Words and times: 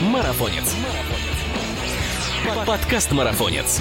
Марафонец. 0.00 0.74
Подкаст 2.64 3.10
Марафонец. 3.12 3.80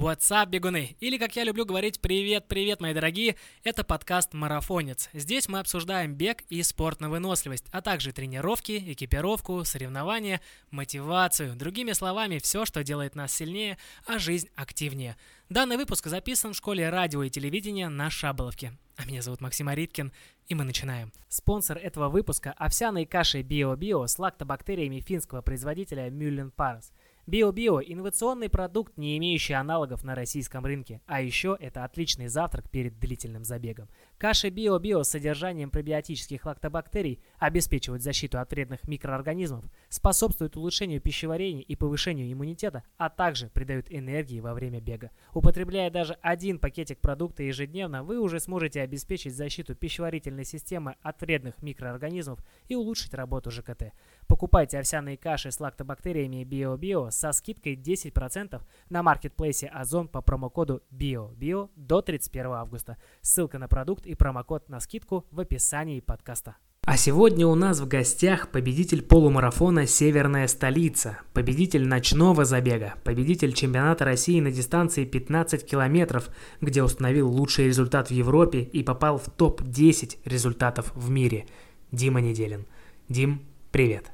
What's 0.00 0.30
up, 0.30 0.48
бегуны? 0.48 0.96
Или, 1.00 1.18
как 1.18 1.36
я 1.36 1.44
люблю 1.44 1.66
говорить, 1.66 2.00
привет-привет, 2.00 2.80
мои 2.80 2.94
дорогие, 2.94 3.36
это 3.64 3.84
подкаст 3.84 4.32
«Марафонец». 4.32 5.10
Здесь 5.12 5.46
мы 5.46 5.58
обсуждаем 5.58 6.14
бег 6.14 6.42
и 6.48 6.62
спорт 6.62 7.02
на 7.02 7.10
выносливость, 7.10 7.66
а 7.70 7.82
также 7.82 8.14
тренировки, 8.14 8.82
экипировку, 8.94 9.62
соревнования, 9.66 10.40
мотивацию. 10.70 11.54
Другими 11.54 11.92
словами, 11.92 12.38
все, 12.38 12.64
что 12.64 12.82
делает 12.82 13.14
нас 13.14 13.30
сильнее, 13.30 13.76
а 14.06 14.18
жизнь 14.18 14.48
активнее. 14.54 15.18
Данный 15.50 15.76
выпуск 15.76 16.06
записан 16.06 16.54
в 16.54 16.56
школе 16.56 16.88
радио 16.88 17.22
и 17.22 17.28
телевидения 17.28 17.90
на 17.90 18.08
Шаболовке. 18.08 18.72
А 18.96 19.04
меня 19.04 19.20
зовут 19.20 19.42
Максим 19.42 19.68
Ариткин, 19.68 20.12
и 20.48 20.54
мы 20.54 20.64
начинаем. 20.64 21.12
Спонсор 21.28 21.76
этого 21.76 22.08
выпуска– 22.08 22.54
овсяной 22.56 23.04
каши 23.04 23.42
Био-Био 23.42 24.06
с 24.06 24.18
лактобактериями 24.18 25.00
финского 25.00 25.42
производителя 25.42 26.08
Мюллен 26.08 26.52
Парс– 26.52 26.90
Био-Био– 27.26 27.80
инновационный 27.86 28.48
продукт, 28.48 28.96
не 28.96 29.16
имеющий 29.18 29.52
аналогов 29.52 30.02
на 30.04 30.14
российском 30.14 30.64
рынке. 30.64 31.00
А 31.06 31.20
еще 31.20 31.56
это 31.60 31.84
отличный 31.84 32.28
завтрак 32.28 32.68
перед 32.70 32.98
длительным 32.98 33.44
забегом. 33.44 33.88
Каши 34.20 34.48
Био-Био 34.48 35.02
с 35.02 35.08
содержанием 35.08 35.70
пробиотических 35.70 36.44
лактобактерий 36.44 37.22
обеспечивают 37.38 38.02
защиту 38.02 38.38
от 38.38 38.50
вредных 38.50 38.86
микроорганизмов, 38.86 39.64
способствуют 39.88 40.58
улучшению 40.58 41.00
пищеварения 41.00 41.62
и 41.62 41.74
повышению 41.74 42.30
иммунитета, 42.30 42.82
а 42.98 43.08
также 43.08 43.48
придают 43.48 43.86
энергии 43.88 44.40
во 44.40 44.52
время 44.52 44.78
бега. 44.78 45.10
Употребляя 45.32 45.90
даже 45.90 46.18
один 46.20 46.58
пакетик 46.58 47.00
продукта 47.00 47.44
ежедневно, 47.44 48.04
вы 48.04 48.20
уже 48.20 48.40
сможете 48.40 48.82
обеспечить 48.82 49.34
защиту 49.34 49.74
пищеварительной 49.74 50.44
системы 50.44 50.96
от 51.00 51.22
вредных 51.22 51.62
микроорганизмов 51.62 52.40
и 52.68 52.74
улучшить 52.74 53.14
работу 53.14 53.50
ЖКТ. 53.50 53.94
Покупайте 54.26 54.78
овсяные 54.78 55.16
каши 55.16 55.50
с 55.50 55.60
лактобактериями 55.60 56.44
BioBio 56.44 57.10
со 57.10 57.32
скидкой 57.32 57.74
10% 57.74 58.60
на 58.90 59.02
маркетплейсе 59.02 59.68
Озон 59.68 60.08
по 60.08 60.20
промокоду 60.20 60.82
BioBio 60.92 61.70
до 61.74 62.02
31 62.02 62.52
августа. 62.52 62.98
Ссылка 63.22 63.58
на 63.58 63.66
продукт 63.66 64.09
и 64.10 64.14
промокод 64.14 64.68
на 64.68 64.80
скидку 64.80 65.24
в 65.30 65.40
описании 65.40 66.00
подкаста. 66.00 66.56
А 66.84 66.96
сегодня 66.96 67.46
у 67.46 67.54
нас 67.54 67.78
в 67.78 67.86
гостях 67.86 68.48
победитель 68.48 69.02
полумарафона 69.02 69.86
«Северная 69.86 70.48
столица», 70.48 71.18
победитель 71.34 71.86
ночного 71.86 72.44
забега, 72.44 72.94
победитель 73.04 73.52
чемпионата 73.52 74.04
России 74.04 74.40
на 74.40 74.50
дистанции 74.50 75.04
15 75.04 75.64
километров, 75.64 76.30
где 76.60 76.82
установил 76.82 77.30
лучший 77.30 77.66
результат 77.66 78.08
в 78.08 78.12
Европе 78.12 78.62
и 78.62 78.82
попал 78.82 79.18
в 79.18 79.30
топ-10 79.30 80.18
результатов 80.24 80.92
в 80.96 81.10
мире. 81.10 81.46
Дима 81.92 82.20
Неделин. 82.20 82.66
Дим, 83.08 83.42
привет. 83.70 84.10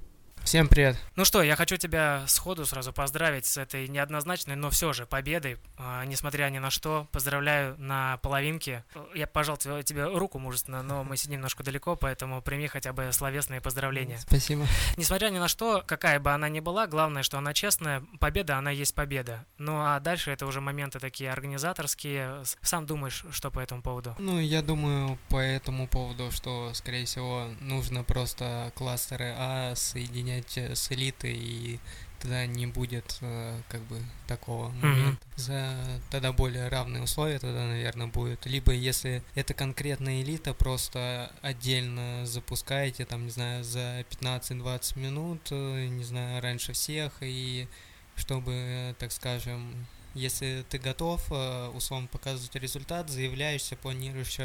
Всем 0.46 0.68
привет. 0.68 0.96
Ну 1.16 1.24
что, 1.24 1.42
я 1.42 1.56
хочу 1.56 1.76
тебя 1.76 2.22
сходу 2.28 2.66
сразу 2.66 2.92
поздравить 2.92 3.46
с 3.46 3.56
этой 3.56 3.88
неоднозначной, 3.88 4.54
но 4.54 4.70
все 4.70 4.92
же 4.92 5.04
победой. 5.04 5.58
А, 5.76 6.04
несмотря 6.04 6.48
ни 6.50 6.58
на 6.58 6.70
что, 6.70 7.08
поздравляю 7.10 7.74
на 7.78 8.18
половинке. 8.18 8.84
Я 9.12 9.26
пожал 9.26 9.56
тебе, 9.56 9.82
тебе 9.82 10.04
руку 10.04 10.38
мужественно, 10.38 10.84
но 10.84 11.02
мы 11.02 11.16
сидим 11.16 11.38
немножко 11.38 11.64
далеко, 11.64 11.96
поэтому 11.96 12.42
прими 12.42 12.68
хотя 12.68 12.92
бы 12.92 13.08
словесные 13.10 13.60
поздравления. 13.60 14.18
Спасибо. 14.18 14.66
Несмотря 14.96 15.30
ни 15.30 15.38
на 15.38 15.48
что, 15.48 15.82
какая 15.84 16.20
бы 16.20 16.30
она 16.30 16.48
ни 16.48 16.60
была, 16.60 16.86
главное, 16.86 17.24
что 17.24 17.38
она 17.38 17.52
честная. 17.52 18.04
Победа, 18.20 18.56
она 18.56 18.70
есть 18.70 18.94
победа. 18.94 19.44
Ну 19.58 19.80
а 19.80 19.98
дальше 19.98 20.30
это 20.30 20.46
уже 20.46 20.60
моменты 20.60 21.00
такие 21.00 21.32
организаторские. 21.32 22.44
Сам 22.62 22.86
думаешь, 22.86 23.24
что 23.32 23.50
по 23.50 23.58
этому 23.58 23.82
поводу? 23.82 24.14
Ну, 24.20 24.38
я 24.38 24.62
думаю 24.62 25.18
по 25.28 25.38
этому 25.38 25.88
поводу, 25.88 26.30
что, 26.30 26.72
скорее 26.72 27.04
всего, 27.04 27.48
нужно 27.60 28.04
просто 28.04 28.70
кластеры 28.76 29.34
А 29.36 29.74
соединять 29.74 30.35
сравнять 30.36 30.58
э, 30.58 30.74
с 30.74 30.90
элитой, 30.92 31.34
и 31.34 31.78
тогда 32.20 32.46
не 32.46 32.66
будет 32.66 33.18
э, 33.20 33.60
как 33.68 33.80
бы 33.82 34.00
такого 34.26 34.70
момента. 34.70 35.24
Mm-hmm. 35.26 35.40
За 35.40 36.00
тогда 36.10 36.32
более 36.32 36.68
равные 36.68 37.02
условия 37.02 37.38
тогда, 37.38 37.66
наверное, 37.66 38.06
будет. 38.06 38.46
Либо 38.46 38.72
если 38.72 39.22
это 39.34 39.54
конкретная 39.54 40.22
элита, 40.22 40.54
просто 40.54 41.32
отдельно 41.42 42.24
запускаете, 42.26 43.04
там, 43.04 43.24
не 43.24 43.30
знаю, 43.30 43.64
за 43.64 44.04
15-20 44.20 44.98
минут, 44.98 45.40
э, 45.50 45.86
не 45.86 46.04
знаю, 46.04 46.42
раньше 46.42 46.72
всех, 46.72 47.12
и 47.20 47.68
чтобы, 48.16 48.94
так 48.98 49.12
скажем, 49.12 49.86
если 50.14 50.64
ты 50.70 50.78
готов, 50.78 51.30
условно 51.74 52.08
показывать 52.10 52.54
результат, 52.54 53.10
заявляешься, 53.10 53.76
планируешь 53.76 54.38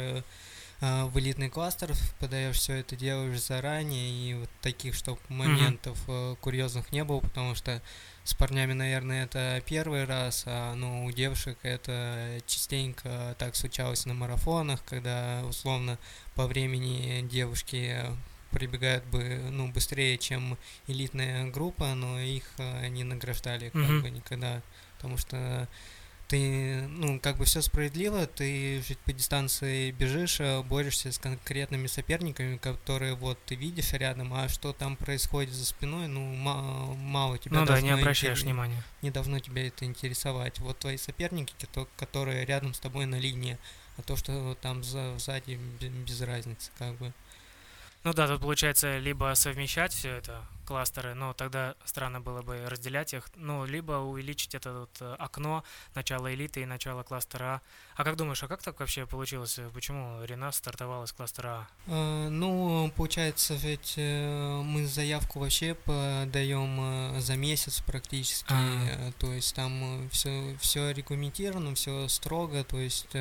а, 0.84 1.06
в 1.06 1.16
элитный 1.20 1.48
кластер, 1.48 1.92
подаешь 2.18 2.56
все 2.56 2.74
это 2.74 2.96
делаешь 2.96 3.40
заранее, 3.40 4.10
и 4.10 4.34
вот 4.34 4.50
таких, 4.60 4.96
чтобы 4.96 5.20
моментов 5.28 5.96
mm-hmm. 6.08 6.38
курьезных 6.40 6.90
не 6.90 7.04
было, 7.04 7.20
потому 7.20 7.54
что 7.54 7.80
с 8.24 8.34
парнями, 8.34 8.72
наверное, 8.72 9.26
это 9.26 9.62
первый 9.64 10.04
раз, 10.06 10.42
а 10.44 10.74
ну, 10.74 11.04
у 11.04 11.12
девушек 11.12 11.56
это 11.62 12.40
частенько 12.46 13.36
так 13.38 13.54
случалось 13.54 14.06
на 14.06 14.14
марафонах, 14.14 14.84
когда 14.84 15.44
условно 15.48 16.00
по 16.34 16.48
времени 16.48 17.28
девушки 17.30 17.96
прибегают 18.50 19.04
бы 19.04 19.40
ну, 19.52 19.68
быстрее, 19.68 20.18
чем 20.18 20.58
элитная 20.88 21.48
группа, 21.52 21.94
но 21.94 22.18
их 22.18 22.50
а, 22.58 22.88
не 22.88 23.04
награждали 23.04 23.68
как 23.68 23.82
mm-hmm. 23.82 24.02
бы 24.02 24.10
никогда, 24.10 24.62
потому 24.96 25.16
что 25.16 25.68
ты, 26.32 26.88
ну, 26.88 27.20
как 27.20 27.36
бы 27.36 27.44
все 27.44 27.60
справедливо, 27.60 28.26
ты 28.26 28.82
жить 28.88 28.98
по 29.00 29.12
дистанции 29.12 29.90
бежишь, 29.90 30.38
а 30.40 30.62
борешься 30.62 31.12
с 31.12 31.18
конкретными 31.18 31.86
соперниками, 31.88 32.56
которые 32.56 33.14
вот 33.14 33.38
ты 33.44 33.54
видишь 33.54 33.92
рядом, 33.92 34.32
а 34.32 34.48
что 34.48 34.72
там 34.72 34.96
происходит 34.96 35.52
за 35.52 35.66
спиной, 35.66 36.08
ну, 36.08 36.24
мало, 36.34 36.94
мало 36.94 37.36
тебя 37.36 37.60
Ну 37.60 37.66
да, 37.66 37.82
не 37.82 37.90
обращаешь 37.90 38.38
интерес... 38.38 38.44
внимания. 38.44 38.82
Не 39.02 39.10
должно 39.10 39.40
тебя 39.40 39.66
это 39.66 39.84
интересовать. 39.84 40.58
Вот 40.60 40.78
твои 40.78 40.96
соперники, 40.96 41.52
которые 41.98 42.46
рядом 42.46 42.72
с 42.72 42.78
тобой 42.78 43.04
на 43.04 43.16
линии, 43.16 43.58
а 43.98 44.02
то, 44.02 44.16
что 44.16 44.56
там 44.62 44.82
за, 44.82 45.18
сзади, 45.18 45.60
без 45.82 46.22
разницы, 46.22 46.70
как 46.78 46.94
бы. 46.94 47.12
Ну 48.04 48.12
да, 48.12 48.26
тут 48.26 48.40
получается 48.40 48.98
либо 48.98 49.32
совмещать 49.34 49.92
все 49.92 50.10
это, 50.16 50.44
кластеры, 50.66 51.14
но 51.14 51.34
тогда 51.34 51.76
странно 51.84 52.20
было 52.20 52.42
бы 52.42 52.66
разделять 52.66 53.14
их, 53.14 53.30
ну, 53.36 53.64
либо 53.64 53.92
увеличить 53.92 54.54
это 54.56 54.72
вот 54.72 54.96
э, 55.00 55.14
окно 55.20 55.62
начала 55.94 56.32
элиты 56.34 56.62
и 56.62 56.66
начала 56.66 57.04
кластера 57.04 57.44
А. 57.44 57.60
А 57.94 58.04
как 58.04 58.16
думаешь, 58.16 58.42
а 58.42 58.48
как 58.48 58.62
так 58.62 58.80
вообще 58.80 59.06
получилось? 59.06 59.60
Почему 59.72 60.24
Рена 60.24 60.50
стартовала 60.50 61.06
с 61.06 61.12
кластера 61.12 61.68
А? 61.86 62.26
Э, 62.26 62.28
ну, 62.28 62.90
получается, 62.96 63.54
ведь 63.54 63.94
э, 63.96 64.62
мы 64.64 64.86
заявку 64.86 65.38
вообще 65.38 65.74
подаем 65.74 67.20
за 67.20 67.36
месяц 67.36 67.80
практически, 67.82 68.52
А-а-а. 68.52 69.12
то 69.12 69.32
есть 69.32 69.54
там 69.54 70.08
все, 70.10 70.56
все 70.60 70.90
регламентировано, 70.90 71.76
все 71.76 72.08
строго, 72.08 72.64
то 72.64 72.78
есть 72.78 73.14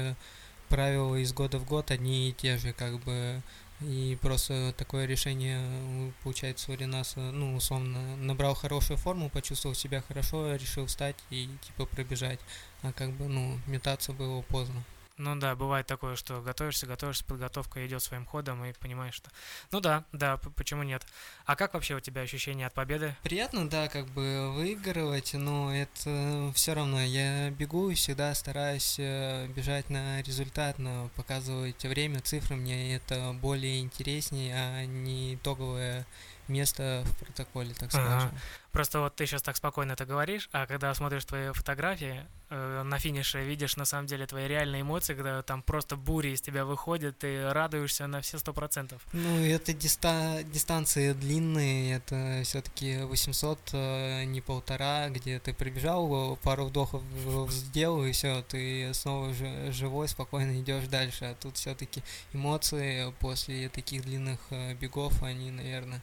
правила 0.69 1.17
из 1.17 1.33
года 1.33 1.59
в 1.59 1.65
год 1.65 1.91
одни 1.91 2.29
и 2.29 2.33
те 2.33 2.57
же, 2.57 2.73
как 2.73 2.99
бы 3.01 3.43
и 3.81 4.17
просто 4.21 4.73
такое 4.77 5.05
решение, 5.05 6.13
получается, 6.23 6.71
у 6.71 6.75
Ренаса, 6.75 7.19
ну, 7.19 7.55
условно, 7.55 8.15
набрал 8.17 8.53
хорошую 8.53 8.97
форму, 8.97 9.29
почувствовал 9.29 9.75
себя 9.75 10.03
хорошо, 10.07 10.55
решил 10.55 10.85
встать 10.85 11.15
и, 11.29 11.49
типа, 11.61 11.85
пробежать. 11.85 12.39
А 12.83 12.93
как 12.93 13.11
бы, 13.11 13.27
ну, 13.27 13.59
метаться 13.67 14.13
было 14.13 14.41
поздно. 14.43 14.83
Ну 15.21 15.35
да, 15.35 15.55
бывает 15.55 15.85
такое, 15.85 16.15
что 16.15 16.41
готовишься, 16.41 16.87
готовишься, 16.87 17.23
подготовка 17.23 17.85
идет 17.85 18.01
своим 18.01 18.25
ходом 18.25 18.65
и 18.65 18.73
понимаешь, 18.73 19.13
что... 19.13 19.29
Ну 19.69 19.79
да, 19.79 20.03
да, 20.11 20.37
почему 20.55 20.81
нет. 20.81 21.05
А 21.45 21.55
как 21.55 21.75
вообще 21.75 21.93
у 21.93 21.99
тебя 21.99 22.21
ощущение 22.23 22.65
от 22.65 22.73
победы? 22.73 23.15
Приятно, 23.21 23.69
да, 23.69 23.87
как 23.87 24.07
бы 24.07 24.51
выигрывать, 24.51 25.35
но 25.35 25.75
это 25.75 26.51
все 26.55 26.73
равно. 26.73 26.99
Я 26.99 27.51
бегу 27.51 27.91
и 27.91 27.93
всегда 27.93 28.33
стараюсь 28.33 28.95
э, 28.97 29.45
бежать 29.49 29.91
на 29.91 30.23
результат, 30.23 30.79
на 30.79 31.09
показывать 31.15 31.83
время, 31.83 32.21
цифры. 32.21 32.55
Мне 32.55 32.95
это 32.95 33.33
более 33.33 33.79
интереснее, 33.79 34.55
а 34.55 34.85
не 34.85 35.35
итоговое 35.35 36.07
место 36.47 37.03
в 37.05 37.17
протоколе, 37.23 37.75
так 37.75 37.91
скажем. 37.91 38.29
Ага. 38.29 38.33
Просто 38.71 39.01
вот 39.01 39.15
ты 39.15 39.25
сейчас 39.25 39.41
так 39.41 39.57
спокойно 39.57 39.93
это 39.93 40.05
говоришь, 40.05 40.49
а 40.53 40.65
когда 40.65 40.93
смотришь 40.93 41.25
твои 41.25 41.51
фотографии, 41.51 42.25
э, 42.49 42.83
на 42.83 42.99
финише 42.99 43.43
видишь 43.43 43.75
на 43.75 43.83
самом 43.83 44.07
деле 44.07 44.25
твои 44.25 44.47
реальные 44.47 44.83
эмоции, 44.83 45.13
когда 45.13 45.41
там 45.41 45.61
просто 45.61 45.97
бури 45.97 46.29
из 46.29 46.41
тебя 46.41 46.63
выходят, 46.63 47.19
ты 47.19 47.51
радуешься 47.51 48.07
на 48.07 48.21
все 48.21 48.39
сто 48.39 48.53
процентов. 48.53 49.01
Ну, 49.11 49.43
это 49.43 49.73
диста 49.73 50.41
дистанции 50.45 51.11
длинные, 51.13 51.97
это 51.97 52.41
все-таки 52.45 53.03
800, 53.03 53.59
э, 53.73 54.23
не 54.23 54.39
полтора, 54.39 55.09
где 55.09 55.39
ты 55.39 55.53
прибежал, 55.53 56.37
пару 56.37 56.65
вдохов 56.65 57.01
сделал, 57.49 58.05
и 58.05 58.13
все, 58.13 58.41
ты 58.43 58.93
снова 58.93 59.33
живой, 59.71 60.07
спокойно 60.07 60.59
идешь 60.61 60.87
дальше. 60.87 61.25
А 61.25 61.35
тут 61.35 61.57
все-таки 61.57 62.03
эмоции 62.33 63.13
после 63.19 63.67
таких 63.69 64.03
длинных 64.03 64.39
э, 64.49 64.73
бегов, 64.75 65.21
они, 65.23 65.51
наверное, 65.51 66.01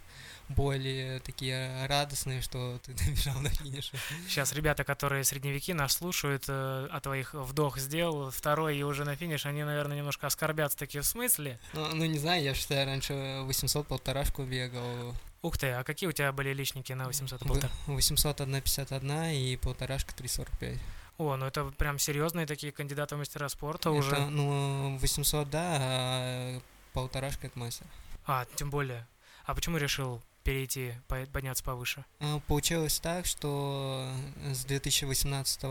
более 0.49 1.21
такие 1.21 1.87
радостные, 1.87 2.41
что 2.41 2.58
ты 2.83 2.93
добежал 3.05 3.41
до 3.43 3.51
финиша. 3.51 3.97
Сейчас 4.27 4.53
ребята, 4.53 4.85
которые 4.85 5.25
средневеки 5.25 5.73
нас 5.73 5.93
слушают, 5.95 6.45
э, 6.49 6.89
а 6.91 7.01
твоих 7.01 7.35
вдох 7.35 7.79
сделал, 7.79 8.31
второй 8.31 8.77
и 8.77 8.83
уже 8.83 9.05
на 9.05 9.17
финиш, 9.17 9.47
они, 9.47 9.65
наверное, 9.65 9.97
немножко 9.97 10.27
оскорбятся 10.27 10.79
такие 10.79 11.03
в 11.03 11.07
смысле. 11.07 11.59
Ну, 11.75 11.95
ну 11.95 12.05
не 12.05 12.19
знаю, 12.19 12.43
я 12.43 12.55
считаю, 12.55 12.87
раньше 12.87 13.41
800 13.43 13.87
полторашку 13.87 14.45
бегал. 14.45 15.15
Ух 15.43 15.57
ты, 15.57 15.69
а 15.69 15.85
какие 15.85 16.09
у 16.09 16.13
тебя 16.13 16.33
были 16.33 16.53
личники 16.53 16.93
на 16.93 17.07
800 17.07 17.41
полтора? 17.41 17.73
800 17.87 18.41
1,51 18.41 19.35
и 19.35 19.57
полторашка 19.57 20.13
3,45. 20.13 20.79
О, 21.19 21.37
ну 21.37 21.47
это 21.47 21.65
прям 21.77 21.99
серьезные 21.99 22.47
такие 22.47 22.73
кандидаты 22.73 23.17
в 23.17 23.19
мастера 23.19 23.49
спорта 23.49 23.89
это, 23.89 23.99
уже. 23.99 24.17
Ну, 24.27 24.99
800, 24.99 25.51
да, 25.51 25.77
а 25.81 26.61
полторашка 26.93 27.49
это 27.49 27.59
мастер. 27.59 27.87
А, 28.27 28.47
тем 28.57 28.71
более. 28.71 29.07
А 29.45 29.55
почему 29.55 29.79
решил 29.79 30.23
перейти, 30.49 30.95
подняться 31.31 31.63
повыше? 31.63 32.07
А, 32.21 32.41
получилось 32.47 32.99
так, 33.01 33.27
что 33.27 34.11
с 34.51 34.65
2018 34.65 35.63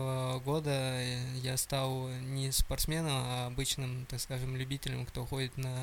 года 0.44 1.02
я 1.42 1.56
стал 1.56 2.08
не 2.08 2.52
спортсменом, 2.52 3.10
а 3.12 3.46
обычным, 3.48 4.06
так 4.08 4.20
скажем, 4.20 4.56
любителем, 4.56 5.04
кто 5.04 5.26
ходит 5.26 5.56
на 5.56 5.74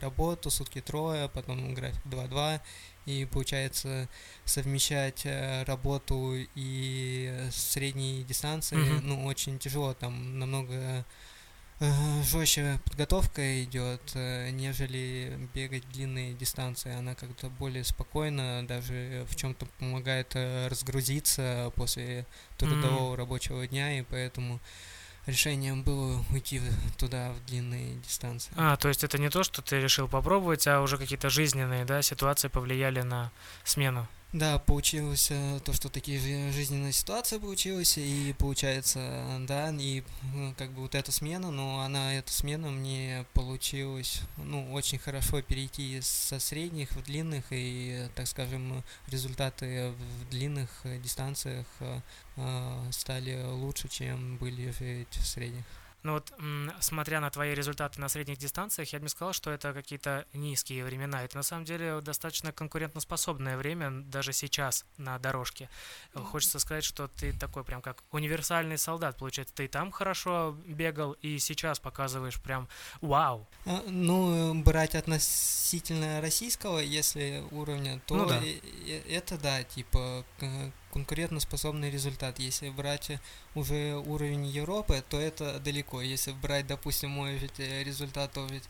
работу 0.00 0.50
сутки 0.50 0.80
трое, 0.80 1.28
потом 1.28 1.72
график 1.74 2.04
2-2, 2.06 2.60
и 3.06 3.28
получается 3.30 4.08
совмещать 4.44 5.24
э, 5.24 5.62
работу 5.62 6.34
и 6.56 7.48
средние 7.52 8.24
дистанции, 8.24 8.76
mm-hmm. 8.76 9.00
ну, 9.02 9.24
очень 9.26 9.60
тяжело, 9.60 9.94
там 9.94 10.40
намного 10.40 10.74
Э, 10.74 11.02
жестче 12.22 12.78
подготовка 12.84 13.62
идет, 13.64 14.00
э, 14.14 14.50
нежели 14.50 15.48
бегать 15.54 15.88
длинные 15.90 16.34
дистанции. 16.34 16.94
Она 16.94 17.14
как-то 17.14 17.48
более 17.48 17.84
спокойно, 17.84 18.66
даже 18.66 19.26
в 19.28 19.36
чем-то 19.36 19.66
помогает 19.78 20.32
э, 20.34 20.68
разгрузиться 20.68 21.72
после 21.76 22.26
трудового 22.56 23.14
mm-hmm. 23.14 23.16
рабочего 23.16 23.66
дня, 23.66 23.98
и 23.98 24.02
поэтому 24.02 24.60
решением 25.26 25.82
было 25.82 26.24
уйти 26.30 26.60
туда 26.98 27.32
в 27.32 27.44
длинные 27.46 27.96
дистанции. 27.96 28.52
А, 28.56 28.76
то 28.76 28.88
есть 28.88 29.04
это 29.04 29.18
не 29.18 29.30
то, 29.30 29.42
что 29.42 29.62
ты 29.62 29.80
решил 29.80 30.08
попробовать, 30.08 30.66
а 30.66 30.80
уже 30.80 30.98
какие-то 30.98 31.30
жизненные, 31.30 31.84
да, 31.84 32.02
ситуации 32.02 32.48
повлияли 32.48 33.02
на 33.02 33.30
смену? 33.64 34.08
Да, 34.32 34.58
получилось 34.58 35.28
э, 35.30 35.60
то, 35.62 35.74
что 35.74 35.90
такие 35.90 36.18
жизненные 36.52 36.92
ситуации 36.92 37.36
получилось, 37.36 37.98
и 37.98 38.34
получается, 38.38 39.42
да, 39.46 39.70
и 39.78 40.02
ну, 40.32 40.54
как 40.56 40.70
бы 40.70 40.80
вот 40.80 40.94
эта 40.94 41.12
смена, 41.12 41.50
но 41.50 41.80
она, 41.80 42.14
эта 42.14 42.32
смена 42.32 42.70
мне 42.70 43.26
получилось, 43.34 44.22
ну, 44.38 44.72
очень 44.72 44.98
хорошо 44.98 45.42
перейти 45.42 46.00
со 46.00 46.40
средних 46.40 46.92
в 46.92 47.02
длинных, 47.04 47.44
и, 47.50 48.08
так 48.14 48.26
скажем, 48.26 48.82
результаты 49.08 49.90
в 49.90 50.30
длинных 50.30 50.70
дистанциях 51.02 51.66
э, 51.80 52.88
стали 52.90 53.38
лучше, 53.44 53.88
чем 53.88 54.38
были 54.38 54.70
в 54.70 55.26
средних. 55.26 55.64
Но 56.02 56.14
вот, 56.14 56.32
смотря 56.80 57.20
на 57.20 57.30
твои 57.30 57.54
результаты 57.54 58.00
на 58.00 58.08
средних 58.08 58.38
дистанциях, 58.38 58.92
я 58.92 58.98
бы 58.98 59.04
не 59.04 59.08
сказал, 59.08 59.32
что 59.32 59.50
это 59.50 59.72
какие-то 59.72 60.26
низкие 60.32 60.84
времена. 60.84 61.22
Это 61.22 61.36
на 61.36 61.42
самом 61.42 61.64
деле 61.64 62.00
достаточно 62.00 62.52
конкурентоспособное 62.52 63.56
время 63.56 63.90
даже 63.90 64.32
сейчас 64.32 64.84
на 64.96 65.18
дорожке. 65.18 65.68
Хочется 66.14 66.58
сказать, 66.58 66.84
что 66.84 67.08
ты 67.08 67.32
такой 67.32 67.64
прям 67.64 67.82
как 67.82 68.02
универсальный 68.10 68.78
солдат. 68.78 69.16
Получается, 69.18 69.54
ты 69.54 69.68
там 69.68 69.90
хорошо 69.90 70.56
бегал 70.66 71.12
и 71.22 71.38
сейчас 71.38 71.78
показываешь 71.78 72.40
прям 72.40 72.68
вау. 73.00 73.46
А, 73.66 73.82
ну, 73.86 74.54
брать 74.62 74.94
относительно 74.94 76.20
российского, 76.20 76.78
если 76.78 77.44
уровня, 77.50 78.00
то 78.06 78.16
ну, 78.16 78.26
да. 78.26 78.40
это 79.08 79.38
да, 79.38 79.62
типа 79.62 80.24
конкурентоспособный 80.92 81.90
результат. 81.90 82.38
Если 82.38 82.68
брать 82.70 83.10
уже 83.54 83.96
уровень 83.96 84.46
Европы, 84.46 85.02
то 85.08 85.18
это 85.20 85.58
далеко. 85.58 86.02
Если 86.02 86.32
брать, 86.32 86.66
допустим, 86.66 87.10
мой 87.10 87.36
ведь 87.36 87.58
э, 87.58 87.82
результат, 87.82 88.32
то 88.32 88.46
ведь 88.46 88.64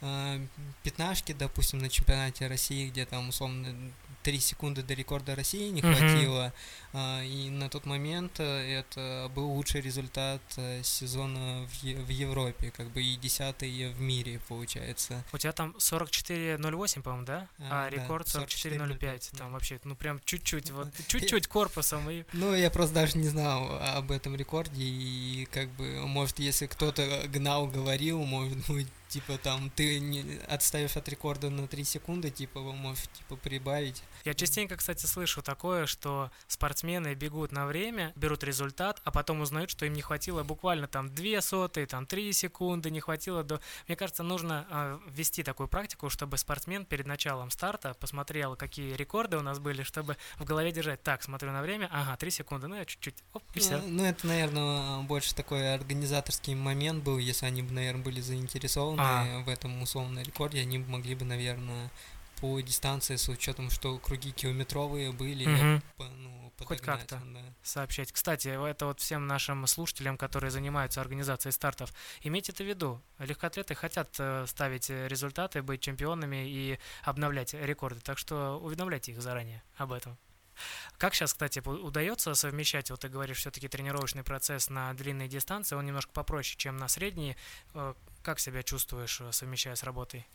э, 0.00 0.46
пятнашки, 0.82 1.32
допустим, 1.32 1.78
на 1.78 1.88
чемпионате 1.88 2.46
России, 2.48 2.88
где 2.88 3.06
там 3.06 3.28
условно 3.28 3.74
3 4.22 4.40
секунды 4.40 4.82
до 4.82 4.94
рекорда 4.94 5.34
России 5.34 5.70
не 5.70 5.80
хватило. 5.80 6.52
Uh-huh. 6.92 7.26
И 7.26 7.50
на 7.50 7.68
тот 7.68 7.86
момент 7.86 8.40
э, 8.40 8.78
это 8.80 9.30
был 9.34 9.50
лучший 9.50 9.80
результат 9.80 10.40
э, 10.56 10.82
сезона 10.82 11.66
в, 11.66 11.82
в 11.82 12.08
Европе, 12.08 12.70
как 12.70 12.88
бы 12.88 13.02
и 13.02 13.16
десятый 13.16 13.88
в 13.88 14.00
мире, 14.00 14.40
получается. 14.48 15.22
У 15.32 15.38
тебя 15.38 15.52
там 15.52 15.74
44.08, 15.78 17.02
по-моему, 17.02 17.26
да? 17.26 17.48
А, 17.58 17.86
а 17.86 17.90
рекорд 17.90 18.26
44.05. 18.26 19.30
Да. 19.32 19.38
Там 19.38 19.52
вообще, 19.52 19.80
ну 19.84 19.94
прям 19.94 20.20
чуть-чуть, 20.24 20.70
вот 20.70 20.88
чуть-чуть 21.06 21.46
корпусом. 21.48 22.08
И... 22.10 22.24
Ну, 22.32 22.54
я 22.54 22.70
просто 22.70 22.94
даже 22.94 23.18
не 23.18 23.28
знал 23.28 23.78
об 23.82 24.10
этом 24.10 24.34
рекорде, 24.36 24.82
и 24.82 25.46
как 25.50 25.68
бы, 25.70 26.06
может, 26.06 26.38
если 26.38 26.66
кто-то 26.66 27.24
гнал, 27.28 27.66
говорил, 27.66 28.22
может 28.24 28.58
быть, 28.68 28.88
типа 29.08 29.38
там 29.38 29.70
ты 29.70 29.98
не 30.00 30.38
отстаешь 30.48 30.96
от 30.96 31.08
рекорда 31.08 31.50
на 31.50 31.66
3 31.66 31.84
секунды, 31.84 32.30
типа 32.30 32.60
можешь 32.60 33.04
типа 33.18 33.36
прибавить. 33.36 34.02
Я 34.24 34.34
частенько, 34.34 34.76
кстати, 34.76 35.06
слышу 35.06 35.42
такое, 35.42 35.86
что 35.86 36.30
спортсмены 36.46 37.14
бегут 37.14 37.52
на 37.52 37.66
время, 37.66 38.12
берут 38.16 38.44
результат, 38.44 39.00
а 39.04 39.10
потом 39.10 39.40
узнают, 39.40 39.70
что 39.70 39.86
им 39.86 39.92
не 39.92 40.02
хватило 40.02 40.42
буквально 40.42 40.88
там 40.88 41.14
2 41.14 41.40
сотые, 41.40 41.86
там 41.86 42.06
3 42.06 42.32
секунды, 42.32 42.90
не 42.90 43.00
хватило 43.00 43.42
до... 43.42 43.60
Мне 43.86 43.96
кажется, 43.96 44.22
нужно 44.22 44.66
э, 44.70 44.98
ввести 45.10 45.42
такую 45.42 45.68
практику, 45.68 46.10
чтобы 46.10 46.38
спортсмен 46.38 46.84
перед 46.84 47.06
началом 47.06 47.50
старта 47.50 47.94
посмотрел, 47.94 48.56
какие 48.56 48.94
рекорды 48.94 49.36
у 49.36 49.42
нас 49.42 49.58
были, 49.58 49.82
чтобы 49.82 50.16
в 50.36 50.44
голове 50.44 50.72
держать, 50.72 51.02
так, 51.02 51.22
смотрю 51.22 51.52
на 51.52 51.62
время, 51.62 51.88
ага, 51.92 52.16
3 52.16 52.30
секунды, 52.30 52.68
ну 52.68 52.76
я 52.76 52.84
чуть-чуть, 52.84 53.22
оп, 53.32 53.42
и 53.54 53.60
все. 53.60 53.78
Ну, 53.78 53.88
ну 53.88 54.04
это, 54.04 54.26
наверное, 54.26 55.02
больше 55.02 55.34
такой 55.34 55.74
организаторский 55.74 56.54
момент 56.54 57.02
был, 57.04 57.18
если 57.18 57.46
они 57.46 57.62
бы, 57.62 57.72
наверное, 57.72 58.02
были 58.02 58.20
заинтересованы 58.20 59.00
а. 59.00 59.42
в 59.44 59.48
этом 59.48 59.82
условном 59.82 60.22
рекорде, 60.22 60.60
они 60.60 60.78
бы 60.78 60.90
могли 60.90 61.14
бы, 61.14 61.24
наверное, 61.24 61.90
по 62.40 62.60
дистанции 62.60 63.16
с 63.16 63.28
учетом, 63.28 63.70
что 63.70 63.98
круги 63.98 64.32
километровые 64.32 65.12
были, 65.12 65.44
угу. 65.44 65.82
ну, 65.98 66.52
хоть 66.64 66.80
как-то 66.80 67.20
да. 67.24 67.42
сообщать. 67.62 68.12
Кстати, 68.12 68.48
это 68.48 68.86
вот 68.86 69.00
всем 69.00 69.26
нашим 69.26 69.66
слушателям, 69.66 70.16
которые 70.16 70.50
занимаются 70.50 71.00
организацией 71.00 71.52
стартов, 71.52 71.92
имейте 72.22 72.52
это 72.52 72.64
в 72.64 72.66
виду. 72.66 73.02
Легкоатлеты 73.18 73.74
хотят 73.74 74.14
э, 74.18 74.46
ставить 74.46 74.90
результаты, 74.90 75.62
быть 75.62 75.80
чемпионами 75.80 76.48
и 76.48 76.78
обновлять 77.02 77.54
рекорды, 77.54 78.00
так 78.00 78.18
что 78.18 78.58
уведомляйте 78.62 79.12
их 79.12 79.22
заранее 79.22 79.62
об 79.76 79.92
этом. 79.92 80.16
Как 80.96 81.14
сейчас, 81.14 81.32
кстати, 81.32 81.60
удается 81.60 82.34
совмещать, 82.34 82.90
вот 82.90 83.00
ты 83.00 83.08
говоришь, 83.08 83.38
все-таки 83.38 83.68
тренировочный 83.68 84.24
процесс 84.24 84.68
на 84.68 84.92
длинные 84.94 85.28
дистанции, 85.28 85.76
он 85.76 85.86
немножко 85.86 86.12
попроще, 86.12 86.56
чем 86.58 86.76
на 86.76 86.88
средние. 86.88 87.36
Э, 87.74 87.94
как 88.22 88.40
себя 88.40 88.62
чувствуешь, 88.62 89.20
э, 89.20 89.32
совмещая 89.32 89.76
с 89.76 89.82
работой? 89.82 90.26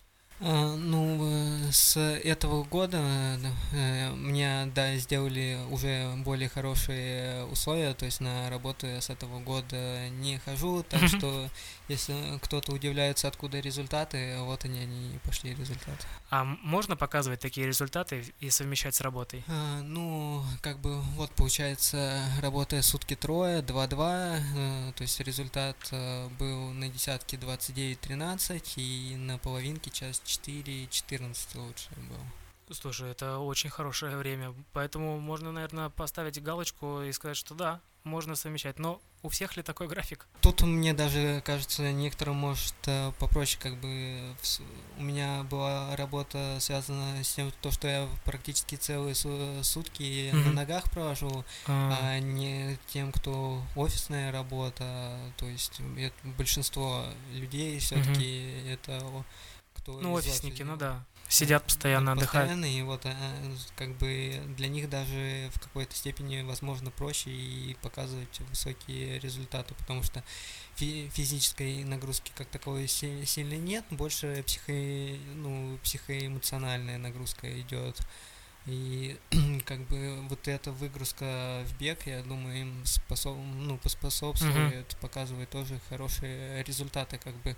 А, 0.45 0.75
ну, 0.75 1.19
э, 1.21 1.71
с 1.71 1.97
этого 1.97 2.65
года 2.65 2.99
э, 3.71 4.11
мне, 4.11 4.69
да, 4.75 4.93
сделали 4.97 5.57
уже 5.71 6.13
более 6.17 6.49
хорошие 6.49 7.45
условия, 7.45 7.93
то 7.93 8.03
есть 8.03 8.19
на 8.19 8.49
работу 8.49 8.85
я 8.85 8.99
с 8.99 9.09
этого 9.09 9.39
года 9.39 10.09
не 10.09 10.39
хожу, 10.39 10.83
так 10.83 11.07
что 11.07 11.49
если 11.87 12.37
кто-то 12.41 12.71
удивляется, 12.71 13.27
откуда 13.27 13.59
результаты, 13.59 14.37
вот 14.39 14.65
они, 14.65 14.79
они 14.79 15.19
пошли 15.23 15.53
результаты. 15.53 16.05
А 16.29 16.43
можно 16.43 16.95
показывать 16.95 17.39
такие 17.39 17.67
результаты 17.67 18.25
и 18.39 18.49
совмещать 18.49 18.95
с 18.95 19.01
работой? 19.01 19.43
А, 19.47 19.81
ну, 19.81 20.43
как 20.61 20.79
бы, 20.79 21.01
вот 21.15 21.31
получается, 21.31 22.23
работая 22.41 22.81
сутки 22.81 23.15
трое, 23.15 23.61
2-2, 23.61 24.41
э, 24.55 24.93
то 24.95 25.01
есть 25.01 25.19
результат 25.19 25.77
был 26.39 26.71
на 26.71 26.89
десятке 26.89 27.37
29-13 27.37 28.61
и 28.77 29.15
на 29.15 29.37
половинке 29.37 29.89
час 29.89 30.21
4.14 30.25 31.57
лучше 31.59 31.89
было. 32.09 32.42
Слушай, 32.71 33.11
это 33.11 33.39
очень 33.39 33.69
хорошее 33.69 34.17
время, 34.17 34.53
поэтому 34.71 35.19
можно, 35.19 35.51
наверное, 35.51 35.89
поставить 35.89 36.41
галочку 36.41 37.01
и 37.01 37.11
сказать, 37.11 37.37
что 37.37 37.55
да, 37.55 37.81
можно 38.03 38.35
совмещать. 38.35 38.79
Но 38.79 39.01
у 39.21 39.29
всех 39.29 39.55
ли 39.55 39.63
такой 39.63 39.87
график? 39.87 40.27
Тут 40.41 40.61
мне 40.61 40.93
даже 40.93 41.41
кажется, 41.45 41.91
некоторым 41.91 42.35
может 42.35 42.75
э, 42.85 43.11
попроще, 43.19 43.57
как 43.61 43.79
бы 43.79 44.35
у 44.97 45.01
меня 45.01 45.43
была 45.43 45.95
работа 45.95 46.57
связана 46.59 47.23
с 47.23 47.33
тем, 47.33 47.51
то, 47.61 47.71
что 47.71 47.87
я 47.87 48.09
практически 48.25 48.75
целые 48.75 49.15
сутки 49.15 50.03
mm-hmm. 50.03 50.45
на 50.45 50.51
ногах 50.53 50.91
провожу, 50.91 51.45
а. 51.67 51.97
а 52.01 52.19
не 52.19 52.77
тем, 52.87 53.11
кто 53.11 53.61
офисная 53.75 54.31
работа, 54.31 55.17
то 55.37 55.47
есть 55.47 55.79
большинство 56.37 57.05
людей 57.31 57.79
все-таки 57.79 58.23
mm-hmm. 58.23 58.73
это 58.73 59.23
кто 59.75 59.99
ну 59.99 60.13
офисники, 60.13 60.63
ну 60.63 60.75
да, 60.77 61.03
сидят 61.27 61.63
постоянно, 61.63 62.13
отдыхают. 62.13 62.49
Постоянно, 62.49 62.65
и 62.65 62.81
вот 62.83 63.05
э, 63.05 63.13
как 63.75 63.95
бы 63.97 64.41
для 64.57 64.67
них 64.67 64.89
даже 64.89 65.49
в 65.53 65.59
какой-то 65.59 65.95
степени 65.95 66.41
возможно 66.41 66.91
проще 66.91 67.31
и 67.31 67.75
показывать 67.81 68.39
высокие 68.49 69.19
результаты, 69.19 69.73
потому 69.75 70.03
что 70.03 70.23
фи- 70.75 71.09
физической 71.13 71.83
нагрузки 71.83 72.31
как 72.35 72.47
таковой 72.47 72.87
сильно 72.87 73.55
нет, 73.55 73.83
больше 73.89 74.43
психо, 74.45 74.71
ну, 75.35 75.77
психоэмоциональная 75.83 76.97
нагрузка 76.97 77.59
идет. 77.61 77.99
И 78.65 79.17
как 79.65 79.79
бы 79.87 80.21
вот 80.29 80.47
эта 80.47 80.71
выгрузка 80.71 81.63
в 81.67 81.77
бег, 81.77 82.05
я 82.07 82.21
думаю, 82.23 82.61
им 82.61 82.85
способ, 82.85 83.35
ну, 83.35 83.77
поспособствует, 83.77 84.87
mm-hmm. 84.87 85.01
показывает 85.01 85.49
тоже 85.49 85.79
хорошие 85.89 86.63
результаты. 86.63 87.17
Как 87.17 87.35
бы 87.41 87.57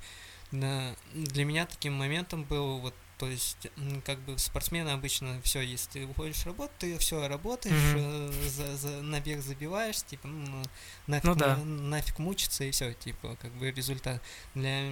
на, 0.51 0.95
для 1.13 1.45
меня 1.45 1.65
таким 1.65 1.93
моментом 1.93 2.43
был 2.43 2.79
вот 2.79 2.95
то 3.17 3.27
есть, 3.27 3.67
как 4.05 4.19
бы 4.19 4.38
спортсмены 4.38 4.89
обычно 4.89 5.39
все, 5.41 5.62
если 5.62 5.91
ты 5.91 6.05
уходишь 6.05 6.45
работать, 6.45 6.77
ты 6.79 6.98
все 6.98 7.27
работаешь, 7.27 7.74
mm-hmm. 7.74 8.50
за, 8.50 8.77
за, 8.77 8.89
на 9.01 9.22
бег 9.22 9.41
забиваешь, 9.41 10.03
типа, 10.03 10.27
ну, 10.27 10.63
нафиг, 11.07 11.24
ну, 11.24 11.36
да. 11.36 11.55
на, 11.55 11.65
нафиг 11.65 12.19
мучиться 12.19 12.65
и 12.65 12.72
все, 12.72 12.93
типа, 12.93 13.38
как 13.41 13.51
бы 13.53 13.72
результат. 13.72 14.22
Для 14.53 14.91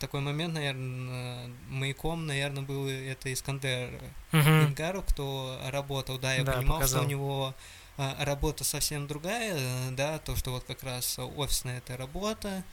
такой 0.00 0.20
момент, 0.20 0.54
наверное, 0.54 1.50
маяком, 1.68 2.26
наверное, 2.26 2.62
был 2.62 2.88
это 2.88 3.32
Искандер 3.32 3.90
uh-huh. 4.32 4.66
Ингару, 4.66 5.02
кто 5.02 5.58
работал, 5.66 6.18
да, 6.18 6.34
я 6.34 6.42
да, 6.42 6.54
понимал, 6.54 6.78
показал. 6.78 7.02
что 7.02 7.06
у 7.06 7.10
него 7.10 7.54
а, 7.96 8.24
работа 8.24 8.64
совсем 8.64 9.06
другая, 9.06 9.56
да, 9.92 10.18
то, 10.18 10.34
что 10.34 10.50
вот 10.50 10.64
как 10.64 10.82
раз 10.82 11.18
офисная 11.18 11.78
эта 11.78 11.96
работа, 11.96 12.64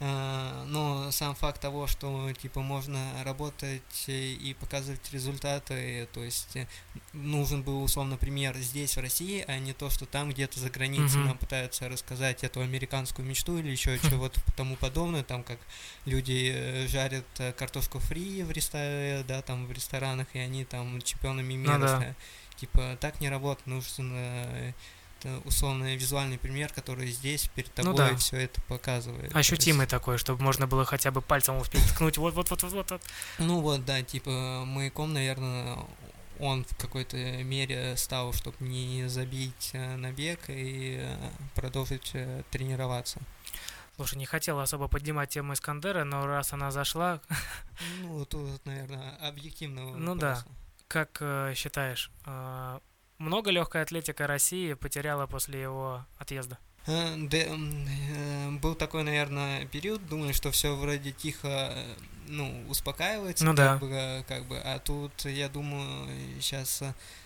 но 0.00 1.10
сам 1.10 1.34
факт 1.34 1.60
того, 1.60 1.88
что 1.88 2.32
типа 2.32 2.60
можно 2.60 3.00
работать 3.24 4.04
и 4.06 4.56
показывать 4.60 5.12
результаты, 5.12 6.08
то 6.12 6.22
есть 6.22 6.54
э, 6.56 6.68
нужен 7.12 7.62
был 7.62 7.82
условно 7.82 8.16
пример 8.16 8.56
здесь 8.58 8.96
в 8.96 9.00
России, 9.00 9.44
а 9.48 9.58
не 9.58 9.72
то, 9.72 9.90
что 9.90 10.06
там 10.06 10.30
где-то 10.30 10.60
за 10.60 10.70
границей 10.70 11.20
mm-hmm. 11.20 11.24
нам 11.24 11.38
пытаются 11.38 11.88
рассказать 11.88 12.44
эту 12.44 12.60
американскую 12.60 13.26
мечту 13.26 13.58
или 13.58 13.70
еще 13.70 13.98
чего-то 13.98 14.40
тому 14.56 14.76
подобное, 14.76 15.24
там 15.24 15.42
как 15.42 15.58
люди 16.04 16.52
э, 16.54 16.86
жарят 16.86 17.26
э, 17.38 17.52
картошку 17.52 17.98
фри 17.98 18.44
в 18.44 18.52
ресторане, 18.52 19.24
да, 19.26 19.42
там 19.42 19.66
в 19.66 19.72
ресторанах, 19.72 20.28
и 20.34 20.38
они 20.38 20.64
там 20.64 21.02
чемпионами 21.02 21.54
ну 21.54 21.60
мира, 21.60 21.78
ну, 21.78 21.86
да. 21.86 22.14
типа 22.56 22.96
так 23.00 23.20
не 23.20 23.28
работает, 23.28 23.66
нужно 23.66 24.74
условно 25.44 25.94
визуальный 25.94 26.38
пример, 26.38 26.72
который 26.72 27.10
здесь 27.10 27.48
перед 27.54 27.68
ну 27.78 27.84
тобой 27.84 27.92
ну, 27.92 28.10
да. 28.12 28.16
все 28.16 28.36
это 28.38 28.60
показывает. 28.62 29.34
Ощутимый 29.34 29.82
есть... 29.82 29.90
такой, 29.90 30.18
чтобы 30.18 30.42
можно 30.42 30.66
было 30.66 30.84
хотя 30.84 31.10
бы 31.10 31.20
пальцем 31.22 31.56
успеть 31.56 31.86
ткнуть. 31.90 32.18
Вот, 32.18 32.34
вот, 32.34 32.50
вот, 32.50 32.62
вот, 32.62 32.90
вот. 32.90 33.02
Ну 33.38 33.60
вот, 33.60 33.84
да, 33.84 34.02
типа 34.02 34.64
маяком, 34.66 35.12
наверное, 35.12 35.78
он 36.38 36.64
в 36.64 36.76
какой-то 36.76 37.16
мере 37.16 37.96
стал, 37.96 38.32
чтобы 38.32 38.56
не 38.60 39.08
забить 39.08 39.70
э, 39.72 39.96
на 39.96 40.12
бег 40.12 40.40
и 40.48 40.98
э, 41.00 41.30
продолжить 41.54 42.10
э, 42.14 42.42
тренироваться. 42.50 43.20
Слушай, 43.96 44.18
не 44.18 44.26
хотела 44.26 44.62
особо 44.62 44.86
поднимать 44.86 45.30
тему 45.30 45.54
Искандера, 45.54 46.04
но 46.04 46.24
раз 46.24 46.52
она 46.52 46.70
зашла... 46.70 47.20
Ну, 48.02 48.24
тут, 48.24 48.64
наверное, 48.64 49.16
объективно. 49.16 49.96
Ну 49.96 50.14
да. 50.14 50.44
Как 50.86 51.18
э, 51.20 51.54
считаешь, 51.56 52.10
э, 52.24 52.78
много 53.18 53.50
легкая 53.50 53.82
атлетика 53.82 54.26
России 54.26 54.74
потеряла 54.74 55.26
после 55.26 55.60
его 55.60 56.04
отъезда? 56.18 56.58
Э, 56.88 57.16
да, 57.18 57.38
э, 57.38 58.50
был 58.62 58.74
такой, 58.74 59.02
наверное, 59.02 59.66
период, 59.66 60.06
думаю, 60.08 60.32
что 60.32 60.50
все 60.50 60.74
вроде 60.74 61.12
тихо, 61.12 61.72
э, 61.74 61.94
ну, 62.28 62.64
успокаивается, 62.68 63.44
ну, 63.44 63.54
как, 63.54 63.56
да. 63.56 63.76
бы, 63.76 64.24
как 64.26 64.46
бы, 64.46 64.58
а 64.58 64.78
тут, 64.78 65.26
я 65.26 65.50
думаю, 65.50 66.08
сейчас 66.40 66.82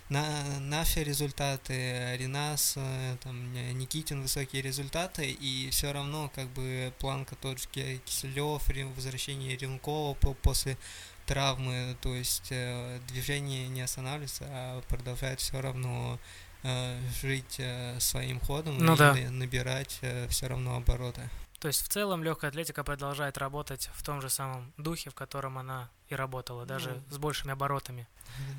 на 0.09 0.59
наши 0.59 1.05
результаты, 1.05 2.17
Ренас, 2.17 2.77
там, 3.23 3.53
Никитин, 3.79 4.23
высокие 4.23 4.63
результаты, 4.63 5.31
и 5.31 5.71
все 5.71 5.93
равно, 5.93 6.31
как 6.35 6.49
бы, 6.49 6.93
планка 6.99 7.37
тот 7.37 7.61
же 7.61 7.69
Киселев, 8.05 8.63
возвращение 8.97 9.57
Ренкова 9.57 10.15
после 10.15 10.77
травмы, 11.27 11.97
то 12.01 12.15
есть 12.15 12.49
э, 12.51 12.99
движение 13.09 13.69
не 13.69 13.83
останавливается, 13.83 14.45
а 14.49 14.81
продолжает 14.89 15.41
все 15.41 15.61
равно 15.61 16.19
э, 16.63 16.99
жить 17.21 17.57
э, 17.59 17.99
своим 18.01 18.41
ходом 18.41 18.79
ну, 18.79 18.95
и 18.95 18.97
да. 18.97 19.15
набирать 19.31 19.99
э, 20.03 20.27
все 20.29 20.49
равно 20.49 20.77
обороты. 20.77 21.29
То 21.63 21.69
есть 21.69 21.81
в 21.81 21.89
целом 21.89 22.25
легкая 22.25 22.51
атлетика 22.51 22.83
продолжает 22.83 23.39
работать 23.39 23.89
в 23.95 24.03
том 24.03 24.21
же 24.21 24.29
самом 24.29 24.73
духе, 24.79 25.11
в 25.11 25.15
котором 25.15 25.59
она 25.59 25.91
и 26.09 26.15
работала, 26.17 26.67
даже 26.67 27.01
ну, 27.09 27.15
с 27.15 27.19
большими 27.19 27.53
оборотами. 27.53 28.09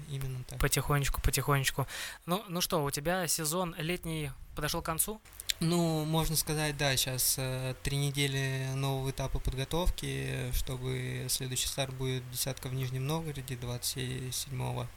Именно 0.07 0.41
так. 0.45 0.57
Потихонечку, 0.57 1.21
потихонечку. 1.21 1.85
Ну, 2.25 2.41
ну 2.47 2.61
что, 2.61 2.81
у 2.81 2.89
тебя 2.91 3.27
сезон 3.27 3.75
летний 3.77 4.31
подошел 4.55 4.81
к 4.81 4.85
концу? 4.85 5.19
Ну, 5.59 6.05
можно 6.05 6.37
сказать, 6.37 6.77
да, 6.77 6.95
сейчас 6.95 7.35
э, 7.37 7.75
три 7.83 7.97
недели 7.97 8.69
нового 8.73 9.09
этапа 9.09 9.39
подготовки, 9.39 10.49
чтобы 10.53 11.25
следующий 11.27 11.67
старт 11.67 11.93
будет 11.95 12.23
десятка 12.31 12.69
в 12.69 12.73
Нижнем 12.73 13.05
Новгороде 13.05 13.57
27 13.57 14.87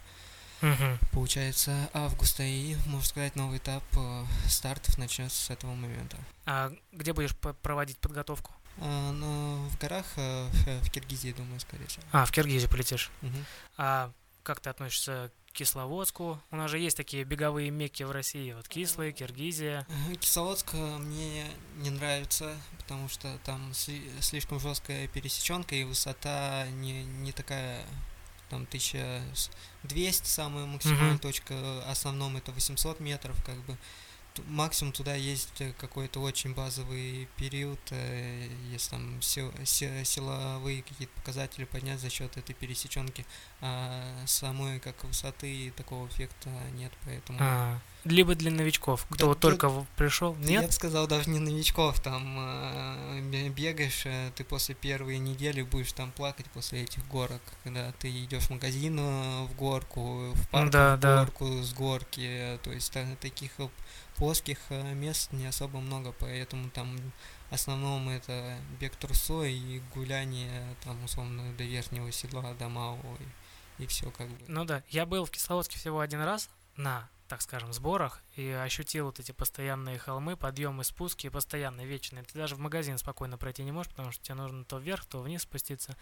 Угу. 0.61 1.11
Получается, 1.11 1.89
августа 1.93 2.43
и, 2.43 2.75
можно 2.85 3.05
сказать, 3.05 3.35
новый 3.35 3.59
этап 3.59 3.83
э, 3.95 4.25
стартов 4.47 4.97
начнется 4.97 5.37
с 5.37 5.49
этого 5.49 5.73
момента. 5.73 6.17
А 6.45 6.71
где 6.91 7.13
будешь 7.13 7.35
проводить 7.37 7.97
подготовку? 7.99 8.51
А, 8.79 9.11
ну, 9.11 9.67
в 9.69 9.77
горах, 9.79 10.05
э, 10.15 10.47
в 10.83 10.89
Киргизии, 10.89 11.33
думаю, 11.33 11.59
скорее 11.59 11.87
всего. 11.87 12.03
А, 12.11 12.25
в 12.25 12.31
Киргизии 12.31 12.67
полетишь. 12.67 13.11
Угу. 13.21 13.37
А 13.77 14.11
как 14.43 14.59
ты 14.59 14.69
относишься 14.69 15.31
к 15.49 15.53
Кисловодску? 15.53 16.41
У 16.51 16.55
нас 16.55 16.71
же 16.71 16.79
есть 16.79 16.95
такие 16.95 17.23
беговые 17.23 17.69
мекки 17.69 18.03
в 18.03 18.11
России, 18.11 18.53
вот 18.53 18.67
Кислый, 18.67 19.11
Киргизия. 19.11 19.85
Кисловодск 20.19 20.73
мне 20.73 21.45
не 21.77 21.89
нравится, 21.89 22.55
потому 22.77 23.09
что 23.09 23.37
там 23.43 23.73
слишком 23.73 24.59
жесткая 24.59 25.07
пересеченка 25.07 25.75
и 25.75 25.83
высота 25.83 26.67
не, 26.67 27.03
не 27.03 27.31
такая 27.31 27.83
там 28.49 28.63
1200 28.63 30.27
самая 30.27 30.65
максимальная 30.65 31.15
mm-hmm. 31.15 31.19
точка, 31.19 31.55
основном 31.89 32.37
это 32.37 32.51
800 32.51 32.99
метров, 32.99 33.35
как 33.45 33.57
бы 33.65 33.77
максимум 34.47 34.93
туда 34.93 35.15
есть 35.15 35.61
э, 35.61 35.73
какой-то 35.77 36.19
очень 36.19 36.53
базовый 36.53 37.27
период, 37.35 37.79
э, 37.91 38.47
если 38.71 38.91
там 38.91 39.21
сил, 39.21 39.51
силовые 39.65 40.83
какие-то 40.83 41.13
показатели 41.15 41.65
поднять 41.65 41.99
за 41.99 42.09
счет 42.09 42.37
этой 42.37 42.53
пересеченки, 42.53 43.25
а 43.61 44.03
самой 44.25 44.79
как 44.79 45.03
высоты 45.03 45.73
такого 45.75 46.07
эффекта 46.07 46.49
нет, 46.73 46.91
поэтому... 47.05 47.39
А, 47.41 47.79
либо 48.03 48.35
для 48.35 48.51
новичков, 48.51 49.05
кто 49.09 49.17
да, 49.17 49.25
вот 49.25 49.39
только 49.39 49.69
да, 49.69 49.85
пришел, 49.95 50.35
нет? 50.35 50.49
Я 50.49 50.61
бы 50.63 50.71
сказал, 50.71 51.07
даже 51.07 51.29
не 51.29 51.39
новичков, 51.39 51.99
там 52.01 52.37
э, 52.39 53.49
бегаешь, 53.49 54.05
ты 54.35 54.43
после 54.43 54.75
первой 54.75 55.17
недели 55.17 55.61
будешь 55.61 55.91
там 55.93 56.11
плакать 56.11 56.45
после 56.47 56.83
этих 56.83 57.05
горок, 57.07 57.41
когда 57.63 57.91
ты 57.93 58.09
идешь 58.09 58.43
в 58.43 58.49
магазин 58.51 58.97
в 58.97 59.55
горку, 59.55 60.31
в 60.33 60.49
парк 60.49 60.71
да, 60.71 60.95
в 60.95 60.99
горку, 61.01 61.45
да. 61.49 61.63
с 61.63 61.73
горки, 61.73 62.59
то 62.63 62.71
есть 62.71 62.93
таких 63.19 63.51
плоских 64.17 64.59
э, 64.69 64.93
мест 64.93 65.31
не 65.31 65.45
особо 65.45 65.79
много, 65.79 66.11
поэтому 66.19 66.69
там 66.69 66.97
в 67.49 67.53
основном 67.53 68.09
это 68.09 68.57
бег 68.79 68.95
трусой 68.95 69.53
и 69.53 69.81
гуляние 69.93 70.75
там 70.83 71.01
условно 71.03 71.53
до 71.53 71.63
верхнего 71.63 72.11
седла, 72.11 72.53
до 72.55 72.67
малого 72.67 73.17
и, 73.77 73.83
и 73.83 73.87
все 73.87 74.09
как 74.11 74.27
бы. 74.27 74.37
Ну 74.47 74.65
да, 74.65 74.83
я 74.89 75.05
был 75.05 75.25
в 75.25 75.31
Кисловодске 75.31 75.77
всего 75.77 75.99
один 75.99 76.21
раз 76.21 76.49
на 76.75 77.09
так 77.27 77.41
скажем, 77.41 77.73
сборах 77.73 78.21
и 78.35 78.49
ощутил 78.49 79.05
вот 79.05 79.19
эти 79.19 79.31
постоянные 79.31 79.97
холмы, 79.97 80.35
подъемы, 80.35 80.83
спуски, 80.83 81.29
постоянно 81.29 81.85
вечные. 81.85 82.23
Ты 82.23 82.37
даже 82.37 82.55
в 82.55 82.59
магазин 82.59 82.97
спокойно 82.97 83.37
пройти 83.37 83.63
не 83.63 83.71
можешь, 83.71 83.91
потому 83.91 84.11
что 84.11 84.23
тебе 84.23 84.35
нужно 84.35 84.63
то 84.63 84.77
вверх, 84.77 85.05
то 85.05 85.21
вниз 85.21 85.43
спуститься. 85.43 85.95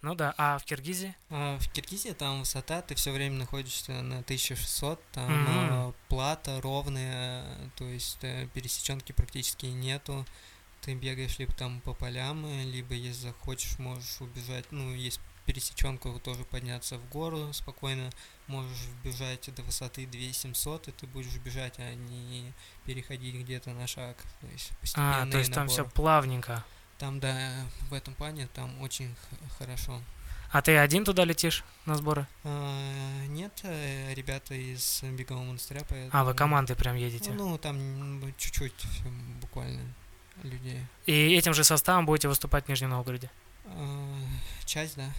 Ну 0.00 0.14
да, 0.14 0.34
а 0.36 0.58
в 0.58 0.64
Киргизии? 0.64 1.14
В 1.28 1.68
Киргизии 1.72 2.10
там 2.10 2.40
высота, 2.40 2.82
ты 2.82 2.94
все 2.94 3.12
время 3.12 3.36
находишься 3.36 3.92
на 4.02 4.18
1600, 4.18 5.00
там 5.12 5.30
mm-hmm. 5.30 5.94
плата 6.08 6.60
ровная, 6.60 7.44
то 7.76 7.84
есть 7.84 8.18
э, 8.22 8.48
пересеченки 8.52 9.12
практически 9.12 9.66
нету. 9.66 10.26
Ты 10.80 10.94
бегаешь 10.94 11.38
либо 11.38 11.52
там 11.52 11.80
по 11.80 11.94
полям, 11.94 12.44
либо 12.64 12.94
если 12.94 13.28
захочешь, 13.28 13.78
можешь 13.78 14.20
убежать, 14.20 14.64
ну, 14.72 14.92
есть 14.92 15.20
пересеченку 15.46 16.18
тоже 16.20 16.44
подняться 16.44 16.98
в 16.98 17.08
гору 17.08 17.52
спокойно, 17.52 18.10
можешь 18.52 18.88
бежать 19.02 19.48
до 19.54 19.62
высоты 19.62 20.06
2700, 20.06 20.88
и 20.88 20.92
ты 20.92 21.06
будешь 21.06 21.36
бежать, 21.38 21.74
а 21.78 21.94
не 21.94 22.52
переходить 22.84 23.34
где-то 23.34 23.70
на 23.70 23.86
шаг. 23.86 24.16
То 24.40 24.46
есть 24.48 24.72
а, 24.94 25.26
то 25.26 25.38
есть 25.38 25.52
там 25.52 25.68
все 25.68 25.84
плавненько. 25.84 26.64
Там, 26.98 27.18
да, 27.18 27.50
в 27.88 27.94
этом 27.94 28.14
плане 28.14 28.46
там 28.54 28.80
очень 28.82 29.14
хорошо. 29.58 30.00
А 30.50 30.60
ты 30.60 30.76
один 30.76 31.04
туда 31.04 31.24
летишь 31.24 31.64
на 31.86 31.94
сборы? 31.96 32.26
А, 32.44 33.26
нет, 33.28 33.52
э, 33.62 34.12
ребята 34.14 34.54
из 34.54 35.02
бегового 35.02 35.44
монастыря. 35.44 35.80
Поэтому... 35.88 36.10
А, 36.12 36.24
вы 36.24 36.34
командой 36.34 36.76
прям 36.76 36.94
едете? 36.96 37.30
Ну, 37.32 37.56
там 37.56 38.22
чуть-чуть 38.36 38.86
буквально 39.40 39.80
людей. 40.42 40.80
И 41.06 41.34
этим 41.34 41.54
же 41.54 41.64
составом 41.64 42.04
будете 42.04 42.28
выступать 42.28 42.66
в 42.66 42.68
Нижнем 42.68 42.90
Новгороде? 42.90 43.30
А, 43.64 44.14
часть, 44.66 44.96
да. 44.96 45.10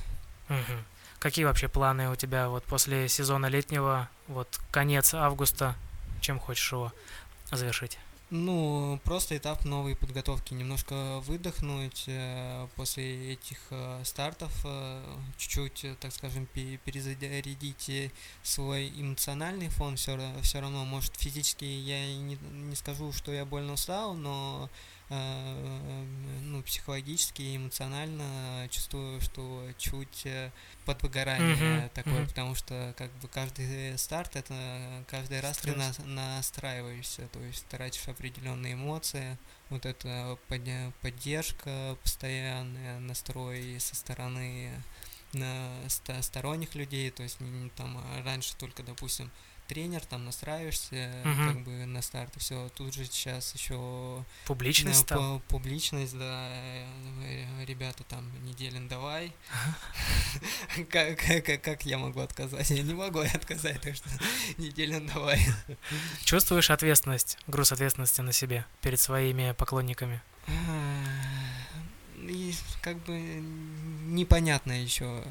Угу. 0.49 0.77
Какие 1.23 1.45
вообще 1.45 1.69
планы 1.69 2.09
у 2.09 2.17
тебя 2.17 2.49
вот 2.49 2.65
после 2.65 3.07
сезона 3.07 3.45
летнего, 3.45 4.09
вот 4.27 4.59
конец 4.71 5.13
августа, 5.13 5.73
чем 6.19 6.37
хочешь 6.37 6.69
его 6.69 6.91
завершить? 7.49 7.97
Ну, 8.29 8.99
просто 9.05 9.37
этап 9.37 9.63
новой 9.63 9.95
подготовки. 9.95 10.53
Немножко 10.53 11.21
выдохнуть 11.21 12.03
э, 12.07 12.67
после 12.75 13.35
этих 13.35 13.57
э, 13.69 14.01
стартов, 14.03 14.51
э, 14.65 15.01
чуть-чуть, 15.37 15.97
так 16.01 16.11
скажем, 16.11 16.45
пе- 16.45 16.75
перезарядить 16.83 18.11
свой 18.41 18.89
эмоциональный 18.89 19.69
фон. 19.69 19.95
Все, 19.95 20.19
все 20.41 20.59
равно, 20.59 20.83
может, 20.83 21.15
физически 21.15 21.63
я 21.63 22.03
и 22.03 22.17
не, 22.17 22.37
не 22.51 22.75
скажу, 22.75 23.13
что 23.13 23.31
я 23.31 23.45
больно 23.45 23.73
устал, 23.73 24.13
но 24.13 24.69
ну, 26.43 26.61
психологически 26.63 27.41
и 27.41 27.57
эмоционально 27.57 28.67
чувствую, 28.69 29.19
что 29.21 29.67
чуть 29.77 30.25
э, 30.25 30.51
подвыгорание 30.85 31.55
Мгм, 31.81 31.89
такое, 31.89 32.19
мгм. 32.19 32.27
потому 32.27 32.55
что 32.55 32.93
как 32.97 33.11
бы 33.19 33.27
каждый 33.27 33.97
старт 33.97 34.35
это 34.35 35.03
каждый 35.07 35.39
раз 35.39 35.57
ты 35.57 35.71
Стресс. 35.71 35.77
нас- 35.77 35.99
настраиваешься, 36.05 37.27
то 37.29 37.39
есть 37.39 37.65
тратишь 37.67 38.07
определенные 38.07 38.73
эмоции, 38.73 39.37
вот 39.69 39.85
эта 39.85 40.37
поддержка 41.01 41.97
постоянная, 42.03 42.99
настрой 42.99 43.79
со 43.79 43.95
стороны 43.95 44.71
на 45.33 45.71
ста- 45.87 46.21
сторонних 46.21 46.75
людей, 46.75 47.09
то 47.09 47.23
есть 47.23 47.37
там 47.75 47.99
раньше 48.23 48.55
только, 48.55 48.83
допустим, 48.83 49.31
тренер, 49.67 50.03
там 50.05 50.25
настраиваешься 50.25 51.11
Мгм. 51.23 51.47
как 51.53 51.63
бы 51.63 51.71
на 51.85 52.01
старт, 52.01 52.33
все, 52.37 52.69
тут 52.75 52.93
же 52.93 53.05
сейчас 53.05 53.53
еще 53.55 54.23
Публичность 54.45 54.99
ну, 55.01 55.05
стал. 55.05 55.37
пу- 55.37 55.41
публичность, 55.47 56.17
да, 56.17 56.49
э, 56.51 57.65
ребята 57.65 58.03
там, 58.03 58.25
Неделин, 58.45 58.87
давай. 58.87 59.33
Как, 60.89 61.17
как, 61.19 61.61
как 61.61 61.85
я 61.85 61.97
могу 61.97 62.19
отказать? 62.19 62.69
Я 62.71 62.81
не 62.83 62.93
могу 62.93 63.19
отказать, 63.19 63.79
так 63.81 63.95
что 63.95 64.09
Неделин, 64.57 65.07
давай. 65.07 65.39
Чувствуешь 66.23 66.69
ответственность, 66.71 67.37
груз 67.47 67.71
ответственности 67.71 68.21
на 68.21 68.31
себе 68.33 68.65
перед 68.81 68.99
своими 68.99 69.51
поклонниками? 69.53 70.21
И 72.17 72.53
как 72.81 72.97
бы 73.05 73.19
непонятно 73.19 74.71
еще 74.71 75.23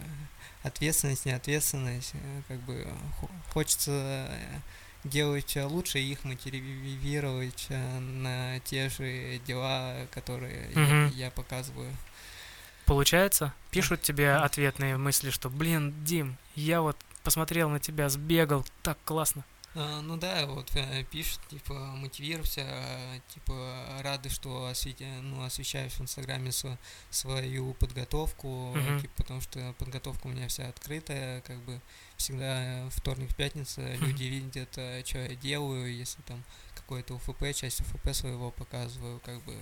ответственность, 0.62 1.26
не 1.26 1.32
ответственность, 1.32 2.12
э, 2.14 2.42
как 2.48 2.58
бы 2.60 2.86
хо- 3.20 3.30
хочется 3.52 3.90
э, 3.92 4.58
делать 5.04 5.56
лучше 5.56 5.98
и 5.98 6.12
их 6.12 6.24
мотивировать 6.24 7.66
э, 7.68 7.98
на 7.98 8.60
те 8.60 8.88
же 8.88 9.38
дела, 9.46 10.06
которые 10.10 10.70
я- 10.74 10.80
Мгм. 10.80 11.08
я 11.16 11.30
показываю. 11.30 11.90
Получается? 12.86 13.52
Пишут 13.70 14.02
тебе 14.02 14.34
ответные 14.34 14.96
мысли, 14.96 15.30
что, 15.30 15.48
блин, 15.48 15.94
Дим, 16.04 16.36
я 16.56 16.80
вот 16.82 16.96
посмотрел 17.22 17.68
на 17.70 17.78
тебя, 17.78 18.08
сбегал, 18.08 18.66
так 18.82 18.98
классно. 19.04 19.44
А, 19.74 20.02
ну 20.02 20.16
да, 20.18 20.44
вот 20.46 20.70
э, 20.76 21.04
пишут, 21.04 21.40
типа, 21.48 21.72
мотивируйся, 21.72 22.60
э, 22.62 23.20
типа, 23.28 23.86
рады, 24.00 24.28
что 24.28 24.66
освети, 24.66 25.04
ну, 25.22 25.42
освещаешь 25.44 25.92
в 25.94 26.00
Инстаграме 26.02 26.50
сво- 26.50 26.76
свою 27.10 27.72
подготовку, 27.74 28.74
Мгм. 28.74 29.00
типа, 29.00 29.14
потому 29.16 29.40
что 29.40 29.74
подготовка 29.78 30.26
у 30.26 30.30
меня 30.30 30.46
вся 30.48 30.68
открытая, 30.68 31.40
как 31.40 31.58
бы 31.62 31.80
всегда 32.18 32.86
вторник, 32.90 33.34
пятница 33.34 33.80
люди 33.94 34.24
видят, 34.24 34.72
что 34.72 35.18
я 35.18 35.34
делаю, 35.36 35.94
если 35.96 36.20
там 36.22 36.44
какой-то 36.74 37.14
УФП, 37.14 37.54
часть 37.54 37.80
УФП 37.80 38.12
своего 38.12 38.50
показываю, 38.50 39.20
как 39.20 39.42
бы 39.44 39.56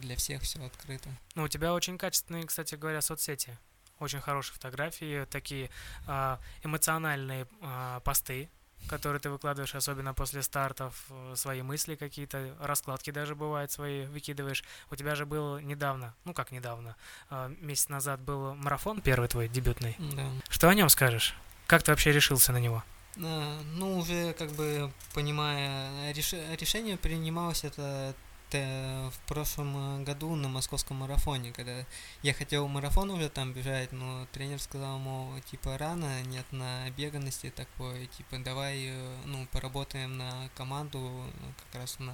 для 0.00 0.16
всех 0.16 0.42
все 0.42 0.64
открыто. 0.64 1.08
Ну, 1.36 1.44
у 1.44 1.48
тебя 1.48 1.72
очень 1.72 1.98
качественные, 1.98 2.44
кстати 2.46 2.74
говоря, 2.74 3.00
соцсети. 3.00 3.56
Очень 4.00 4.20
хорошие 4.20 4.54
фотографии, 4.54 5.24
такие 5.26 5.70
а, 6.08 6.40
эмоциональные 6.64 7.46
а, 7.60 8.00
посты, 8.00 8.48
которые 8.88 9.20
ты 9.20 9.30
выкладываешь, 9.30 9.74
особенно 9.74 10.14
после 10.14 10.42
стартов, 10.42 11.04
э, 11.10 11.34
свои 11.36 11.62
мысли 11.62 11.94
какие-то, 11.94 12.54
раскладки 12.60 13.10
даже 13.10 13.34
бывают 13.34 13.70
свои 13.70 14.06
выкидываешь. 14.06 14.64
У 14.90 14.96
тебя 14.96 15.14
же 15.14 15.26
был 15.26 15.58
недавно, 15.58 16.14
ну 16.24 16.34
как 16.34 16.50
недавно, 16.52 16.96
а, 17.30 17.48
месяц 17.60 17.88
назад 17.88 18.20
был 18.20 18.54
марафон 18.54 19.00
первый 19.00 19.28
твой, 19.28 19.48
дебютный. 19.48 19.96
Да. 19.98 20.26
Что 20.48 20.68
о 20.68 20.74
нем 20.74 20.88
скажешь? 20.88 21.34
Как 21.66 21.82
ты 21.82 21.90
вообще 21.92 22.12
решился 22.12 22.52
на 22.52 22.58
него? 22.58 22.82
А, 23.22 23.60
Ну, 23.74 23.98
уже 23.98 24.32
как 24.34 24.50
бы 24.52 24.90
понимая, 25.14 26.12
реш- 26.12 26.56
решение 26.58 26.96
принималось 26.96 27.64
это 27.64 28.14
в 28.58 29.18
прошлом 29.26 30.00
э, 30.00 30.04
году 30.04 30.34
на 30.34 30.48
московском 30.48 30.98
марафоне, 30.98 31.52
когда 31.52 31.84
я 32.22 32.34
хотел 32.34 32.68
марафон 32.68 33.10
уже 33.10 33.28
там 33.28 33.52
бежать, 33.52 33.92
но 33.92 34.26
тренер 34.32 34.60
сказал, 34.60 34.98
мол, 34.98 35.32
типа 35.50 35.78
рано, 35.78 36.22
нет 36.24 36.44
набеганности 36.50 37.50
такой, 37.50 38.06
типа 38.06 38.38
давай, 38.38 38.86
э, 38.86 39.16
ну, 39.26 39.46
поработаем 39.52 40.16
на 40.18 40.50
команду, 40.56 41.24
как 41.70 41.80
раз 41.82 41.98
на 41.98 42.12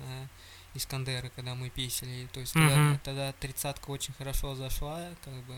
Искандеры, 0.75 1.31
когда 1.35 1.55
мы 1.55 1.71
писали, 1.71 2.29
то 2.33 2.41
есть 2.41 2.55
Мгм. 2.55 2.69
тогда, 2.69 2.99
тогда 3.05 3.33
тридцатка 3.33 3.91
очень 3.91 4.15
хорошо 4.15 4.55
зашла, 4.55 5.09
как 5.25 5.35
бы, 5.45 5.55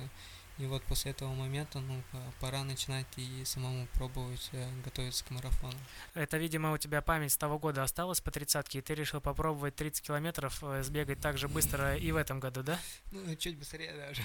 и 0.60 0.66
вот 0.66 0.82
после 0.82 1.12
этого 1.12 1.32
момента, 1.34 1.80
ну, 1.80 2.02
пора 2.38 2.64
начинать 2.64 3.06
и 3.16 3.44
самому 3.46 3.86
пробовать 3.94 4.50
э, 4.52 4.68
готовиться 4.84 5.24
к 5.24 5.30
марафону. 5.30 5.78
Это, 6.12 6.36
видимо, 6.36 6.72
у 6.72 6.78
тебя 6.78 7.00
память 7.00 7.32
с 7.32 7.36
того 7.38 7.58
года 7.58 7.82
осталась 7.82 8.20
по 8.20 8.30
тридцатке, 8.30 8.80
и 8.80 8.82
ты 8.82 8.94
решил 8.94 9.22
попробовать 9.22 9.74
30 9.76 10.06
километров 10.06 10.62
э, 10.62 10.82
сбегать 10.82 11.18
так 11.20 11.38
же 11.38 11.48
быстро 11.48 11.96
и 11.96 12.12
в 12.12 12.16
этом 12.16 12.40
году, 12.40 12.62
да? 12.62 12.78
Ну, 13.10 13.34
чуть 13.36 13.56
быстрее 13.56 13.94
даже. 13.94 14.22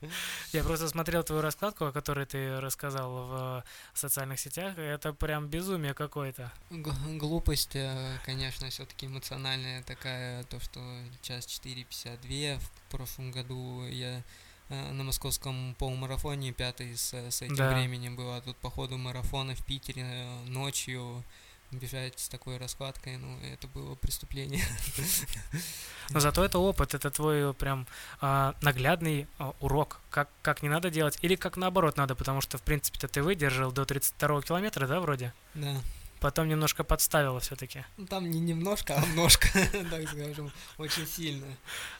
Я 0.52 0.64
просто 0.64 0.88
смотрел 0.88 1.22
твою 1.22 1.42
раскладку, 1.42 1.84
о 1.84 1.92
которой 1.92 2.24
ты 2.24 2.58
рассказал 2.58 3.26
в 3.26 3.34
э, 3.58 3.62
социальных 3.92 4.40
сетях, 4.40 4.78
это 4.78 5.12
прям 5.12 5.48
безумие 5.48 5.92
какое-то. 5.92 6.50
Глупость, 6.70 7.76
конечно, 8.24 8.70
все-таки 8.70 9.04
эмоциональная 9.04 9.82
такая, 9.82 10.44
то, 10.44 10.58
что 10.60 10.80
час 11.20 11.46
4.52 11.46 12.58
в 12.58 12.90
прошлом 12.90 13.30
году 13.32 13.86
я 13.86 14.22
на 14.92 15.04
московском 15.04 15.74
полумарафоне 15.78 16.52
пятый 16.52 16.96
с, 16.96 17.12
с 17.12 17.42
этим 17.42 17.56
Да. 17.56 17.72
временем 17.72 18.16
был, 18.16 18.32
а 18.32 18.40
тут 18.40 18.56
по 18.56 18.70
ходу 18.70 18.98
марафона 18.98 19.54
в 19.54 19.64
Питере 19.64 20.02
э, 20.04 20.44
ночью 20.46 21.24
бежать 21.72 22.18
с 22.18 22.28
такой 22.28 22.58
раскладкой, 22.58 23.16
ну, 23.16 23.38
это 23.40 23.66
было 23.66 23.94
преступление. 23.94 24.62
Но 26.10 26.20
зато 26.20 26.44
это 26.44 26.58
опыт, 26.58 26.94
это 26.94 27.10
твой 27.10 27.54
прям 27.54 27.86
а, 28.20 28.54
наглядный 28.60 29.26
а, 29.38 29.54
урок, 29.60 30.00
как, 30.10 30.28
как 30.42 30.62
не 30.62 30.68
надо 30.68 30.90
делать, 30.90 31.18
или 31.22 31.34
как 31.34 31.56
наоборот 31.56 31.96
надо, 31.96 32.14
потому 32.14 32.40
что, 32.40 32.58
в 32.58 32.62
принципе-то, 32.62 33.08
ты 33.08 33.22
выдержал 33.22 33.72
до 33.72 33.84
32 33.86 34.42
километра, 34.42 34.86
да, 34.86 35.00
вроде? 35.00 35.32
Да. 35.54 35.80
Потом 36.22 36.48
немножко 36.48 36.84
подставила 36.84 37.40
все-таки. 37.40 37.84
Ну, 37.96 38.06
там 38.06 38.30
не 38.30 38.38
немножко, 38.38 38.94
а 38.96 39.04
множко, 39.06 39.48
так 39.90 40.08
скажем, 40.08 40.52
очень 40.78 41.04
сильно. 41.04 41.46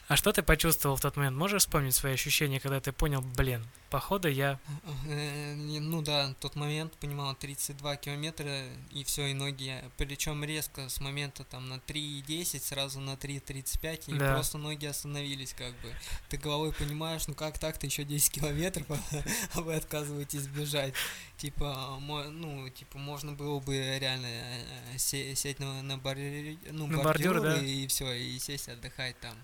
А 0.07 0.15
что 0.15 0.31
ты 0.31 0.41
почувствовал 0.41 0.95
в 0.95 1.01
тот 1.01 1.17
момент? 1.17 1.35
Можешь 1.35 1.63
вспомнить 1.63 1.93
свои 1.93 2.13
ощущения, 2.13 2.61
когда 2.61 2.79
ты 2.79 2.93
понял, 2.93 3.21
блин, 3.21 3.65
походу 3.93 4.27
я... 4.27 4.59
Э, 5.07 5.53
Ну 5.55 6.01
да, 6.01 6.33
тот 6.39 6.55
момент, 6.55 6.93
понимал, 6.97 7.35
32 7.35 7.95
километра, 7.97 8.63
и 8.91 9.03
все, 9.03 9.27
и 9.27 9.33
ноги, 9.33 9.73
причем 9.97 10.43
резко 10.43 10.89
с 10.89 10.99
момента 10.99 11.43
там 11.43 11.69
на 11.69 11.75
3.10 11.75 12.59
сразу 12.59 12.99
на 12.99 13.11
3.35, 13.15 14.15
и 14.15 14.17
Да. 14.17 14.33
просто 14.33 14.57
ноги 14.57 14.85
остановились 14.87 15.53
как 15.53 15.71
бы. 15.81 15.93
Ты 16.29 16.37
головой 16.37 16.73
понимаешь, 16.73 17.27
ну 17.27 17.35
как 17.35 17.59
так-то 17.59 17.85
еще 17.85 18.03
10 18.03 18.31
километров, 18.31 18.87
а 19.53 19.61
вы 19.61 19.75
отказываетесь 19.75 20.47
бежать. 20.47 20.93
Типа, 21.37 21.97
ну, 22.31 22.69
типа, 22.69 22.97
можно 22.97 23.33
было 23.33 23.59
бы 23.59 23.75
реально 23.99 24.27
э, 24.27 24.97
се- 24.97 25.35
сесть 25.35 25.59
на, 25.59 25.81
на, 25.83 25.97
бордюр, 25.97 26.57
ну, 26.71 26.87
На 26.87 27.03
бордюр, 27.03 27.33
бордюры 27.41 27.59
да. 27.59 27.65
и 27.65 27.85
все, 27.87 28.11
и 28.13 28.39
сесть 28.39 28.69
отдыхать 28.69 29.19
там. 29.19 29.35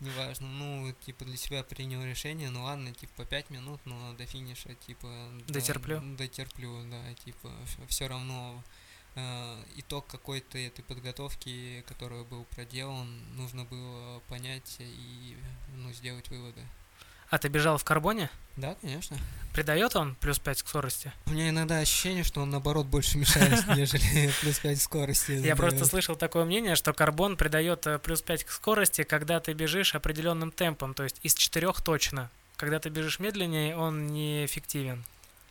Неважно, 0.00 0.48
ну, 0.48 0.92
типа, 1.06 1.24
для 1.24 1.36
себя 1.36 1.62
принял 1.62 2.02
решение, 2.02 2.50
ну 2.50 2.64
ладно, 2.64 2.92
типа, 2.92 3.12
по 3.18 3.24
5 3.24 3.50
минут, 3.50 3.80
но 3.84 4.12
до 4.14 4.26
финиша, 4.26 4.74
типа... 4.74 5.08
да, 5.46 5.54
Дотерплю? 5.54 6.00
Дотерплю, 6.16 6.84
да, 6.90 7.14
типа, 7.24 7.50
все 7.88 8.08
равно 8.08 8.62
э, 9.14 9.64
итог 9.76 10.06
какой-то 10.06 10.58
этой 10.58 10.82
подготовки, 10.82 11.84
который 11.86 12.24
был 12.24 12.44
проделан, 12.44 13.08
нужно 13.36 13.64
было 13.64 14.20
понять 14.28 14.76
и, 14.80 15.36
ну, 15.76 15.92
сделать 15.92 16.28
выводы. 16.28 16.62
А 17.34 17.38
ты 17.38 17.48
бежал 17.48 17.78
в 17.78 17.82
карбоне? 17.82 18.30
Да, 18.56 18.76
конечно. 18.80 19.18
Придает 19.52 19.96
он 19.96 20.14
плюс 20.14 20.38
5 20.38 20.62
к 20.62 20.68
скорости? 20.68 21.12
У 21.26 21.30
меня 21.30 21.48
иногда 21.48 21.80
ощущение, 21.80 22.22
что 22.22 22.40
он, 22.42 22.50
наоборот, 22.50 22.86
больше 22.86 23.18
мешает, 23.18 23.66
нежели 23.76 24.30
плюс 24.40 24.60
5 24.60 24.80
скорости. 24.80 25.32
Я 25.32 25.56
просто 25.56 25.84
слышал 25.84 26.14
такое 26.14 26.44
мнение, 26.44 26.76
что 26.76 26.92
карбон 26.92 27.36
придает 27.36 27.88
э, 27.88 27.98
плюс 27.98 28.22
5 28.22 28.44
к 28.44 28.50
скорости, 28.52 29.02
когда 29.02 29.40
ты 29.40 29.52
бежишь 29.52 29.96
определенным 29.96 30.52
темпом, 30.52 30.94
то 30.94 31.02
есть 31.02 31.18
из 31.24 31.34
4 31.34 31.72
точно. 31.84 32.30
Когда 32.54 32.78
ты 32.78 32.88
бежишь 32.88 33.18
медленнее, 33.18 33.76
он 33.76 34.06
неэффективен. 34.06 35.04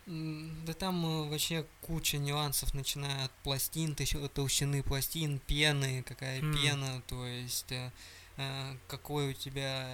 Да 0.06 0.72
там 0.72 1.04
э, 1.04 1.28
вообще 1.28 1.66
куча 1.82 2.16
нюансов, 2.16 2.72
начиная 2.72 3.26
от 3.26 3.30
пластин, 3.42 3.94
толщины 4.32 4.82
пластин, 4.82 5.38
пены, 5.38 6.02
какая 6.08 6.40
пена, 6.40 7.02
то 7.08 7.26
есть 7.26 7.72
э, 7.72 7.90
какой 8.88 9.30
у 9.30 9.32
тебя 9.32 9.86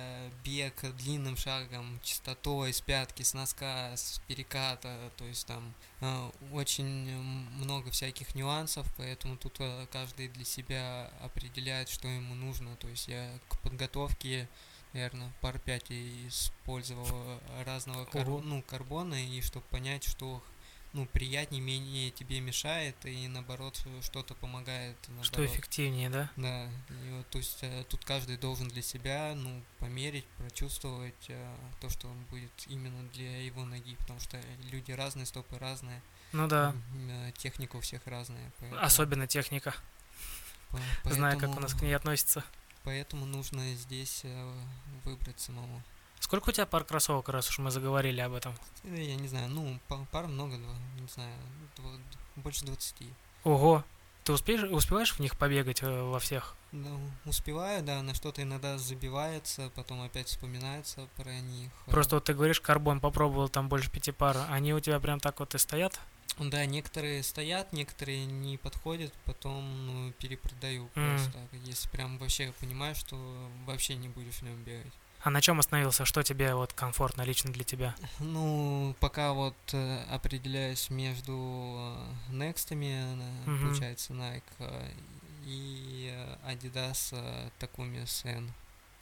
бег 0.44 0.74
длинным 0.96 1.37
шагом, 1.37 2.00
частотой 2.03 2.72
с 2.72 2.81
пятки, 2.81 3.22
с 3.22 3.35
носка, 3.35 3.92
с 3.94 4.20
переката, 4.26 5.11
то 5.16 5.24
есть 5.26 5.46
там 5.46 5.74
э, 6.00 6.31
очень 6.53 7.12
много 7.59 7.90
всяких 7.90 8.35
нюансов, 8.35 8.87
поэтому 8.96 9.37
тут 9.37 9.57
э, 9.59 9.87
каждый 9.92 10.29
для 10.29 10.44
себя 10.44 11.11
определяет, 11.20 11.90
что 11.90 12.09
ему 12.09 12.35
нужно. 12.35 12.76
То 12.76 12.88
есть 12.88 13.09
я 13.09 13.31
к 13.48 13.59
подготовке 13.61 14.48
наверное, 14.92 15.31
пар 15.40 15.59
5 15.59 15.85
использовал 16.29 17.40
разного 17.64 18.05
кар... 18.07 18.26
ну, 18.26 18.62
карбона, 18.62 19.14
и 19.14 19.40
чтобы 19.40 19.64
понять, 19.66 20.05
что 20.05 20.42
ну, 20.92 21.07
приятнее, 21.07 21.62
менее 21.62 22.11
тебе 22.11 22.40
мешает, 22.40 22.96
и 23.05 23.29
наоборот, 23.29 23.81
что-то 24.03 24.35
помогает. 24.35 24.96
Наоборот. 25.07 25.26
Что 25.26 25.46
эффективнее, 25.46 26.11
да? 26.11 26.31
Да. 26.37 26.64
И 26.64 27.11
вот, 27.12 27.29
то 27.29 27.38
есть 27.38 27.59
э, 27.62 27.85
тут 27.88 28.05
каждый 28.05 28.37
должен 28.37 28.68
для 28.68 28.83
себя, 28.83 29.35
ну, 29.37 29.62
померить, 29.79 30.26
прочувствовать 30.38 31.29
э, 31.29 31.57
то, 31.81 31.88
что 31.90 32.09
он 32.09 32.18
будет 32.24 32.50
именно 32.66 33.09
для 33.11 33.42
его 33.44 33.64
ноги, 33.64 33.94
потому 33.96 34.18
что 34.20 34.40
люди 34.70 34.90
разные, 34.90 35.26
стопы 35.26 35.59
разные. 35.59 36.03
Ну 36.33 36.48
да. 36.48 36.74
Э, 37.09 37.31
техника 37.37 37.76
у 37.76 37.81
всех 37.81 38.05
разная. 38.07 38.50
Поэтому... 38.59 38.83
Особенно 38.83 39.26
техника. 39.29 39.74
Поэтому... 40.70 41.14
Знаю, 41.14 41.38
как 41.38 41.57
у 41.57 41.61
нас 41.61 41.74
к 41.74 41.83
ней 41.83 41.94
относится. 41.94 42.44
Поэтому 42.83 43.26
нужно 43.26 43.74
здесь 43.74 44.24
выбрать 45.05 45.38
самому. 45.38 45.83
Сколько 46.21 46.51
у 46.51 46.53
тебя 46.53 46.67
пар 46.67 46.85
кроссовок, 46.85 47.29
раз 47.31 47.49
уж 47.49 47.59
мы 47.59 47.71
заговорили 47.71 48.21
об 48.21 48.35
этом? 48.35 48.55
Я 48.85 49.17
не 49.17 49.27
знаю, 49.27 49.49
ну, 49.49 49.81
пар 50.11 50.27
много, 50.27 50.57
не 50.57 51.09
знаю, 51.09 51.35
больше 52.37 52.65
20. 52.65 53.07
Ого! 53.45 53.85
Ты 54.25 54.35
успеешь, 54.35 54.63
успеваешь 54.63 55.15
в 55.15 55.19
них 55.21 55.37
побегать 55.37 55.83
э, 55.83 56.03
во 56.03 56.19
всех? 56.19 56.55
Ну, 56.73 57.01
успеваю, 57.25 57.83
да, 57.83 58.03
на 58.03 58.15
что-то 58.15 58.43
иногда 58.43 58.77
забивается, 58.77 59.73
потом 59.75 60.03
опять 60.03 60.29
вспоминается 60.29 61.09
про 61.17 61.33
них. 61.41 61.73
Просто 61.87 62.17
вот 62.17 62.25
ты 62.25 62.35
говоришь, 62.35 62.61
карбон 62.61 63.01
попробовал, 63.01 63.49
там 63.49 63.69
больше 63.69 63.91
пяти 63.91 64.13
пар, 64.13 64.37
они 64.51 64.75
у 64.75 64.81
тебя 64.81 65.01
прям 65.01 65.21
так 65.21 65.41
вот 65.41 65.55
и 65.55 65.59
стоят? 65.59 65.99
Да, 66.39 66.65
некоторые 66.67 67.23
стоят, 67.23 67.73
некоторые 67.73 68.25
не 68.25 68.57
подходят, 68.57 69.13
потом 69.25 69.87
ну, 69.87 70.13
перепродаю 70.13 70.89
mm. 70.95 71.17
просто. 71.17 71.39
Если 71.65 71.89
прям 71.89 72.19
вообще 72.19 72.53
понимаю, 72.61 72.95
что 72.95 73.17
вообще 73.67 73.97
не 73.97 74.09
будешь 74.09 74.37
в 74.37 74.43
нем 74.43 74.63
бегать. 74.63 74.93
А 75.23 75.31
на 75.31 75.43
чем 75.43 75.61
остановился? 75.61 76.05
Что 76.07 76.23
тебе 76.23 76.55
вот 76.55 76.73
комфортно 76.73 77.23
лично 77.23 77.53
для 77.53 77.65
тебя? 77.65 77.95
Ну, 78.21 78.95
пока 79.01 79.33
вот 79.35 79.55
э, 79.73 80.03
определяюсь 80.11 80.89
между 80.89 81.35
э, 82.31 82.33
Next'ами, 82.33 83.19
mm-hmm. 83.45 83.63
получается, 83.63 84.15
Nike, 84.15 84.43
э, 84.61 84.91
и 85.45 86.15
Adidas 86.47 87.13
Takumi 87.59 88.03
SN. 88.05 88.49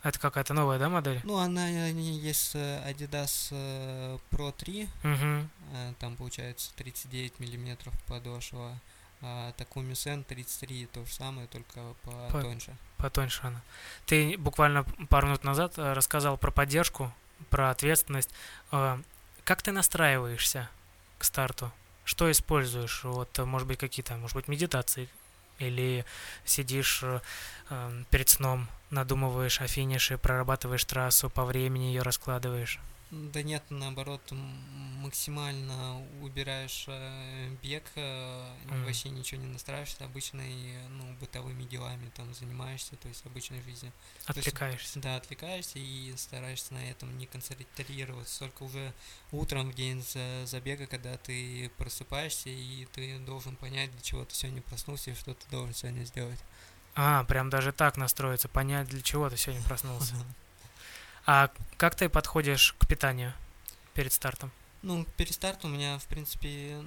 Это 0.02 0.18
какая-то 0.18 0.54
новая, 0.54 0.78
да, 0.78 0.88
модель? 0.88 1.20
Ну, 1.24 1.36
она 1.36 1.68
есть 1.68 2.54
Adidas 2.54 3.52
Pro 4.30 4.54
3, 4.56 4.88
угу. 5.02 5.48
там 5.98 6.14
получается 6.16 6.70
39 6.76 7.40
миллиметров 7.40 7.92
подошва, 8.06 8.78
а 9.20 9.52
Takumi 9.56 9.92
Sen 9.92 10.24
33, 10.24 10.86
то 10.86 11.04
же 11.04 11.12
самое, 11.12 11.48
только 11.48 11.80
потоньше. 12.30 12.76
По, 12.96 13.04
потоньше 13.04 13.40
она. 13.42 13.62
Ты 14.06 14.36
буквально 14.38 14.84
пару 15.08 15.26
минут 15.26 15.44
назад 15.44 15.74
э, 15.76 15.92
рассказал 15.92 16.36
про 16.38 16.50
поддержку, 16.50 17.12
про 17.50 17.70
ответственность. 17.70 18.30
Э, 18.70 18.98
как 19.44 19.62
ты 19.62 19.72
настраиваешься 19.72 20.70
к 21.18 21.24
старту? 21.24 21.72
Что 22.04 22.30
используешь? 22.30 23.04
Вот, 23.04 23.36
может 23.38 23.66
быть, 23.66 23.78
какие-то, 23.78 24.16
может 24.16 24.36
быть, 24.36 24.48
медитации? 24.48 25.08
Или 25.58 26.04
сидишь 26.44 27.02
э, 27.02 27.20
перед 28.10 28.28
сном, 28.28 28.68
надумываешь 28.90 29.60
о 29.60 29.66
финише, 29.66 30.16
прорабатываешь 30.16 30.84
трассу, 30.84 31.28
по 31.28 31.44
времени 31.44 31.86
ее 31.86 32.02
раскладываешь? 32.02 32.78
Да 33.10 33.42
нет, 33.42 33.62
наоборот, 33.70 34.20
максимально 34.32 36.06
убираешь 36.20 36.84
э, 36.88 37.48
бег, 37.62 37.84
mm. 37.94 38.84
вообще 38.84 39.08
ничего 39.08 39.40
не 39.40 39.46
настраиваешься, 39.46 40.04
обычной, 40.04 40.76
ну, 40.90 41.14
бытовыми 41.18 41.62
делами 41.64 42.10
там 42.14 42.34
занимаешься, 42.34 42.96
то 42.96 43.08
есть 43.08 43.24
обычной 43.24 43.62
жизнью. 43.62 43.92
Отвлекаешься. 44.26 44.84
Есть, 44.84 45.00
да, 45.00 45.16
отвлекаешься 45.16 45.78
и 45.78 46.12
стараешься 46.16 46.74
на 46.74 46.90
этом 46.90 47.16
не 47.16 47.24
концентрироваться, 47.24 48.40
только 48.40 48.64
уже 48.64 48.92
утром 49.32 49.70
в 49.70 49.74
день 49.74 50.04
забега, 50.44 50.86
когда 50.86 51.16
ты 51.16 51.70
просыпаешься, 51.78 52.50
и 52.50 52.84
ты 52.92 53.18
должен 53.20 53.56
понять, 53.56 53.90
для 53.92 54.02
чего 54.02 54.26
ты 54.26 54.34
сегодня 54.34 54.60
проснулся 54.60 55.12
и 55.12 55.14
что 55.14 55.32
ты 55.32 55.48
должен 55.50 55.72
сегодня 55.74 56.04
сделать. 56.04 56.40
А, 56.94 57.24
прям 57.24 57.48
даже 57.48 57.72
так 57.72 57.96
настроиться, 57.96 58.48
понять, 58.48 58.88
для 58.88 59.00
чего 59.00 59.30
ты 59.30 59.38
сегодня 59.38 59.64
проснулся. 59.64 60.14
А 61.30 61.50
как 61.76 61.94
ты 61.94 62.08
подходишь 62.08 62.74
к 62.78 62.86
питанию 62.86 63.34
перед 63.92 64.14
стартом? 64.14 64.50
Ну, 64.80 65.04
перед 65.18 65.34
стартом 65.34 65.70
у 65.70 65.74
меня, 65.74 65.98
в 65.98 66.06
принципе, 66.06 66.82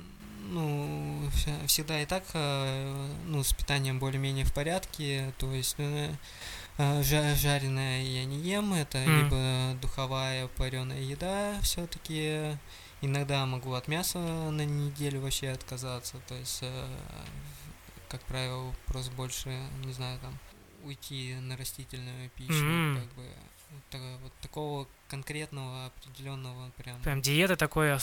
ну, 0.50 1.30
всегда 1.68 2.02
и 2.02 2.08
так, 2.08 2.24
э, 2.34 3.14
ну, 3.28 3.44
с 3.44 3.54
питанием 3.54 4.00
более-менее 4.00 4.44
в 4.44 4.52
порядке, 4.52 5.32
то 5.38 5.54
есть 5.54 5.78
ну, 5.78 6.18
э, 6.80 7.04
жареное 7.04 8.02
я 8.02 8.26
не 8.26 8.40
ем, 8.40 8.74
это 8.74 8.98
mm. 8.98 9.22
либо 9.22 9.80
духовая 9.80 10.48
пареная 10.48 11.02
еда 11.02 11.60
все-таки, 11.62 12.58
иногда 13.02 13.46
могу 13.46 13.74
от 13.74 13.88
мяса 13.88 14.18
на 14.18 14.66
неделю 14.66 15.22
вообще 15.22 15.50
отказаться, 15.50 16.18
то 16.28 16.34
есть, 16.34 16.64
э, 16.64 16.88
как 18.10 18.22
правило, 18.24 18.74
просто 18.88 19.12
больше, 19.12 19.50
не 19.86 19.94
знаю, 19.94 20.18
там, 20.20 20.36
уйти 20.84 21.36
на 21.36 21.56
растительную 21.58 22.32
пищу, 22.32 22.54
mm-hmm. 22.54 22.96
как 22.96 23.14
бы 23.14 23.26
вот 24.22 24.34
такого 24.42 24.88
конкретного 25.10 25.88
определенного 25.88 26.70
прям. 26.78 27.00
Прям 27.02 27.22
диеты 27.22 27.56
такой 27.56 27.98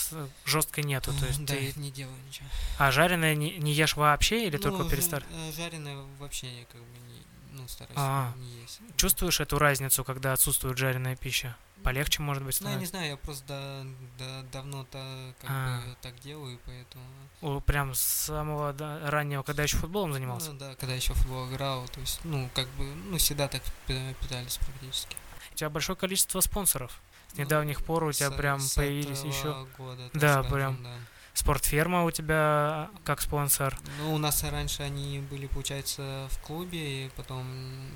жесткой 0.45 0.85
нету, 0.85 1.13
то 1.19 1.27
есть 1.27 1.45
да, 1.45 1.55
ты 1.55 1.73
не 1.77 1.91
делаю 1.91 2.17
ничего. 2.27 2.47
А 2.79 2.91
жареное 2.91 3.35
не, 3.35 3.57
не 3.59 3.73
ешь 3.73 3.97
вообще 3.97 4.47
или 4.47 4.57
ну, 4.57 4.63
только 4.63 4.89
перестар? 4.89 5.25
Э, 5.33 5.53
жареное 5.53 5.97
вообще 6.19 6.67
как 6.71 6.81
бы 6.81 6.99
не, 7.09 7.59
ну 7.59 7.67
стараюсь 7.67 7.97
а, 7.97 8.35
не 8.37 8.61
есть. 8.61 8.81
Чувствуешь 8.97 9.41
эту 9.41 9.59
разницу, 9.59 10.05
когда 10.05 10.33
отсутствует 10.35 10.77
жареная 10.77 11.17
пища? 11.17 11.57
Полегче, 11.83 12.23
может 12.23 12.43
быть, 12.43 12.57
становится? 12.57 12.77
Ну, 12.77 12.81
я 12.81 12.81
не 12.81 12.87
знаю, 12.87 13.11
я 13.11 13.17
просто 13.17 13.87
да, 14.19 14.43
да, 14.43 14.43
давно-то 14.53 15.35
как 15.41 15.51
а. 15.51 15.81
бы 15.81 15.97
так 16.03 16.21
делаю, 16.21 16.59
поэтому... 16.67 17.05
О, 17.41 17.61
прям 17.61 17.95
с 17.95 18.01
самого 18.01 18.73
да, 18.73 19.11
раннего, 19.11 19.45
когда 19.45 19.63
еще 19.63 19.77
футболом 19.77 20.13
занимался? 20.13 20.53
Ну, 20.53 20.59
да, 20.59 20.75
когда 20.75 20.95
еще 20.95 21.15
футбол 21.15 21.49
играл, 21.49 21.87
то 21.89 22.01
есть, 22.01 22.21
ну, 22.25 22.51
как 22.53 22.67
бы, 22.71 22.85
ну, 22.85 23.17
всегда 23.17 23.47
так 23.47 23.63
питались 23.87 24.59
практически 24.59 25.17
тебя 25.59 25.71
большое 25.71 25.97
количество 25.97 26.41
спонсоров. 26.41 27.01
С 27.29 27.37
ну, 27.37 27.45
недавних 27.45 27.85
пор 27.85 28.05
у 28.05 28.13
тебя 28.13 28.31
с, 28.31 28.35
прям 28.35 28.61
с 28.61 28.75
появились 28.75 29.23
еще. 29.23 29.67
Года, 29.77 30.11
да, 30.15 30.35
скажем, 30.35 30.53
прям. 30.53 30.83
Да. 30.83 30.95
Спортферма 31.35 32.05
у 32.05 32.11
тебя 32.11 32.91
как 33.05 33.21
спонсор. 33.21 33.79
Ну, 34.01 34.15
у 34.15 34.19
нас 34.19 34.43
раньше 34.43 34.83
они 34.83 35.21
были, 35.21 35.47
получается, 35.47 36.29
в 36.31 36.41
клубе, 36.41 37.07
и 37.07 37.11
потом, 37.11 37.47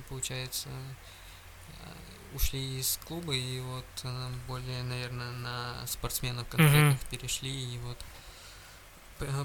получается, 0.07 0.69
э, 0.69 2.35
ушли 2.35 2.79
из 2.79 2.99
клуба, 3.05 3.33
и 3.33 3.59
вот 3.59 3.85
э, 4.03 4.29
более, 4.47 4.83
наверное, 4.83 5.31
на 5.31 5.87
спортсменов 5.87 6.47
конкретных 6.47 6.97
mm-hmm. 6.97 7.09
перешли, 7.09 7.75
и 7.75 7.77
вот 7.79 7.97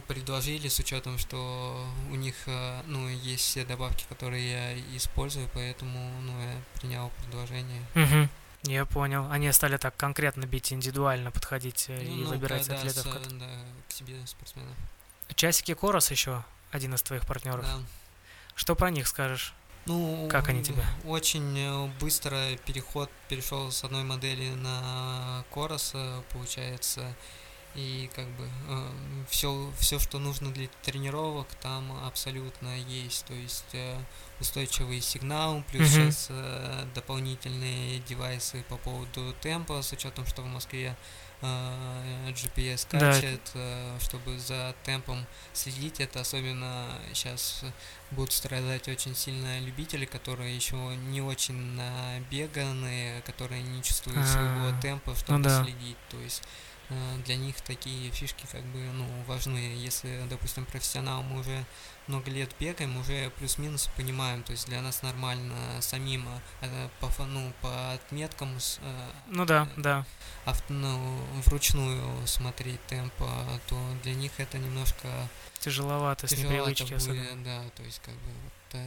предложили 0.07 0.69
с 0.69 0.79
учетом, 0.79 1.19
что 1.19 1.87
у 2.11 2.15
них 2.15 2.35
э, 2.47 2.83
ну, 2.87 3.09
есть 3.09 3.45
все 3.45 3.65
добавки, 3.65 4.05
которые 4.09 4.51
я 4.51 4.79
использую, 4.97 5.49
поэтому 5.55 6.11
ну, 6.23 6.33
я 6.41 6.57
принял 6.81 7.11
предложение. 7.23 7.83
Угу. 7.95 8.29
Я 8.65 8.85
понял. 8.87 9.31
Они 9.31 9.51
стали 9.53 9.77
так 9.77 9.97
конкретно 9.97 10.45
бить, 10.45 10.73
индивидуально 10.73 11.31
подходить 11.31 11.87
э, 11.89 12.01
ну, 12.03 12.03
и 12.03 12.25
ну, 12.25 12.31
выбирать 12.31 12.69
да, 12.69 12.77
атлетов. 12.77 13.07
С, 13.07 13.09
как... 13.09 13.39
да, 13.39 13.47
к 13.89 13.93
себе 13.93 14.15
спортсменов. 14.27 14.77
Часики 15.35 15.75
Корос 15.75 16.11
еще 16.11 16.45
один 16.71 16.95
из 16.95 17.03
твоих 17.03 17.27
партнеров. 17.27 17.65
Да. 17.65 17.79
Что 18.55 18.75
про 18.75 18.91
них 18.91 19.07
скажешь? 19.07 19.55
Ну, 19.87 20.29
как 20.29 20.49
они 20.49 20.63
тебя? 20.63 20.85
Очень 21.05 21.59
э, 21.59 21.91
быстро 22.01 22.57
переход 22.67 23.11
перешел 23.29 23.71
с 23.71 23.85
одной 23.85 24.05
модели 24.05 24.51
на 24.51 25.45
Корос, 25.51 25.95
получается 26.33 27.15
и 27.79 28.11
как 28.15 28.27
бы 28.37 28.49
э, 28.69 28.89
все, 29.29 29.71
все, 29.79 29.99
что 29.99 30.19
нужно 30.19 30.51
для 30.51 30.69
тренировок, 30.83 31.47
там 31.61 31.93
абсолютно 32.05 32.77
есть. 32.77 33.25
То 33.27 33.35
есть 33.35 33.73
э, 33.73 33.97
устойчивый 34.41 35.01
сигнал, 35.01 35.63
плюс 35.71 35.89
mm-hmm. 35.89 36.11
сейчас 36.11 36.27
э, 36.31 36.87
дополнительные 36.95 38.01
девайсы 38.01 38.65
по 38.69 38.77
поводу 38.77 39.33
темпа, 39.41 39.83
с 39.83 39.93
учетом, 39.93 40.27
что 40.27 40.43
в 40.43 40.47
Москве 40.47 40.97
э, 41.41 42.31
GPS 42.31 42.89
качает, 42.91 43.43
да. 43.55 43.61
э, 43.61 43.99
чтобы 44.01 44.39
за 44.39 44.75
темпом 44.83 45.25
следить. 45.53 46.01
Это 46.01 46.21
особенно 46.21 46.89
сейчас 47.13 47.65
будут 48.11 48.33
страдать 48.33 48.89
очень 48.89 49.15
сильно 49.15 49.61
любители, 49.61 50.05
которые 50.05 50.55
еще 50.55 50.77
не 51.11 51.21
очень 51.21 51.77
набеганные, 51.77 53.23
которые 53.23 53.63
не 53.63 53.83
чувствуют 53.85 54.19
А-а-а. 54.19 54.27
своего 54.27 54.81
темпа, 54.81 55.15
чтобы 55.15 55.39
ну, 55.39 55.45
да. 55.45 55.63
следить. 55.63 55.99
То 56.11 56.19
есть 56.19 56.43
для 57.25 57.37
них 57.37 57.61
такие 57.61 58.11
фишки 58.11 58.47
как 58.51 58.63
бы 58.63 58.79
ну, 58.79 59.07
важны. 59.27 59.59
Если, 59.59 60.23
допустим, 60.29 60.65
профессионалам 60.65 61.33
уже 61.33 61.65
много 62.07 62.31
лет 62.31 62.51
бегаем, 62.59 62.97
уже 62.97 63.31
плюс-минус 63.39 63.91
понимаем, 63.97 64.43
то 64.43 64.53
есть 64.53 64.67
для 64.67 64.81
нас 64.81 65.03
нормально 65.03 65.55
самим 65.81 66.27
э, 66.63 66.89
по, 67.01 67.11
ну, 67.25 67.53
по 67.61 67.93
отметкам. 67.93 68.57
Э, 68.81 69.11
ну 69.27 69.45
да, 69.45 69.69
да. 69.77 70.07
Авто, 70.47 70.73
ну, 70.73 71.21
вручную 71.45 72.27
смотреть 72.27 72.85
темп, 72.87 73.13
то 73.19 73.79
для 74.03 74.15
них 74.15 74.33
это 74.39 74.59
немножко 74.59 75.09
тяжеловато, 75.59 76.27
с 76.27 76.33
непривычки 76.33 76.85
будет, 76.85 77.03
особенно. 77.03 77.45
Да, 77.45 77.65
то 77.77 77.83
есть 77.83 78.01
как 78.01 78.15
бы 78.15 78.31
вот, 78.45 78.81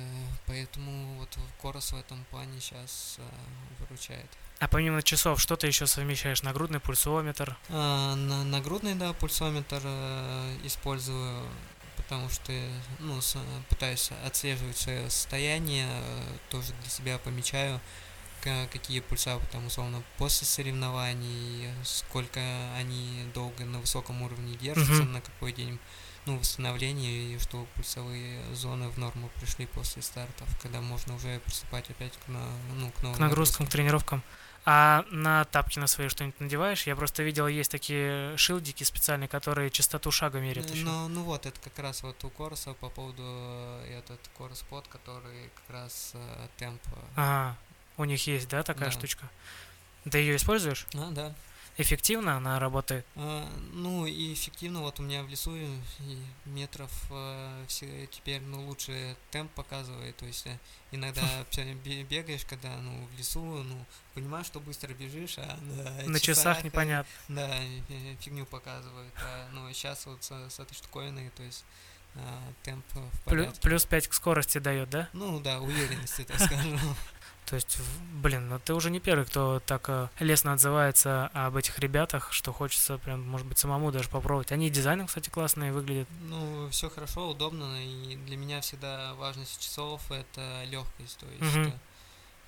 поэтому 0.47 1.19
вот 1.19 1.37
Корос 1.61 1.91
в 1.91 1.97
этом 1.97 2.23
плане 2.31 2.59
сейчас 2.59 3.17
выручает. 3.79 4.27
А 4.61 4.67
помимо 4.67 5.01
часов, 5.01 5.41
что 5.41 5.55
ты 5.55 5.65
еще 5.65 5.87
совмещаешь? 5.87 6.43
Нагрудный 6.43 6.79
пульсометр? 6.79 7.57
А, 7.69 8.13
на, 8.13 8.43
нагрудный, 8.43 8.93
да, 8.93 9.11
пульсометр 9.11 9.81
э, 9.83 10.57
использую, 10.63 11.43
потому 11.97 12.29
что 12.29 12.53
ну, 12.99 13.19
с, 13.19 13.37
пытаюсь 13.69 14.11
отслеживать 14.23 14.77
свое 14.77 15.09
состояние, 15.09 15.87
э, 15.89 16.37
тоже 16.51 16.73
для 16.79 16.91
себя 16.91 17.17
помечаю, 17.17 17.81
какие 18.71 18.99
пульса, 18.99 19.39
там, 19.51 19.65
условно, 19.65 20.03
после 20.19 20.45
соревнований, 20.45 21.69
сколько 21.83 22.39
они 22.77 23.25
долго 23.33 23.65
на 23.65 23.79
высоком 23.79 24.21
уровне 24.21 24.55
держатся, 24.57 24.93
uh-huh. 24.93 25.09
на 25.09 25.21
какой 25.21 25.53
день 25.53 25.79
ну, 26.27 26.37
восстановление 26.37 27.33
и 27.33 27.39
что 27.39 27.65
пульсовые 27.75 28.39
зоны 28.53 28.89
в 28.89 28.97
норму 28.99 29.31
пришли 29.39 29.65
после 29.65 30.03
стартов, 30.03 30.47
когда 30.61 30.81
можно 30.81 31.15
уже 31.15 31.39
приступать 31.39 31.89
опять 31.89 32.13
к, 32.23 32.27
на, 32.27 32.41
ну, 32.75 32.91
к 32.91 33.01
новым 33.01 33.17
к 33.17 33.19
нагрузкам, 33.19 33.65
к 33.65 33.69
тренировкам. 33.71 34.21
А 34.63 35.05
на 35.09 35.45
тапки 35.45 35.79
на 35.79 35.87
свои 35.87 36.07
что-нибудь 36.07 36.39
надеваешь? 36.39 36.85
Я 36.85 36.95
просто 36.95 37.23
видел, 37.23 37.47
есть 37.47 37.71
такие 37.71 38.37
шилдики 38.37 38.83
специальные, 38.83 39.27
которые 39.27 39.71
частоту 39.71 40.11
шага 40.11 40.39
мерят 40.39 40.69
еще. 40.69 40.85
Ну, 40.85 41.07
ну 41.07 41.23
вот, 41.23 41.47
это 41.47 41.59
как 41.59 41.79
раз 41.79 42.03
вот 42.03 42.23
у 42.23 42.29
Корса 42.29 42.73
по 42.73 42.89
поводу 42.89 43.23
э, 43.23 43.97
этот 43.99 44.19
Корс 44.37 44.61
под, 44.69 44.87
который 44.87 45.49
как 45.55 45.75
раз 45.75 46.11
э, 46.13 46.47
темп. 46.57 46.81
Э, 46.87 46.99
ага, 47.15 47.57
у 47.97 48.05
них 48.05 48.27
есть, 48.27 48.49
да, 48.49 48.61
такая 48.61 48.89
да. 48.89 48.91
штучка? 48.91 49.27
Ты 50.09 50.19
ее 50.19 50.35
используешь? 50.35 50.85
А, 50.93 51.09
да 51.09 51.33
эффективно 51.77 52.37
она 52.37 52.59
работает? 52.59 53.05
А, 53.15 53.47
ну 53.73 54.05
и 54.05 54.33
эффективно, 54.33 54.81
вот 54.81 54.99
у 54.99 55.03
меня 55.03 55.23
в 55.23 55.29
лесу 55.29 55.51
метров 56.45 56.91
а, 57.09 57.65
все 57.67 58.07
теперь 58.07 58.41
ну, 58.41 58.65
лучше 58.65 59.15
темп 59.31 59.51
показывает, 59.53 60.15
то 60.17 60.25
есть 60.25 60.45
э, 60.47 60.57
иногда 60.91 61.21
бегаешь, 62.09 62.45
когда 62.45 62.75
ну 62.77 63.07
в 63.13 63.17
лесу, 63.17 63.41
ну 63.41 63.85
понимаешь, 64.13 64.47
что 64.47 64.59
быстро 64.59 64.93
бежишь, 64.93 65.37
а 65.37 65.57
на, 65.61 66.09
на 66.09 66.19
часах, 66.19 66.57
часах 66.57 66.63
непонятно. 66.63 67.11
Да, 67.27 67.49
фигню 68.19 68.45
показывает. 68.45 69.13
А, 69.17 69.49
ну 69.53 69.71
сейчас 69.73 70.05
вот 70.05 70.23
с, 70.23 70.31
с 70.31 70.59
этой 70.59 70.73
штуковиной, 70.73 71.29
то 71.35 71.43
есть 71.43 71.65
темп 72.63 72.85
в 72.93 73.21
порядке. 73.23 73.61
Плюс 73.61 73.85
5 73.85 74.09
к 74.09 74.13
скорости 74.13 74.57
дает, 74.57 74.89
да? 74.89 75.07
Ну 75.13 75.39
да, 75.39 75.61
уверенности, 75.61 76.23
так 76.23 76.39
скажем. 76.39 76.77
То 77.51 77.55
есть, 77.55 77.79
блин, 78.13 78.47
ну 78.47 78.59
ты 78.63 78.73
уже 78.73 78.89
не 78.89 79.01
первый, 79.01 79.25
кто 79.25 79.59
так 79.65 79.89
э, 79.89 80.07
лестно 80.21 80.53
отзывается 80.53 81.29
об 81.33 81.57
этих 81.57 81.79
ребятах, 81.79 82.31
что 82.31 82.53
хочется 82.53 82.97
прям, 82.97 83.27
может 83.27 83.45
быть, 83.45 83.57
самому 83.57 83.91
даже 83.91 84.07
попробовать. 84.07 84.53
Они 84.53 84.69
дизайном, 84.69 85.07
кстати, 85.07 85.29
классные 85.29 85.73
выглядят. 85.73 86.07
Ну, 86.29 86.69
все 86.69 86.89
хорошо, 86.89 87.27
удобно, 87.27 87.83
и 87.83 88.15
для 88.15 88.37
меня 88.37 88.61
всегда 88.61 89.15
важность 89.15 89.61
часов 89.61 90.01
это 90.09 90.63
легкость, 90.63 91.17
то 91.17 91.25
есть. 91.25 91.57
Угу. 91.57 91.73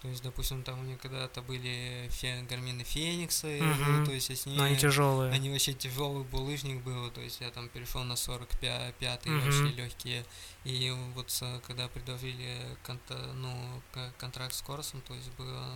То 0.03 0.09
есть, 0.09 0.21
допустим, 0.21 0.63
там 0.63 0.79
у 0.79 0.83
меня 0.83 0.97
когда-то 0.97 1.41
были 1.41 2.09
фе, 2.11 2.45
гармины 2.49 2.83
Фениксы, 2.83 3.59
mm-hmm. 3.59 4.05
то 4.05 4.11
есть 4.11 4.29
я 4.29 4.35
с 4.35 4.45
ними... 4.45 4.57
Но 4.57 4.63
они 4.65 4.75
тяжелые. 4.75 5.31
Они 5.31 5.49
вообще 5.49 5.71
тяжелый 5.71 6.25
булыжник 6.25 6.83
был, 6.83 7.09
то 7.09 7.21
есть 7.21 7.39
я 7.39 7.49
там 7.51 7.69
перешел 7.69 8.03
на 8.03 8.17
45 8.17 8.95
mm-hmm. 8.99 9.39
вообще 9.39 9.75
легкие. 9.81 10.25
И 10.65 10.93
вот 11.15 11.31
когда 11.65 11.87
предложили 11.87 12.57
конта, 12.83 13.15
ну, 13.35 13.81
контракт 14.17 14.53
с 14.53 14.61
Корсом, 14.61 14.99
то 15.07 15.13
есть 15.13 15.31
было... 15.37 15.73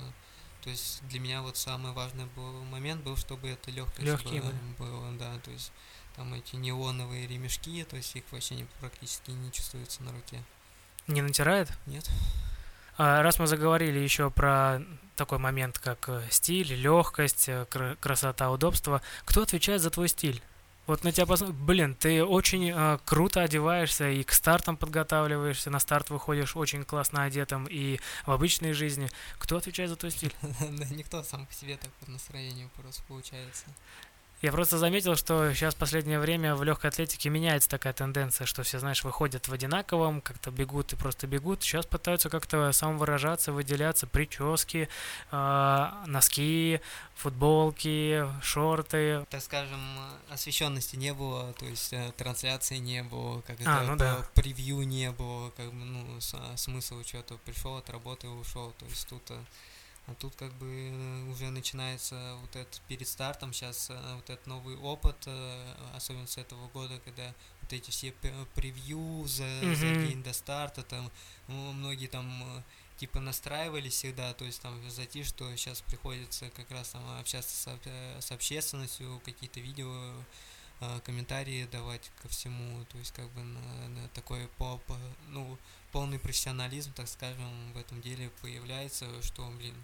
То 0.61 0.71
есть 0.71 1.01
для 1.07 1.21
меня 1.21 1.41
вот 1.41 1.55
самый 1.55 1.93
важный 1.93 2.25
был 2.35 2.65
момент 2.65 3.05
был, 3.05 3.15
чтобы 3.15 3.47
это 3.47 3.71
легкость 3.71 4.01
Легкие 4.01 4.41
было, 4.41 4.51
было, 4.77 5.11
да, 5.13 5.39
то 5.39 5.51
есть 5.51 5.71
там 6.17 6.33
эти 6.33 6.57
неоновые 6.57 7.27
ремешки, 7.27 7.85
то 7.85 7.95
есть 7.95 8.13
их 8.17 8.25
вообще 8.31 8.55
не, 8.55 8.67
практически 8.81 9.31
не 9.31 9.53
чувствуется 9.53 10.03
на 10.03 10.11
руке. 10.11 10.43
Не 11.07 11.21
натирает? 11.21 11.71
Нет. 11.85 12.09
А, 12.97 13.21
раз 13.21 13.37
мы 13.39 13.47
заговорили 13.47 13.99
еще 13.99 14.31
про 14.31 14.81
такой 15.15 15.37
момент, 15.37 15.79
как 15.79 16.09
э, 16.09 16.21
стиль, 16.29 16.73
легкость, 16.73 17.49
э, 17.49 17.65
красота, 17.99 18.51
удобство, 18.51 19.01
кто 19.25 19.43
отвечает 19.43 19.81
за 19.81 19.89
твой 19.89 20.07
стиль? 20.07 20.41
Вот 20.87 21.03
на 21.03 21.11
тебя 21.11 21.25
посмотрим, 21.25 21.65
блин, 21.65 21.95
ты 21.95 22.23
очень 22.23 22.71
э, 22.73 22.97
круто 23.03 23.41
одеваешься 23.41 24.09
и 24.09 24.23
к 24.23 24.31
стартам 24.31 24.77
подготавливаешься, 24.77 25.69
на 25.69 25.79
старт 25.79 26.09
выходишь 26.09 26.55
очень 26.55 26.85
классно 26.85 27.23
одетым 27.23 27.67
и 27.69 27.99
в 28.25 28.31
обычной 28.31 28.73
жизни. 28.73 29.09
Кто 29.37 29.57
отвечает 29.57 29.89
за 29.89 29.95
твой 29.95 30.11
стиль? 30.11 30.33
Никто 30.91 31.23
сам 31.23 31.45
по 31.45 31.53
себе 31.53 31.77
так 31.77 31.91
по 31.93 32.09
настроению 32.09 32.69
просто 32.75 33.03
получается. 33.07 33.65
Я 34.41 34.51
просто 34.51 34.77
заметил, 34.77 35.15
что 35.15 35.51
сейчас 35.53 35.73
в 35.73 35.77
последнее 35.77 36.19
время 36.19 36.55
в 36.55 36.63
легкой 36.63 36.91
атлетике 36.91 37.29
меняется 37.29 37.67
такая 37.67 37.93
тенденция, 37.93 38.45
что 38.45 38.61
все, 38.61 38.77
знаешь, 38.77 39.03
выходят 39.03 39.47
в 39.47 39.53
одинаковом, 39.53 40.21
как-то 40.21 40.51
бегут 40.51 40.93
и 40.93 40.95
просто 40.95 41.25
бегут. 41.25 41.63
Сейчас 41.63 41.87
пытаются 41.87 42.29
как-то 42.29 42.71
самовыражаться, 42.71 43.51
выделяться, 43.51 44.05
прически, 44.05 44.89
э, 45.31 45.89
носки, 46.05 46.81
футболки, 47.15 48.27
шорты. 48.43 49.25
Так 49.31 49.41
скажем, 49.41 49.79
освещенности 50.29 50.95
не 50.95 51.15
было, 51.15 51.53
то 51.53 51.65
есть 51.65 51.91
э, 51.93 52.11
трансляции 52.15 52.77
не 52.77 53.01
было, 53.01 53.41
как 53.41 53.57
а, 53.65 53.81
ну 53.83 53.95
да. 53.95 54.27
превью 54.35 54.83
не 54.83 55.09
было, 55.11 55.49
как 55.51 55.73
бы, 55.73 55.83
ну, 55.83 56.19
смысл 56.55 57.03
что-то 57.03 57.37
пришел, 57.37 57.77
от 57.77 57.89
работы 57.89 58.27
ушел, 58.27 58.71
то 58.77 58.85
есть 58.85 59.07
тут 59.07 59.23
э, 59.31 59.37
а 60.07 60.15
тут 60.15 60.35
как 60.35 60.53
бы 60.53 60.65
э, 60.67 61.29
уже 61.29 61.49
начинается 61.49 62.37
вот 62.41 62.55
этот 62.55 62.79
перед 62.87 63.07
стартом 63.07 63.51
сейчас 63.51 63.89
э, 63.89 64.15
вот 64.15 64.29
этот 64.29 64.47
новый 64.47 64.77
опыт, 64.77 65.17
э, 65.25 65.73
особенно 65.95 66.27
с 66.27 66.37
этого 66.37 66.69
года, 66.69 66.99
когда 67.03 67.33
вот 67.61 67.73
эти 67.73 67.91
все 67.91 68.13
превью 68.55 69.25
за, 69.27 69.43
mm-hmm. 69.43 69.75
за 69.75 70.07
день 70.07 70.23
до 70.23 70.31
старта, 70.31 70.83
там 70.83 71.11
многие 71.47 72.07
там 72.07 72.63
типа 72.95 73.19
настраивались 73.19 73.93
всегда, 73.93 74.33
то 74.33 74.45
есть 74.45 74.61
там 74.61 74.89
зайти, 74.89 75.25
что 75.25 75.53
сейчас 75.57 75.81
приходится 75.81 76.49
как 76.51 76.71
раз 76.71 76.89
там 76.89 77.19
общаться 77.19 77.53
с, 77.53 78.25
с 78.25 78.31
общественностью, 78.31 79.21
какие-то 79.25 79.59
видео, 79.59 80.13
комментарии 81.03 81.67
давать 81.71 82.09
ко 82.21 82.29
всему, 82.29 82.85
то 82.85 82.97
есть 82.99 83.11
как 83.11 83.29
бы 83.31 83.41
на, 83.41 83.89
на 83.89 84.07
такой 84.09 84.47
по, 84.57 84.77
по, 84.87 84.97
ну 85.27 85.57
полный 85.91 86.19
профессионализм, 86.19 86.93
так 86.93 87.07
скажем, 87.07 87.73
в 87.73 87.77
этом 87.77 88.01
деле 88.01 88.29
появляется, 88.41 89.05
что, 89.21 89.49
блин, 89.57 89.75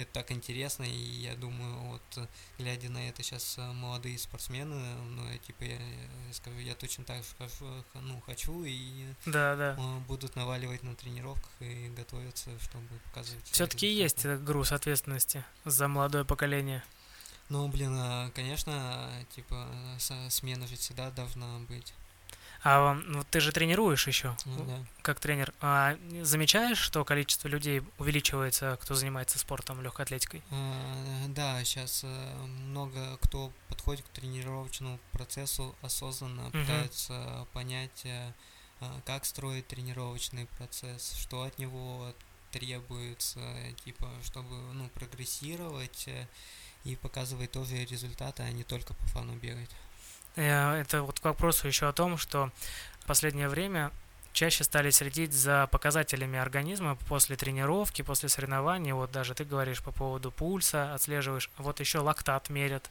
это 0.00 0.12
так 0.12 0.32
интересно, 0.32 0.84
и 0.84 0.96
я 0.96 1.34
думаю, 1.34 1.74
вот, 1.90 2.28
глядя 2.58 2.88
на 2.88 3.08
это 3.08 3.22
сейчас 3.22 3.58
э, 3.58 3.72
молодые 3.72 4.18
спортсмены, 4.18 4.74
ну, 5.10 5.30
я, 5.30 5.38
типа, 5.38 5.64
я, 5.64 5.76
я 5.76 6.32
скажу, 6.32 6.58
я 6.58 6.74
точно 6.74 7.04
так 7.04 7.18
же 7.18 7.28
хочу, 7.38 7.84
ну, 7.94 8.20
хочу, 8.24 8.64
и 8.64 9.12
да, 9.26 9.56
да. 9.56 9.76
будут 10.08 10.36
наваливать 10.36 10.82
на 10.82 10.94
тренировках 10.94 11.50
и 11.60 11.88
готовиться, 11.88 12.50
чтобы 12.60 12.86
показывать. 13.04 13.46
Все-таки 13.50 13.92
есть 13.92 14.24
груз 14.24 14.72
ответственности 14.72 15.44
за 15.64 15.86
молодое 15.88 16.24
поколение. 16.24 16.82
Ну, 17.50 17.68
блин, 17.68 18.30
конечно, 18.34 19.10
типа, 19.34 19.68
смена 20.30 20.66
же 20.66 20.76
всегда 20.76 21.10
должна 21.10 21.58
быть. 21.68 21.92
А 22.62 22.94
ну, 22.94 23.24
ты 23.30 23.40
же 23.40 23.52
тренируешь 23.52 24.06
еще, 24.06 24.36
да. 24.44 24.84
как 25.02 25.18
тренер. 25.18 25.52
А 25.60 25.96
замечаешь, 26.22 26.78
что 26.78 27.04
количество 27.04 27.48
людей 27.48 27.82
увеличивается, 27.98 28.78
кто 28.82 28.94
занимается 28.94 29.38
спортом, 29.38 29.80
легкой 29.80 30.02
атлетикой? 30.04 30.42
А, 30.50 31.26
да, 31.28 31.64
сейчас 31.64 32.02
э, 32.04 32.46
много 32.66 33.16
кто 33.22 33.50
подходит 33.68 34.04
к 34.04 34.10
тренировочному 34.10 34.98
процессу 35.12 35.74
осознанно, 35.80 36.48
угу. 36.48 36.58
пытается 36.58 37.46
понять, 37.54 38.02
э, 38.04 38.32
а, 38.80 39.00
как 39.06 39.24
строить 39.24 39.66
тренировочный 39.66 40.46
процесс, 40.58 41.14
что 41.18 41.44
от 41.44 41.58
него 41.58 42.12
требуется, 42.50 43.40
типа, 43.84 44.08
чтобы 44.24 44.54
ну, 44.74 44.88
прогрессировать 44.90 46.08
э, 46.08 46.26
и 46.84 46.96
показывать 46.96 47.52
тоже 47.52 47.84
результаты, 47.84 48.42
а 48.42 48.50
не 48.50 48.64
только 48.64 48.94
по 48.94 49.06
фану 49.08 49.34
бегать. 49.36 49.70
Э, 50.36 50.80
это 50.80 51.02
вот 51.02 51.20
к 51.20 51.24
вопросу 51.24 51.66
еще 51.66 51.88
о 51.88 51.92
том, 51.92 52.16
что 52.16 52.50
в 53.00 53.06
последнее 53.06 53.48
время 53.48 53.90
чаще 54.32 54.64
стали 54.64 54.90
следить 54.90 55.32
за 55.32 55.66
показателями 55.68 56.38
организма 56.38 56.96
после 57.08 57.36
тренировки, 57.36 58.02
после 58.02 58.28
соревнований. 58.28 58.92
Вот 58.92 59.10
даже 59.10 59.34
ты 59.34 59.44
говоришь 59.44 59.82
по 59.82 59.92
поводу 59.92 60.30
пульса, 60.30 60.94
отслеживаешь. 60.94 61.50
Вот 61.58 61.80
еще 61.80 61.98
лактат 61.98 62.48
мерят. 62.50 62.90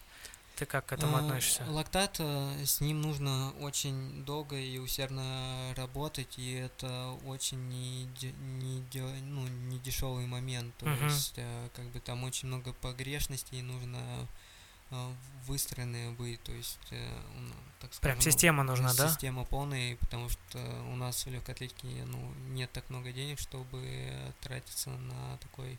Ты 0.58 0.66
как 0.66 0.88
к 0.88 0.92
этому 0.92 1.16
а, 1.16 1.20
относишься? 1.22 1.64
Лактат, 1.70 2.18
э, 2.20 2.66
с 2.66 2.82
ним 2.82 3.02
нужно 3.02 3.54
очень 3.62 4.26
долго 4.26 4.58
и 4.58 4.78
усердно 4.78 5.74
работать, 5.78 6.38
и 6.38 6.52
это 6.52 7.12
очень 7.26 7.70
не, 7.70 8.10
не, 8.42 9.02
ну, 9.22 9.48
не 9.48 9.80
дешевый 9.80 10.26
момент. 10.26 10.76
То 10.78 10.86
uh-huh. 10.86 11.06
есть, 11.06 11.36
э, 11.38 11.70
как 11.74 11.86
бы 11.92 12.02
там 12.02 12.26
очень 12.26 12.50
много 12.50 12.74
погрешностей, 12.74 13.62
нужно 13.62 14.28
выстроенные 15.46 16.12
быть, 16.12 16.42
то 16.44 16.52
есть, 16.52 16.80
э, 16.92 17.12
так 17.80 17.94
скажем, 17.94 18.20
Прям 18.20 18.22
система 18.22 18.64
нужна, 18.64 18.94
да? 18.94 19.10
Система 19.10 19.46
полная, 19.46 19.96
потому 19.98 20.30
что 20.30 20.60
у 20.92 20.96
нас 20.96 21.26
в 21.26 21.30
легкой 21.30 21.52
атлетике 21.52 21.88
ну, 22.06 22.34
нет 22.50 22.72
так 22.72 22.90
много 22.90 23.12
денег, 23.12 23.40
чтобы 23.40 23.84
тратиться 24.42 24.90
на 24.90 25.38
такой 25.38 25.78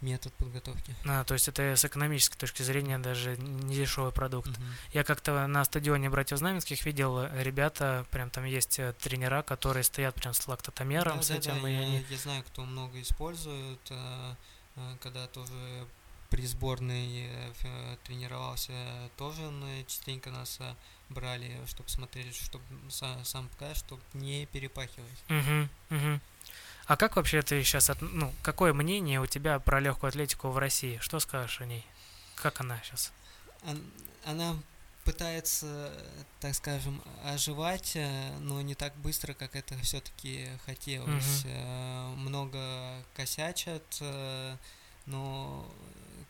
метод 0.00 0.32
подготовки. 0.34 0.94
А, 1.06 1.24
то 1.24 1.34
есть 1.34 1.48
это 1.48 1.74
с 1.74 1.84
экономической 1.84 2.36
точки 2.36 2.62
зрения 2.62 2.98
даже 2.98 3.36
не 3.36 3.74
дешевый 3.74 4.12
продукт. 4.12 4.48
Мгм. 4.50 4.66
Я 4.92 5.04
как-то 5.04 5.46
на 5.46 5.64
стадионе 5.64 6.10
братьев 6.10 6.38
Знаменских 6.38 6.84
видел 6.84 7.18
э, 7.18 7.42
ребята, 7.42 8.06
прям 8.10 8.30
там 8.30 8.44
есть 8.44 8.78
э, 8.78 8.92
тренера, 9.00 9.42
которые 9.42 9.84
стоят 9.84 10.14
прям 10.14 10.34
с 10.34 10.46
лактотомером, 10.46 11.16
Да, 11.16 11.22
с 11.22 11.28
да, 11.28 11.36
этим, 11.36 11.62
да, 11.62 11.70
и 11.70 11.72
я, 11.72 12.00
я 12.00 12.18
знаю, 12.18 12.44
кто 12.44 12.64
много 12.64 13.00
использует, 13.00 13.80
э, 13.90 14.34
э, 14.76 14.96
когда 15.00 15.26
тоже 15.28 15.86
при 16.30 16.46
сборной 16.46 17.26
э, 17.28 17.52
э, 17.62 17.96
тренировался, 18.04 18.72
тоже 19.16 19.42
частенько 19.86 20.30
нас 20.30 20.58
э, 20.60 20.74
брали, 21.08 21.50
чтобы 21.66 21.88
смотрели, 21.88 22.30
чтобы 22.32 22.64
сам 22.90 23.48
показать, 23.48 23.76
чтобы 23.78 24.02
не 24.14 24.46
перепахивать. 24.46 25.22
Мгм, 25.28 25.68
мгм. 25.90 26.20
А 26.86 26.96
как 26.96 27.16
вообще 27.16 27.42
ты 27.42 27.62
сейчас, 27.64 27.90
ну, 28.00 28.32
какое 28.42 28.72
мнение 28.72 29.20
у 29.20 29.26
тебя 29.26 29.58
про 29.58 29.80
легкую 29.80 30.08
атлетику 30.08 30.48
в 30.50 30.58
России? 30.58 30.98
Что 31.00 31.18
скажешь 31.20 31.60
о 31.60 31.66
ней? 31.66 31.84
Как 32.36 32.60
она 32.60 32.80
сейчас? 32.84 33.12
Он- 33.64 33.82
Она 34.24 34.56
пытается, 35.04 35.92
так 36.40 36.52
скажем, 36.56 37.00
оживать, 37.24 37.96
но 38.40 38.60
не 38.60 38.74
так 38.74 38.94
быстро, 38.96 39.34
как 39.34 39.54
это 39.54 39.76
все-таки 39.78 40.48
хотелось. 40.66 41.42
Э, 41.44 42.12
Много 42.16 43.02
косячат, 43.14 43.84
но 45.06 45.64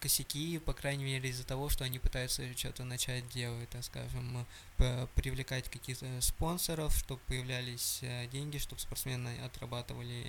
косяки, 0.00 0.58
по 0.58 0.72
крайней 0.72 1.04
мере, 1.04 1.28
из-за 1.30 1.44
того, 1.44 1.68
что 1.68 1.84
они 1.84 1.98
пытаются 1.98 2.42
что-то 2.56 2.84
начать 2.84 3.28
делать, 3.30 3.68
так 3.70 3.84
скажем, 3.84 4.46
п- 4.76 5.06
привлекать 5.14 5.68
каких-то 5.70 6.06
спонсоров, 6.20 6.94
чтобы 6.96 7.20
появлялись 7.26 8.00
э, 8.02 8.26
деньги, 8.28 8.58
чтобы 8.58 8.80
спортсмены 8.80 9.38
отрабатывали 9.44 10.24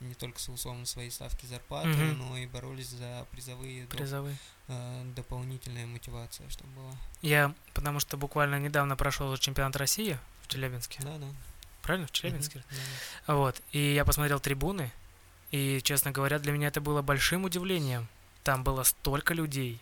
не 0.00 0.14
только 0.14 0.38
условно 0.50 0.86
свои 0.86 1.10
ставки 1.10 1.46
зарплаты, 1.46 1.88
Мгм. 1.88 2.18
но 2.18 2.36
и 2.38 2.46
боролись 2.46 2.88
за 2.88 3.26
призовые 3.30 3.84
доп- 3.84 3.96
Призовые. 3.96 4.36
э, 4.68 5.04
дополнительная 5.16 5.86
мотивация, 5.86 6.48
чтобы 6.50 6.70
была. 6.72 6.92
Я, 7.22 7.54
потому 7.74 8.00
что 8.00 8.16
буквально 8.16 8.58
недавно 8.58 8.96
прошел 8.96 9.36
чемпионат 9.36 9.76
России 9.76 10.18
в 10.42 10.48
Челябинске. 10.48 11.00
Да, 11.02 11.18
да. 11.18 11.26
Правильно? 11.82 12.06
В 12.06 12.12
Челябинске? 12.12 12.58
Мгм, 12.58 12.78
да, 13.26 13.34
Вот. 13.34 13.62
И 13.72 13.94
я 13.94 14.04
посмотрел 14.04 14.40
трибуны, 14.40 14.92
и, 15.50 15.80
честно 15.82 16.10
говоря, 16.12 16.38
для 16.38 16.52
меня 16.52 16.68
это 16.68 16.80
было 16.82 17.00
большим 17.02 17.44
удивлением. 17.44 18.06
Там 18.44 18.64
было 18.64 18.82
столько 18.84 19.34
людей. 19.34 19.80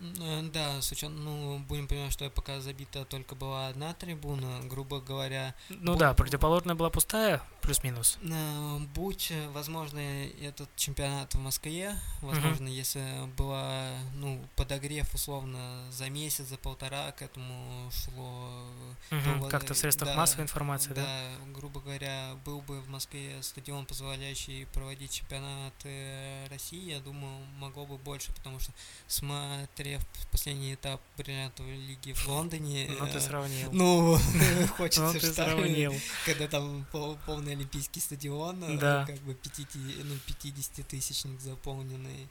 да. 0.00 0.40
Э, 0.40 0.42
Да, 0.52 0.80
с 0.80 0.90
учетом, 0.92 1.22
ну, 1.24 1.58
будем 1.58 1.86
понимать, 1.86 2.12
что 2.12 2.28
пока 2.30 2.60
забита 2.60 3.04
только 3.04 3.34
была 3.34 3.68
одна 3.68 3.92
трибуна, 3.94 4.60
грубо 4.64 5.00
говоря, 5.00 5.54
Ну 5.68 5.94
Бу- 5.94 5.98
да, 5.98 6.14
противоположная 6.14 6.74
была 6.74 6.90
пустая, 6.90 7.42
плюс-минус. 7.60 8.18
э, 8.22 8.78
будь, 8.94 9.30
э, 9.30 9.48
возможно, 9.50 9.98
этот 10.42 10.68
чемпионат 10.76 11.34
в 11.34 11.38
Москве, 11.38 11.94
возможно, 12.20 12.66
если 12.68 13.02
была, 13.36 13.88
ну, 14.14 14.40
подогрев 14.56 15.14
условно 15.14 15.58
за 15.90 16.08
месяц, 16.10 16.46
за 16.46 16.56
полтора 16.56 17.12
к 17.12 17.22
этому 17.22 17.90
шло 17.92 18.66
вот, 19.10 19.50
Как-то 19.50 19.74
в 19.74 19.78
средствах 19.78 20.10
да, 20.10 20.16
массовой 20.16 20.44
информации, 20.44 20.92
да? 20.92 21.02
Да, 21.02 21.52
грубо 21.54 21.80
говоря, 21.80 22.34
был 22.44 22.60
бы 22.62 22.80
в 22.80 22.88
Москве 22.88 23.42
стадион, 23.42 23.86
позволяющий 23.86 24.66
проводить 24.72 25.12
чемпионат 25.12 25.74
э, 25.84 26.46
России, 26.50 26.90
я 26.92 27.00
думаю, 27.00 27.44
могло 27.58 27.86
бы 27.86 27.96
больше, 27.98 28.32
потому 28.32 28.58
что 28.60 28.72
смотрев 29.06 30.00
последний 30.30 30.74
этап 30.74 31.00
бриллиантовой 31.16 31.76
лиги 31.76 32.12
в 32.12 32.26
Лондоне, 32.28 32.88
Ну 32.98 33.06
ты 33.06 33.20
сравнил. 33.20 33.70
ну, 33.72 34.18
Ну 34.60 34.66
хочется, 34.68 35.12
ты 35.12 35.18
что 35.20 35.32
сравнил. 35.34 35.94
когда 36.24 36.46
там 36.48 36.86
пол- 36.92 37.18
полный 37.26 37.49
олимпийский 37.52 38.00
стадион, 38.00 38.62
э, 38.64 38.78
Да. 38.78 39.04
как 39.06 39.18
бы 39.20 39.34
50, 39.34 40.04
ну, 40.04 40.14
50-тысячник 40.26 41.40
заполненный. 41.40 42.28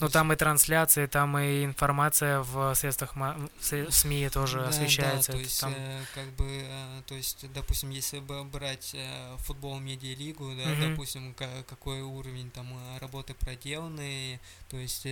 Ну 0.00 0.08
там 0.08 0.32
и 0.32 0.36
трансляции, 0.36 1.06
там 1.06 1.36
и 1.38 1.64
информация 1.64 2.40
в 2.40 2.72
средствах 2.76 3.16
в 3.16 3.20
сре- 3.60 3.90
СМИ 3.90 4.28
тоже 4.28 4.58
Да, 4.60 4.68
освещается. 4.68 5.32
Да, 5.32 5.38
то 5.38 5.42
есть, 5.42 5.60
там- 5.60 5.72
э, 5.76 6.02
как 6.14 6.28
бы, 6.34 6.44
э, 6.46 7.02
то 7.06 7.14
есть, 7.16 7.50
допустим, 7.52 7.90
если 7.90 8.20
бы 8.20 8.44
брать 8.44 8.92
э, 8.94 9.36
футбол 9.38 9.80
медиалигу, 9.80 10.54
да, 10.54 10.68
Мгм. 10.70 10.90
допустим, 10.90 11.34
ка- 11.34 11.64
какой 11.68 12.00
уровень 12.02 12.50
там 12.52 12.68
работы 13.00 13.34
проделанный, 13.34 14.38
то 14.68 14.76
есть 14.76 15.04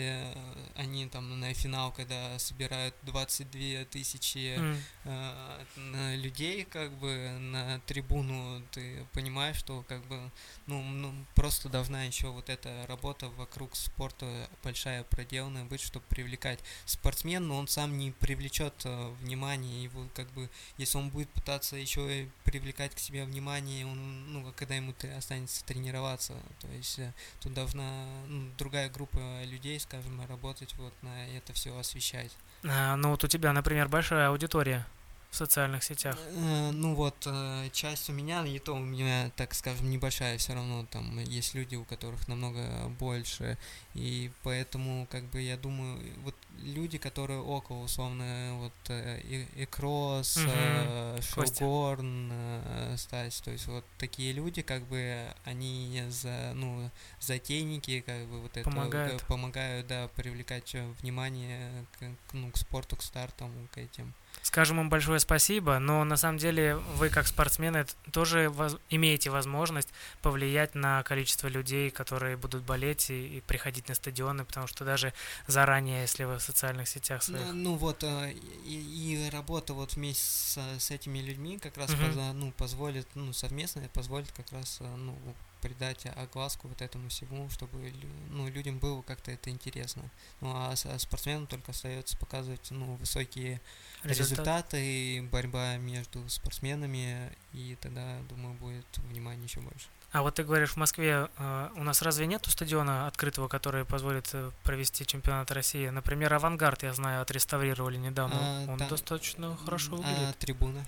они 0.76 1.08
там 1.08 1.40
на 1.40 1.52
финал, 1.52 1.90
когда 1.90 2.38
собирают 2.38 2.94
22 3.02 3.84
тысячи 3.86 4.56
на 5.04 6.14
людей, 6.16 6.64
как 6.64 6.92
бы 6.92 7.30
на 7.40 7.80
трибуну, 7.86 8.62
ты 8.70 9.04
понимаешь, 9.12 9.56
что 9.56 9.84
как 9.88 10.04
бы, 10.06 10.30
ну, 10.66 10.80
ну, 10.82 11.12
просто 11.34 11.68
должна 11.68 12.04
еще 12.04 12.28
вот 12.28 12.48
эта 12.50 12.84
работа 12.86 13.28
вокруг 13.30 13.74
спорта 13.74 14.48
большая 14.62 14.75
проделанная 15.10 15.64
быть, 15.64 15.80
чтобы 15.80 16.04
привлекать 16.08 16.58
спортсмен, 16.84 17.46
но 17.46 17.58
он 17.58 17.68
сам 17.68 17.96
не 17.98 18.10
привлечет 18.12 18.74
э, 18.84 19.08
внимание, 19.22 19.82
его 19.82 20.06
как 20.14 20.28
бы, 20.32 20.48
если 20.78 20.98
он 20.98 21.08
будет 21.10 21.28
пытаться 21.30 21.76
еще 21.76 22.22
и 22.22 22.28
привлекать 22.44 22.94
к 22.94 22.98
себе 22.98 23.24
внимание, 23.24 23.86
он, 23.86 24.32
ну, 24.32 24.52
когда 24.56 24.74
ему 24.74 24.94
останется 25.16 25.64
тренироваться, 25.64 26.34
то 26.60 26.68
есть 26.68 26.98
э, 26.98 27.12
тут 27.40 27.54
должна 27.54 28.06
ну, 28.28 28.48
другая 28.58 28.88
группа 28.90 29.42
людей, 29.44 29.80
скажем, 29.80 30.24
работать 30.28 30.74
вот 30.74 30.94
на 31.02 31.28
это 31.28 31.52
все 31.52 31.76
освещать. 31.78 32.32
а, 32.64 32.96
Ну 32.96 33.10
вот 33.10 33.24
у 33.24 33.28
тебя, 33.28 33.52
например, 33.52 33.88
большая 33.88 34.28
аудитория 34.28 34.86
в 35.30 35.36
социальных 35.36 35.82
сетях. 35.84 36.16
Э, 36.18 36.70
Ну 36.72 36.94
вот, 36.94 37.16
э, 37.26 37.68
часть 37.72 38.08
у 38.10 38.12
меня, 38.12 38.44
и 38.46 38.58
то 38.58 38.74
у 38.74 38.78
меня, 38.78 39.30
так 39.36 39.54
скажем, 39.54 39.90
небольшая 39.90 40.38
все 40.38 40.54
равно, 40.54 40.86
там 40.90 41.18
есть 41.18 41.54
люди, 41.54 41.76
у 41.76 41.84
которых 41.84 42.28
намного 42.28 42.88
больше, 42.98 43.58
и 43.94 44.30
поэтому, 44.42 45.06
как 45.10 45.24
бы, 45.24 45.40
я 45.42 45.56
думаю, 45.56 45.98
вот 46.24 46.34
люди, 46.62 46.98
которые 46.98 47.40
около, 47.40 47.84
условно, 47.84 48.54
вот, 48.60 48.72
э, 48.88 49.66
Кросс, 49.70 50.36
Мгм. 50.36 50.48
э. 50.50 51.20
Шоугорн, 51.22 52.28
э, 52.32 52.94
Стась, 52.98 53.40
то 53.40 53.50
есть 53.50 53.66
вот 53.66 53.84
такие 53.98 54.32
люди, 54.32 54.62
как 54.62 54.82
бы, 54.86 55.26
они 55.44 56.02
за, 56.08 56.52
ну, 56.54 56.90
затейники, 57.20 58.00
как 58.00 58.26
бы, 58.26 58.40
вот 58.40 58.56
это, 58.56 58.64
Помогают. 58.64 59.22
помогают, 59.26 59.86
да, 59.86 60.08
привлекать 60.08 60.74
э, 60.74 60.86
внимание 61.02 61.84
к, 61.98 62.10
ну, 62.32 62.50
к 62.50 62.56
спорту, 62.56 62.96
к 62.96 63.02
стартам, 63.02 63.50
к 63.72 63.78
этим. 63.78 64.14
Скажем 64.46 64.80
им 64.80 64.88
большое 64.88 65.18
спасибо, 65.18 65.80
но 65.80 66.04
на 66.04 66.16
самом 66.16 66.38
деле 66.38 66.76
вы 66.76 67.08
как 67.08 67.26
спортсмены 67.26 67.84
тоже 68.12 68.48
воз- 68.48 68.76
имеете 68.90 69.28
возможность 69.28 69.88
повлиять 70.22 70.76
на 70.76 71.02
количество 71.02 71.48
людей, 71.48 71.90
которые 71.90 72.36
будут 72.36 72.62
болеть 72.62 73.10
и, 73.10 73.38
и 73.38 73.40
приходить 73.40 73.88
на 73.88 73.96
стадионы, 73.96 74.44
потому 74.44 74.68
что 74.68 74.84
даже 74.84 75.12
заранее, 75.48 76.02
если 76.02 76.22
вы 76.22 76.36
в 76.38 76.42
социальных 76.42 76.86
сетях 76.86 77.22
Ну, 77.26 77.38
своих... 77.38 77.54
ну 77.54 77.74
вот, 77.74 78.04
э, 78.04 78.34
и, 78.64 79.26
и 79.26 79.30
работа 79.30 79.74
вот 79.74 79.94
вместе 79.94 80.22
с, 80.22 80.58
с 80.78 80.90
этими 80.92 81.18
людьми 81.18 81.58
как 81.58 81.76
раз 81.76 81.90
Мгм. 81.90 82.06
поза- 82.06 82.32
ну, 82.32 82.52
позволит, 82.52 83.08
ну, 83.16 83.32
совместно 83.32 83.82
позволит 83.92 84.30
как 84.30 84.52
раз, 84.52 84.78
э, 84.80 84.84
ну, 84.96 85.18
придать 85.66 86.06
огласку 86.14 86.68
вот 86.68 86.80
этому 86.80 87.08
всему, 87.08 87.50
чтобы 87.50 87.92
ну, 88.30 88.48
людям 88.48 88.78
было 88.78 89.02
как-то 89.02 89.32
это 89.32 89.50
интересно. 89.50 90.02
Ну, 90.40 90.52
а, 90.54 90.74
а 90.84 90.98
спортсменам 90.98 91.46
только 91.46 91.72
остается 91.72 92.16
показывать, 92.16 92.68
ну, 92.70 92.94
высокие 92.94 93.60
результат. 94.04 94.72
результаты 94.72 94.86
и 94.86 95.20
борьба 95.20 95.76
между 95.76 96.28
спортсменами, 96.28 97.32
и 97.52 97.76
тогда, 97.80 98.18
думаю, 98.28 98.54
будет 98.54 98.86
внимание 98.98 99.44
еще 99.44 99.60
больше. 99.60 99.88
А 100.12 100.22
вот 100.22 100.36
ты 100.36 100.44
говоришь, 100.44 100.70
в 100.70 100.76
Москве 100.76 101.28
э, 101.36 101.68
у 101.74 101.82
нас 101.82 102.00
разве 102.00 102.26
нету 102.26 102.48
стадиона 102.50 103.08
открытого, 103.08 103.48
который 103.48 103.84
позволит 103.84 104.30
э, 104.32 104.50
провести 104.62 105.04
чемпионат 105.04 105.50
России? 105.50 105.88
Например, 105.88 106.32
«Авангард», 106.32 106.84
я 106.84 106.94
знаю, 106.94 107.22
отреставрировали 107.22 107.96
недавно. 107.96 108.36
А, 108.40 108.70
Он 108.70 108.78
да. 108.78 108.88
достаточно 108.88 109.56
хорошо 109.56 109.94
А 109.94 109.96
выглядит. 109.96 110.38
трибуна? 110.38 110.84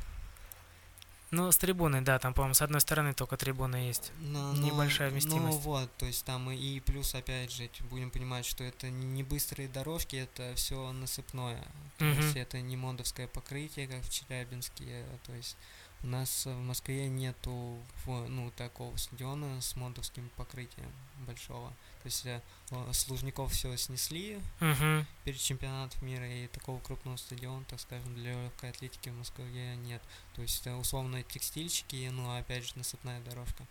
Ну, 1.30 1.52
с 1.52 1.58
трибуной, 1.58 2.00
да, 2.00 2.18
там, 2.18 2.32
по-моему, 2.32 2.54
с 2.54 2.62
одной 2.62 2.80
стороны 2.80 3.12
только 3.12 3.36
трибуна 3.36 3.76
есть. 3.86 4.12
Но, 4.20 4.54
Небольшая 4.54 5.08
но- 5.08 5.12
вместимость. 5.12 5.58
Ну 5.58 5.62
вот, 5.62 5.94
то 5.98 6.06
есть 6.06 6.24
там 6.24 6.50
и- 6.50 6.80
плюс, 6.80 7.14
опять 7.14 7.52
же, 7.52 7.68
будем 7.90 8.10
понимать, 8.10 8.46
что 8.46 8.64
это 8.64 8.88
не 8.88 9.22
быстрые 9.22 9.68
дорожки, 9.68 10.16
это 10.16 10.54
все 10.54 10.90
насыпное. 10.92 11.62
То 11.98 12.06
Мгм. 12.06 12.20
есть 12.20 12.36
это 12.36 12.60
не 12.62 12.76
мондовское 12.76 13.26
покрытие, 13.28 13.86
как 13.88 14.02
в 14.02 14.10
Челябинске. 14.10 15.04
То 15.26 15.34
есть 15.34 15.56
у 16.02 16.06
нас 16.06 16.46
в 16.46 16.54
Москве 16.60 17.08
нету 17.08 17.76
ну, 18.06 18.50
такого 18.56 18.96
стадиона 18.96 19.60
с 19.60 19.76
мондовским 19.76 20.30
покрытием 20.36 20.90
большого. 21.26 21.74
То 22.02 22.06
есть 22.06 22.26
э, 22.26 22.40
э, 22.70 22.92
с 22.92 23.08
Лужников 23.08 23.52
все 23.52 23.76
снесли 23.76 24.40
Мгм. 24.60 25.06
перед 25.24 25.38
чемпионатом 25.40 26.06
мира, 26.06 26.26
и 26.26 26.46
такого 26.48 26.80
крупного 26.80 27.16
стадиона, 27.16 27.64
так 27.68 27.80
скажем, 27.80 28.14
для 28.14 28.32
легкой 28.44 28.70
атлетики 28.70 29.08
в 29.10 29.14
Москве 29.14 29.76
нет. 29.76 30.02
То 30.34 30.42
есть 30.42 30.66
э, 30.66 30.74
условно 30.74 31.22
текстильщики, 31.22 32.08
ну 32.12 32.36
опять 32.38 32.66
же 32.66 32.72
насыпная 32.76 33.20
дорожка. 33.20 33.64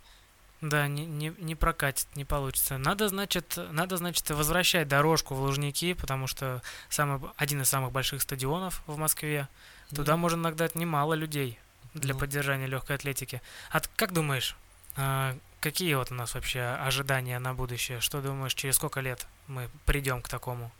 Да, 0.59 0.87
не, 0.87 1.05
не, 1.05 1.33
не 1.37 1.53
прокатит, 1.53 2.07
не 2.15 2.25
получится. 2.25 2.79
Надо, 2.79 3.09
значит, 3.09 3.59
надо, 3.69 3.97
значит, 3.97 4.27
возвращать 4.31 4.87
дорожку 4.87 5.35
в 5.35 5.41
Лужники, 5.41 5.93
потому 5.93 6.25
что 6.25 6.63
самый, 6.89 7.21
один 7.37 7.61
из 7.61 7.69
самых 7.69 7.91
больших 7.91 8.23
стадионов 8.23 8.81
в 8.87 8.97
Москве. 8.97 9.47
Туда 9.89 10.13
Ну, 10.13 10.21
можно 10.23 10.39
нагнать 10.41 10.73
немало 10.73 11.13
людей 11.13 11.59
для 11.93 12.13
Ну. 12.15 12.19
поддержания 12.19 12.65
легкой 12.65 12.95
атлетики. 12.95 13.39
А 13.69 13.81
как 13.97 14.13
думаешь, 14.13 14.55
а, 14.95 15.37
какие 15.61 15.93
вот 15.95 16.11
у 16.11 16.15
нас 16.15 16.33
вообще 16.35 16.61
ожидания 16.61 17.39
на 17.39 17.53
будущее? 17.53 17.99
Что 17.99 18.21
думаешь, 18.21 18.53
через 18.53 18.75
сколько 18.75 18.99
лет 19.01 19.27
мы 19.47 19.69
придем 19.85 20.21
к 20.21 20.29
такому? 20.29 20.71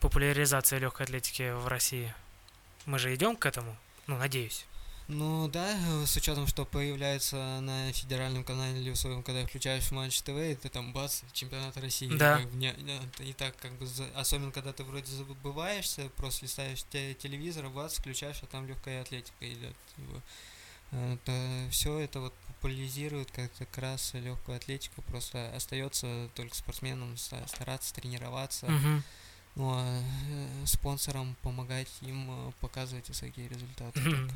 Популяризации 0.00 0.78
легкой 0.78 1.04
атлетики 1.04 1.52
в 1.52 1.66
России. 1.68 2.14
Мы 2.84 2.98
же 2.98 3.14
идем 3.14 3.36
к 3.36 3.46
этому? 3.46 3.76
Ну, 4.06 4.16
надеюсь. 4.18 4.66
Ну 5.08 5.46
да, 5.48 5.70
э, 5.70 6.04
с 6.04 6.16
учетом, 6.16 6.48
что 6.48 6.64
появляется 6.64 7.36
на 7.60 7.92
федеральном 7.92 8.42
канале 8.42 8.80
или 8.80 8.92
своем, 8.94 9.22
когда 9.22 9.46
включаешь 9.46 9.92
Матч 9.92 10.20
ТВ, 10.22 10.30
и 10.30 10.54
ты 10.56 10.68
там 10.68 10.92
бац, 10.92 11.20
чемпионат 11.32 11.76
России. 11.76 12.08
Да. 12.08 12.38
как 12.38 12.48
бы 12.50 12.56
не- 12.56 12.74
не- 12.78 13.28
и 13.30 13.32
так 13.32 13.56
как 13.56 13.70
бы, 13.74 13.86
за- 13.86 14.08
особенно 14.16 14.50
когда 14.50 14.72
ты 14.72 14.82
вроде 14.82 15.06
забываешься, 15.06 16.08
просто 16.16 16.44
листаешь 16.46 16.82
те- 16.90 17.14
телевизор, 17.14 17.68
бац, 17.68 17.98
включаешь, 17.98 18.40
а 18.42 18.46
там 18.46 18.66
легкая 18.66 19.02
атлетика 19.02 19.48
идет. 19.52 19.76
все 21.70 21.98
это 21.98 22.20
вот 22.20 22.34
популяризирует 22.66 23.30
как, 23.30 23.50
как 23.58 23.78
раз 23.78 24.12
легкую 24.14 24.56
атлетику, 24.56 25.00
просто 25.02 25.50
остается 25.54 26.28
только 26.34 26.54
спортсменам 26.56 27.16
ста- 27.16 27.46
стараться 27.46 27.94
тренироваться, 27.94 28.66
Мгм. 28.66 29.02
ну 29.54 29.70
а 29.72 30.02
э, 30.28 30.66
спонсорам 30.66 31.36
помогать 31.42 31.88
им 32.00 32.26
э, 32.48 32.52
показывать 32.60 33.08
высокие 33.08 33.48
результаты. 33.48 34.02
Только. 34.02 34.34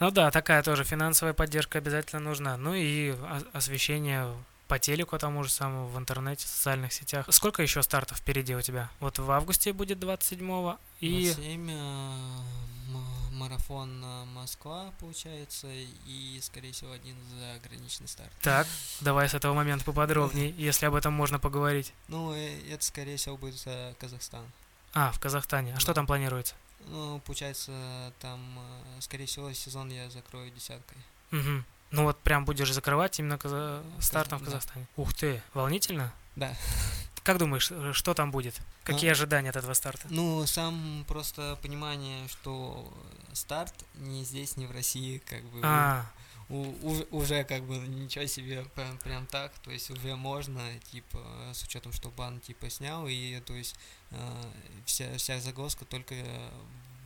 Ну 0.00 0.10
да, 0.10 0.30
такая 0.32 0.62
тоже 0.64 0.82
финансовая 0.84 1.32
поддержка 1.32 1.78
обязательно 1.78 2.20
нужна. 2.22 2.56
Ну 2.56 2.74
и 2.74 3.14
освещение 3.52 4.34
по 4.66 4.78
телеку 4.80 5.16
тому 5.18 5.44
же 5.44 5.50
самому, 5.50 5.86
в 5.88 5.96
интернете, 5.98 6.46
в 6.46 6.48
социальных 6.48 6.92
сетях. 6.92 7.26
Сколько 7.30 7.62
еще 7.62 7.82
стартов 7.82 8.18
впереди 8.18 8.54
у 8.56 8.62
тебя? 8.62 8.90
Вот 8.98 9.18
в 9.20 9.30
августе 9.30 9.72
будет 9.72 9.98
27-го 9.98 10.76
и... 11.00 11.26
27, 11.34 11.70
э, 11.70 11.72
м- 11.72 13.04
марафон 13.40 14.02
э, 14.04 14.24
Москва, 14.26 14.92
получается, 15.00 15.66
и, 15.70 16.38
скорее 16.42 16.72
всего, 16.72 16.92
один 16.92 17.16
заграничный 17.38 18.06
старт. 18.08 18.30
Так, 18.42 18.66
давай 19.00 19.28
с 19.28 19.34
этого 19.34 19.54
момента 19.54 19.84
поподробнее, 19.84 20.50
если 20.56 20.86
об 20.86 20.94
этом 20.94 21.12
можно 21.14 21.38
поговорить. 21.38 21.92
Ну, 22.08 22.32
э, 22.34 22.58
это, 22.70 22.84
скорее 22.84 23.16
всего, 23.16 23.36
будет 23.36 23.66
Казахстан. 23.98 24.44
А, 24.92 25.10
в 25.12 25.18
Казахстане. 25.20 25.74
А 25.76 25.80
что 25.80 25.88
Да. 25.88 25.94
там 25.94 26.06
планируется? 26.06 26.54
Ну, 26.88 27.20
получается, 27.24 28.12
там, 28.20 28.40
э, 28.58 29.00
скорее 29.00 29.26
всего, 29.26 29.52
сезон 29.52 29.90
я 29.90 30.08
закрою 30.10 30.50
десяткой. 30.50 30.98
Мгм. 31.30 31.64
Ну 31.92 32.04
вот 32.04 32.18
прям 32.20 32.44
будешь 32.44 32.72
закрывать 32.72 33.18
именно 33.18 33.36
каза- 33.38 33.82
стартом 34.00 34.38
в 34.38 34.42
да. 34.42 34.46
Казахстане. 34.46 34.86
Ух 34.96 35.12
ты, 35.14 35.42
волнительно? 35.54 36.12
Да. 36.36 36.54
Как 37.22 37.36
думаешь, 37.38 37.70
что 37.96 38.14
там 38.14 38.30
будет? 38.30 38.58
Какие 38.82 39.10
ожидания 39.10 39.50
от 39.50 39.56
этого 39.56 39.74
старта? 39.74 40.06
Ну, 40.10 40.46
сам 40.46 41.04
просто 41.06 41.58
понимание, 41.62 42.26
что 42.28 42.90
старт 43.34 43.74
не 43.94 44.24
здесь, 44.24 44.56
не 44.56 44.66
в 44.66 44.70
России, 44.72 45.18
как 45.18 45.42
бы 45.44 45.60
А, 45.64 46.04
у- 46.48 46.74
уже, 46.88 47.06
уже 47.10 47.44
как 47.44 47.62
бы 47.64 47.76
ничего 47.78 48.26
себе 48.26 48.64
прям, 48.74 48.98
прям 48.98 49.26
так, 49.26 49.56
то 49.60 49.70
есть 49.70 49.90
уже 49.90 50.16
можно, 50.16 50.60
типа, 50.92 51.50
с 51.54 51.62
учетом, 51.62 51.92
что 51.92 52.10
бан 52.10 52.40
типа 52.40 52.68
снял, 52.70 53.06
и 53.08 53.40
то 53.40 53.54
есть 53.54 53.76
э, 54.10 54.50
вся, 54.86 55.16
вся 55.16 55.38
загвоздка 55.40 55.84
только 55.84 56.14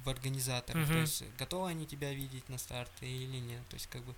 в 0.05 0.09
организаторах, 0.09 0.87
то 0.87 0.93
Мгм. 0.93 1.01
есть 1.03 1.25
готовы 1.39 1.69
они 1.71 1.87
тебя 1.87 2.13
видеть 2.13 2.49
на 2.49 2.59
старте 2.59 3.07
или 3.07 3.39
нет, 3.39 3.61
то 3.69 3.75
есть 3.75 3.87
как 3.89 4.03
бы 4.05 4.15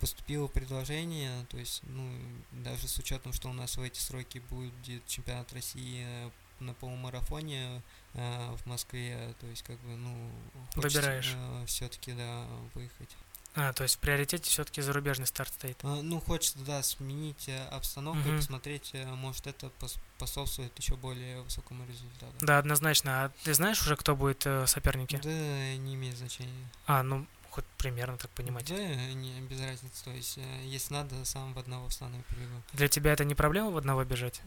поступило 0.00 0.46
предложение, 0.46 1.44
то 1.50 1.58
есть, 1.58 1.80
ну, 1.84 2.10
даже 2.52 2.86
с 2.88 2.98
учетом, 2.98 3.32
что 3.32 3.48
у 3.50 3.52
нас 3.52 3.76
в 3.76 3.82
эти 3.82 3.98
сроки 3.98 4.38
будет 4.50 5.06
чемпионат 5.06 5.52
России 5.52 6.04
э, 6.06 6.30
на 6.60 6.72
полумарафоне 6.74 7.82
э, 8.14 8.56
в 8.56 8.66
Москве, 8.66 9.34
то 9.40 9.46
есть, 9.46 9.62
как 9.62 9.78
бы, 9.80 9.96
ну, 9.96 10.30
Выбираешь. 10.76 11.34
все-таки, 11.66 12.12
да, 12.12 12.46
выехать. 12.74 13.16
а, 13.54 13.72
то 13.72 13.82
есть 13.82 13.96
в 13.96 13.98
приоритете 13.98 14.48
все-таки 14.50 14.80
зарубежный 14.82 15.26
старт 15.26 15.52
стоит. 15.52 15.78
А, 15.82 16.00
Ну, 16.02 16.20
хочется, 16.20 16.58
да, 16.60 16.82
сменить 16.82 17.48
э, 17.48 17.66
обстановку 17.68 18.28
и 18.28 18.30
Мгм. 18.32 18.36
посмотреть, 18.38 18.90
э, 18.92 19.04
может, 19.06 19.46
это 19.48 19.66
пос- 19.80 19.98
способствует 20.16 20.78
еще 20.78 20.94
более 20.96 21.42
высокому 21.42 21.84
результату. 21.86 22.32
Да, 22.40 22.58
однозначно. 22.58 23.24
А 23.24 23.28
ты 23.44 23.54
знаешь 23.54 23.80
уже, 23.82 23.96
кто 23.96 24.14
будет 24.14 24.46
э, 24.46 24.66
соперники? 24.66 25.16
Да, 25.22 25.30
не 25.76 25.94
имеет 25.94 26.16
значения. 26.16 26.68
А, 26.86 27.02
ну, 27.02 27.26
хоть 27.58 27.64
примерно 27.76 28.16
так 28.16 28.30
понимать. 28.30 28.66
Да, 28.68 28.76
не, 29.14 29.40
без 29.40 29.60
разницы. 29.60 30.04
То 30.04 30.10
есть, 30.10 30.38
э, 30.38 30.64
если 30.64 30.94
надо, 30.94 31.24
сам 31.24 31.54
в 31.54 31.58
одного 31.58 31.88
встану 31.88 32.16
и 32.16 32.22
прибегу. 32.22 32.62
Для 32.72 32.86
тебя 32.86 33.12
это 33.12 33.24
не 33.24 33.34
проблема 33.34 33.70
в 33.70 33.76
одного 33.76 34.04
бежать? 34.04 34.40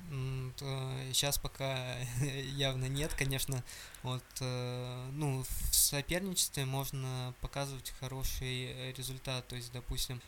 Сейчас 1.12 1.38
пока 1.38 1.98
явно 2.22 2.86
нет, 2.86 3.14
конечно. 3.14 3.64
Вот, 4.04 4.24
э, 4.40 5.10
ну, 5.12 5.44
в 5.44 5.76
соперничестве 5.76 6.64
можно 6.64 7.34
показывать 7.42 7.94
хороший 8.00 8.68
э, 8.68 8.94
результат. 8.94 9.46
То 9.48 9.58
есть, 9.58 9.74
допустим, 9.74 10.22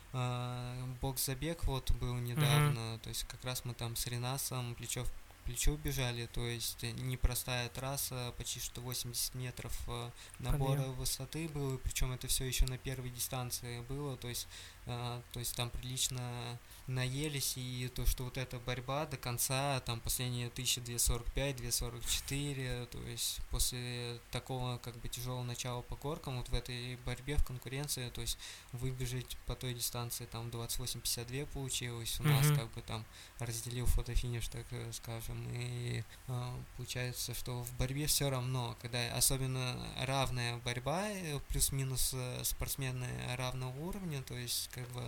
бокс-забег 1.01 1.63
вот 1.63 1.91
был 1.91 2.15
недавно. 2.15 2.99
То 2.99 3.09
есть, 3.09 3.23
как 3.23 3.43
раз 3.45 3.63
мы 3.63 3.73
там 3.73 3.95
с 3.95 4.07
Ренасом 4.07 4.75
плечо 4.75 5.05
в 5.05 5.11
плечо 5.45 5.75
бежали, 5.75 6.27
то 6.27 6.45
есть 6.45 6.83
непростая 6.83 7.69
трасса, 7.69 8.33
почти 8.37 8.59
что 8.59 8.81
80 8.81 9.35
метров 9.35 9.77
э, 9.87 10.09
набора 10.39 10.77
Подъем. 10.77 10.93
высоты 10.93 11.47
было, 11.49 11.77
причем 11.77 12.11
это 12.11 12.27
все 12.27 12.45
еще 12.45 12.65
на 12.65 12.77
первой 12.77 13.09
дистанции 13.09 13.81
было, 13.81 14.17
то 14.17 14.27
есть, 14.27 14.47
то 14.86 15.39
есть 15.39 15.55
там 15.55 15.69
прилично 15.69 16.59
наелись, 16.88 17.53
и 17.55 17.89
то, 17.95 18.05
что 18.05 18.25
вот 18.25 18.38
эта 18.38 18.59
борьба 18.59 19.05
до 19.05 19.15
конца, 19.15 19.79
там 19.81 19.99
последние 20.01 20.47
1245, 20.47 21.55
244, 21.55 22.86
то 22.88 22.97
есть 23.03 23.39
после 23.49 24.19
такого 24.31 24.77
как 24.79 24.97
бы 24.97 25.07
тяжелого 25.07 25.43
начала 25.43 25.81
по 25.81 25.95
горкам, 25.95 26.38
вот 26.38 26.49
в 26.49 26.53
этой 26.53 26.97
борьбе, 27.05 27.38
в 27.38 27.45
конкуренции, 27.45 28.09
то 28.09 28.21
есть 28.21 28.38
выбежать 28.73 29.38
по 29.45 29.55
той 29.55 29.73
дистанции 29.73 30.25
там 30.25 30.49
28-52 30.49 31.45
получилось, 31.47 32.19
у 32.19 32.23
нас 32.23 32.45
Мгм. 32.47 32.55
как 32.57 32.71
бы 32.73 32.81
там 32.81 33.05
разделил 33.39 33.86
фотофиниш, 33.86 34.47
так 34.49 34.65
скажем, 34.91 35.47
и 35.53 36.03
э, 36.27 36.53
получается, 36.75 37.34
что 37.34 37.63
в 37.63 37.73
борьбе 37.77 38.07
все 38.07 38.29
равно, 38.29 38.75
когда 38.81 39.15
особенно 39.15 39.77
равная 40.01 40.57
борьба, 40.57 41.07
э, 41.09 41.39
плюс-минус 41.47 42.11
э, 42.13 42.43
спортсмены 42.43 43.07
равного 43.38 43.77
уровня, 43.79 44.21
то 44.21 44.36
есть 44.36 44.69
как 44.74 44.88
бы 44.89 45.01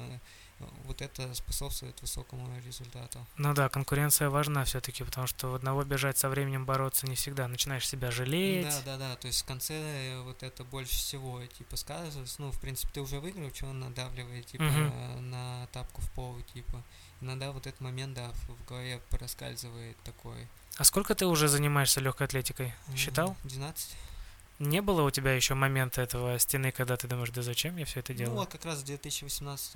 э, 0.59 0.65
вот 0.85 1.01
это 1.01 1.33
способствует 1.33 1.99
высокому 2.01 2.47
результату. 2.65 3.25
Ну 3.37 3.53
да, 3.53 3.69
конкуренция 3.69 4.29
важна 4.29 4.63
все-таки, 4.63 5.03
потому 5.03 5.27
что 5.27 5.49
в 5.49 5.55
одного 5.55 5.83
бежать 5.83 6.17
со 6.17 6.29
временем 6.29 6.65
бороться 6.65 7.07
не 7.07 7.15
всегда. 7.15 7.47
Начинаешь 7.47 7.87
себя 7.87 8.11
жалеть. 8.11 8.67
Да, 8.67 8.81
да, 8.85 8.97
да, 8.97 9.15
то 9.15 9.27
есть 9.27 9.41
в 9.41 9.45
конце 9.45 9.73
э, 9.73 10.21
вот 10.21 10.43
это 10.43 10.63
больше 10.63 10.95
всего, 10.95 11.45
типа, 11.45 11.75
сказывается, 11.75 12.41
ну, 12.41 12.51
в 12.51 12.59
принципе, 12.59 12.93
ты 12.93 13.01
уже 13.01 13.19
выиграл, 13.19 13.51
чего 13.51 13.73
надавливает, 13.73 14.45
типа, 14.45 14.63
э, 14.63 15.19
на 15.19 15.67
тапку 15.71 16.01
в 16.01 16.11
пол, 16.11 16.41
типа, 16.53 16.83
иногда 17.21 17.51
вот 17.51 17.67
этот 17.67 17.81
момент, 17.81 18.13
да, 18.13 18.31
в, 18.31 18.49
в 18.49 18.65
голове 18.65 19.01
проскальзывает 19.09 19.97
такой. 20.03 20.47
А 20.77 20.83
сколько 20.83 21.15
ты 21.15 21.25
уже 21.25 21.47
занимаешься 21.47 22.01
легкой 22.01 22.27
атлетикой? 22.27 22.73
Считал? 22.95 23.35
12. 23.43 23.95
Не 24.59 24.81
было 24.81 25.01
у 25.01 25.11
тебя 25.11 25.33
еще 25.33 25.53
момента 25.53 26.01
этого 26.01 26.39
стены, 26.39 26.71
когда 26.71 26.95
ты 26.95 27.07
думаешь, 27.09 27.29
да 27.31 27.41
зачем 27.41 27.75
я 27.75 27.83
все 27.85 27.99
это 27.99 28.13
Ну, 28.13 28.19
делаю? 28.19 28.35
вот 28.37 28.49
как 28.49 28.63
раз 28.63 28.79
с 28.79 28.83
2018 28.83 29.73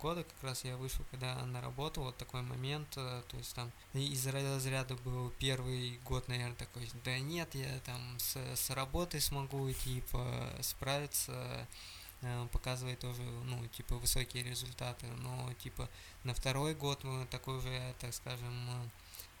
года, 0.00 0.24
как 0.24 0.42
раз 0.42 0.64
я 0.64 0.76
вышел, 0.76 1.04
когда 1.10 1.36
на 1.46 1.60
работу, 1.60 2.02
вот 2.02 2.16
такой 2.16 2.42
момент, 2.42 2.88
э, 2.96 3.22
то 3.28 3.36
есть 3.36 3.54
там 3.54 3.70
из 3.94 4.26
разряда 4.26 4.96
был 5.04 5.30
первый 5.38 6.00
год, 6.04 6.26
наверное, 6.26 6.56
такой, 6.56 6.90
да 7.04 7.16
нет, 7.20 7.54
я 7.54 7.78
там 7.84 8.18
с, 8.18 8.36
с 8.56 8.70
работой 8.70 9.20
смогу, 9.20 9.70
типа, 9.70 10.48
справиться, 10.62 11.68
э, 12.22 12.46
показывать 12.50 12.98
тоже, 12.98 13.22
ну, 13.22 13.64
типа, 13.68 13.94
высокие 13.96 14.42
результаты, 14.42 15.06
но, 15.18 15.52
типа, 15.62 15.88
на 16.24 16.34
второй 16.34 16.74
год 16.74 17.04
мы 17.04 17.24
такой 17.26 17.58
уже, 17.58 17.94
так 18.00 18.12
скажем, 18.14 18.68
э, 18.68 18.72
э, 18.84 18.88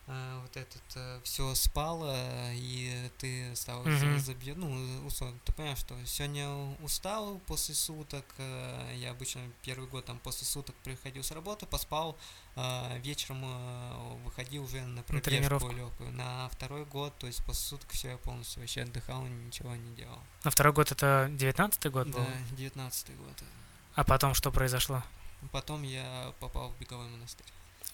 вот 0.06 0.56
этот 0.56 1.22
все 1.24 1.54
спало, 1.54 2.16
и 2.52 3.10
ты 3.18 3.54
стал 3.54 3.82
Мгм. 3.84 4.18
забьет, 4.18 4.56
ну, 4.56 5.06
условно, 5.06 5.38
ты 5.44 5.52
понимаешь, 5.52 5.78
что 5.78 5.94
сегодня 6.06 6.48
устал 6.82 7.38
после 7.46 7.74
суток, 7.74 8.24
э, 8.38 8.94
я 8.96 9.12
обычно 9.12 9.40
первый 9.62 9.88
год 9.88 10.04
там 10.04 10.18
после 10.18 10.46
суток 10.46 10.74
приходил 10.82 11.22
с 11.22 11.30
работы, 11.30 11.66
поспал, 11.66 12.18
вечером 12.98 13.42
э, 13.44 14.18
выходил 14.24 14.64
уже 14.64 14.82
на 14.82 15.02
пробежку 15.02 15.30
тренировку. 15.30 15.70
легкую. 15.72 16.12
На 16.12 16.48
второй 16.50 16.84
год, 16.84 17.16
то 17.18 17.26
есть 17.26 17.42
после 17.44 17.64
суток 17.68 17.90
все, 17.92 18.10
я 18.10 18.16
полностью 18.18 18.60
вообще 18.60 18.82
отдыхал, 18.82 19.22
ничего 19.22 19.74
не 19.76 19.94
делал. 19.94 20.18
На 20.44 20.50
второй 20.50 20.72
год 20.72 20.90
это 20.92 21.28
19-й 21.30 21.88
год 21.90 22.08
был? 22.08 22.20
Да, 22.24 22.36
девятнадцатый 22.56 23.14
год. 23.14 23.42
А 23.94 24.04
потом 24.04 24.34
что 24.34 24.50
произошло? 24.50 25.02
Потом 25.52 25.82
я 25.82 26.34
попал 26.40 26.70
в 26.70 26.78
беговой 26.78 27.06
монастырь. 27.08 27.46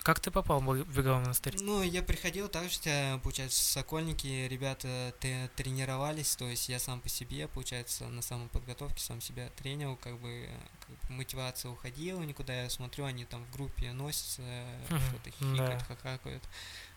Как 0.03 0.21
ты 0.21 0.31
попал 0.31 0.61
в 0.61 0.97
беговой 0.97 1.21
монастырь? 1.21 1.57
Ну, 1.61 1.83
я 1.83 2.03
приходил 2.03 2.49
так 2.49 2.71
же, 2.71 2.79
э, 2.85 3.19
получается, 3.19 3.63
Сокольники 3.63 4.47
ребята 4.49 5.13
тренировались, 5.57 6.35
то 6.37 6.47
есть 6.49 6.69
я 6.69 6.79
сам 6.79 7.01
по 7.01 7.09
себе, 7.09 7.47
получается, 7.49 8.07
на 8.09 8.23
самоподготовке 8.23 9.03
сам 9.03 9.21
себя 9.21 9.51
тренил, 9.57 9.97
как 9.97 10.19
бы, 10.19 10.49
как 10.81 10.89
бы 11.09 11.15
мотивация 11.15 11.71
уходила 11.71 12.23
никуда. 12.23 12.63
Я 12.63 12.71
смотрю, 12.71 13.05
они 13.05 13.25
там 13.25 13.45
в 13.45 13.51
группе 13.53 13.93
носятся, 13.93 14.43
Мгм, 14.89 15.01
что-то 15.01 15.31
хихикают, 15.31 15.79
да. 15.79 15.85
хахакают. 15.85 16.43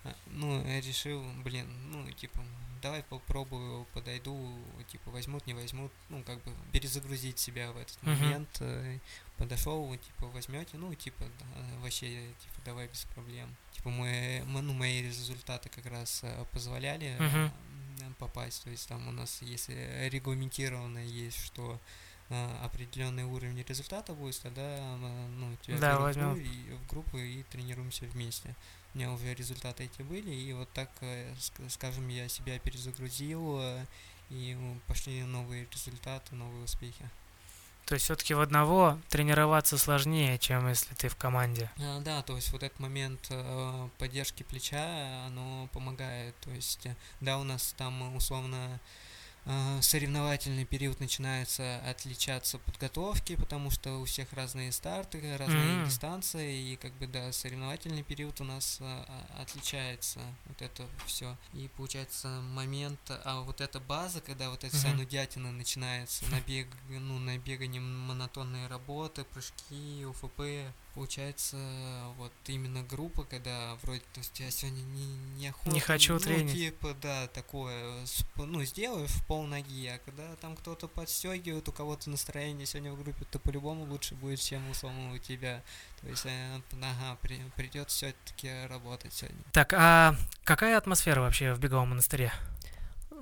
А, 0.03 0.15
Ну, 0.27 0.65
я 0.65 0.79
решил, 0.81 1.21
блин, 1.43 1.67
ну, 1.91 2.09
типа, 2.11 2.39
давай 2.81 3.03
попробую, 3.03 3.85
подойду, 3.93 4.53
типа, 4.91 5.11
возьмут, 5.11 5.45
не 5.47 5.53
возьмут, 5.53 5.91
ну, 6.09 6.23
как 6.23 6.41
бы 6.43 6.51
перезагрузить 6.71 7.39
себя 7.39 7.71
в 7.71 7.77
этот 7.77 8.01
Мгм. 8.03 8.17
момент. 8.19 8.57
э, 8.61 8.99
Подошел, 9.37 9.95
типа, 9.97 10.27
возьмете, 10.27 10.77
ну, 10.77 10.93
типа, 10.93 11.23
да, 11.39 11.79
вообще, 11.81 12.07
типа, 12.43 12.61
давай 12.65 12.87
без 12.87 13.05
проблем. 13.05 13.55
Типа, 13.73 13.89
мы, 13.89 14.43
мы- 14.45 14.61
ну, 14.61 14.73
мои 14.73 15.01
результаты 15.01 15.69
как 15.69 15.85
раз 15.87 16.19
э, 16.23 16.45
позволяли 16.51 17.17
м, 18.03 18.13
попасть. 18.19 18.63
То 18.63 18.69
есть 18.69 18.87
там 18.87 19.07
у 19.07 19.11
нас, 19.11 19.41
если 19.41 20.07
регламентированно 20.11 20.99
есть, 20.99 21.37
что 21.43 21.79
определенный 22.63 23.25
уровень 23.25 23.61
результата 23.67 24.13
будет, 24.13 24.39
тогда 24.41 24.95
ну, 25.37 25.55
тебя 25.63 25.77
Да, 25.79 25.97
берут 25.99 26.15
гру- 26.15 26.35
и- 26.37 26.73
в 26.75 26.87
группу 26.87 27.17
и 27.17 27.43
тренируемся 27.43 28.05
вместе. 28.05 28.55
У 28.93 28.97
меня 28.97 29.11
уже 29.11 29.33
результаты 29.33 29.85
эти 29.85 30.01
были, 30.01 30.31
и 30.31 30.51
вот 30.53 30.69
так, 30.73 30.89
э, 31.01 31.31
ск- 31.35 31.69
скажем, 31.69 32.07
я 32.09 32.27
себя 32.27 32.59
перезагрузил, 32.59 33.57
э, 33.61 33.85
и 34.29 34.51
м, 34.51 34.81
пошли 34.87 35.23
новые 35.23 35.67
результаты, 35.71 36.35
новые 36.35 36.63
успехи. 36.65 37.09
То 37.85 37.95
есть 37.95 38.05
все-таки 38.05 38.33
в 38.33 38.39
одного 38.41 38.97
тренироваться 39.09 39.77
сложнее, 39.77 40.37
чем 40.37 40.69
если 40.69 40.93
ты 40.93 41.09
в 41.09 41.15
команде. 41.15 41.69
А, 41.79 41.99
Да, 42.01 42.21
то 42.21 42.35
есть 42.35 42.51
вот 42.51 42.63
этот 42.63 42.79
момент 42.79 43.27
э, 43.29 43.89
поддержки 43.97 44.43
плеча, 44.43 45.25
оно 45.25 45.67
помогает. 45.73 46.35
То 46.41 46.51
есть, 46.51 46.87
да, 47.21 47.37
у 47.39 47.43
нас 47.43 47.73
там 47.77 48.15
условно 48.15 48.79
соревновательный 49.81 50.65
период 50.65 50.99
начинается 50.99 51.79
отличаться 51.89 52.59
подготовки, 52.59 53.35
потому 53.35 53.71
что 53.71 53.97
у 53.99 54.05
всех 54.05 54.31
разные 54.33 54.71
старты, 54.71 55.35
разные 55.37 55.77
Мгм. 55.77 55.85
дистанции, 55.85 56.73
и 56.73 56.75
как 56.75 56.93
бы 56.93 57.07
да, 57.07 57.31
соревновательный 57.31 58.03
период 58.03 58.39
у 58.39 58.43
нас 58.43 58.77
э, 58.79 58.83
а- 58.85 59.41
отличается 59.41 60.19
вот 60.45 60.61
это 60.61 60.87
все. 61.07 61.35
И 61.53 61.69
получается 61.75 62.27
момент, 62.53 62.99
а 63.25 63.41
вот 63.41 63.61
эта 63.61 63.79
база, 63.79 64.21
когда 64.21 64.49
вот 64.51 64.63
эта 64.63 64.75
вся 64.75 64.89
Мгм. 64.89 64.97
нудятина 64.99 65.51
начинается, 65.51 66.25
набег, 66.27 66.67
ну, 66.89 67.17
набегание 67.19 67.81
монотонные 67.81 68.67
работы, 68.67 69.23
прыжки, 69.23 70.05
УФП, 70.05 70.41
получается 70.93 71.57
вот 72.17 72.31
именно 72.47 72.83
группа, 72.83 73.23
когда 73.23 73.75
вроде, 73.83 74.01
то 74.13 74.19
есть 74.19 74.39
я 74.39 74.51
сегодня 74.51 74.81
не, 74.81 75.05
не 75.37 75.47
охота, 75.47 75.79
хочу 75.79 76.13
ну, 76.13 76.19
тренить. 76.19 76.53
типа, 76.53 76.95
да, 77.01 77.27
такое, 77.27 78.05
ну, 78.35 78.63
сделаешь 78.63 79.09
в 79.09 79.25
пол 79.25 79.43
ноги, 79.43 79.87
а 79.87 79.99
когда 80.05 80.35
там 80.37 80.55
кто-то 80.55 80.87
подстегивает, 80.87 81.67
у 81.67 81.71
кого-то 81.71 82.09
настроение 82.09 82.65
сегодня 82.65 82.91
в 82.91 83.01
группе, 83.01 83.25
то 83.31 83.39
по-любому 83.39 83.85
лучше 83.85 84.15
будет, 84.15 84.39
чем 84.39 84.61
у 84.69 85.17
тебя. 85.17 85.63
То 86.01 86.07
есть, 86.07 86.25
э, 86.25 86.61
ага, 86.81 87.17
при, 87.21 87.39
придется 87.55 87.95
все-таки 87.95 88.49
работать 88.67 89.13
сегодня. 89.13 89.41
Так, 89.51 89.73
а 89.73 90.15
какая 90.43 90.77
атмосфера 90.77 91.21
вообще 91.21 91.53
в 91.53 91.59
беговом 91.59 91.89
монастыре? 91.89 92.31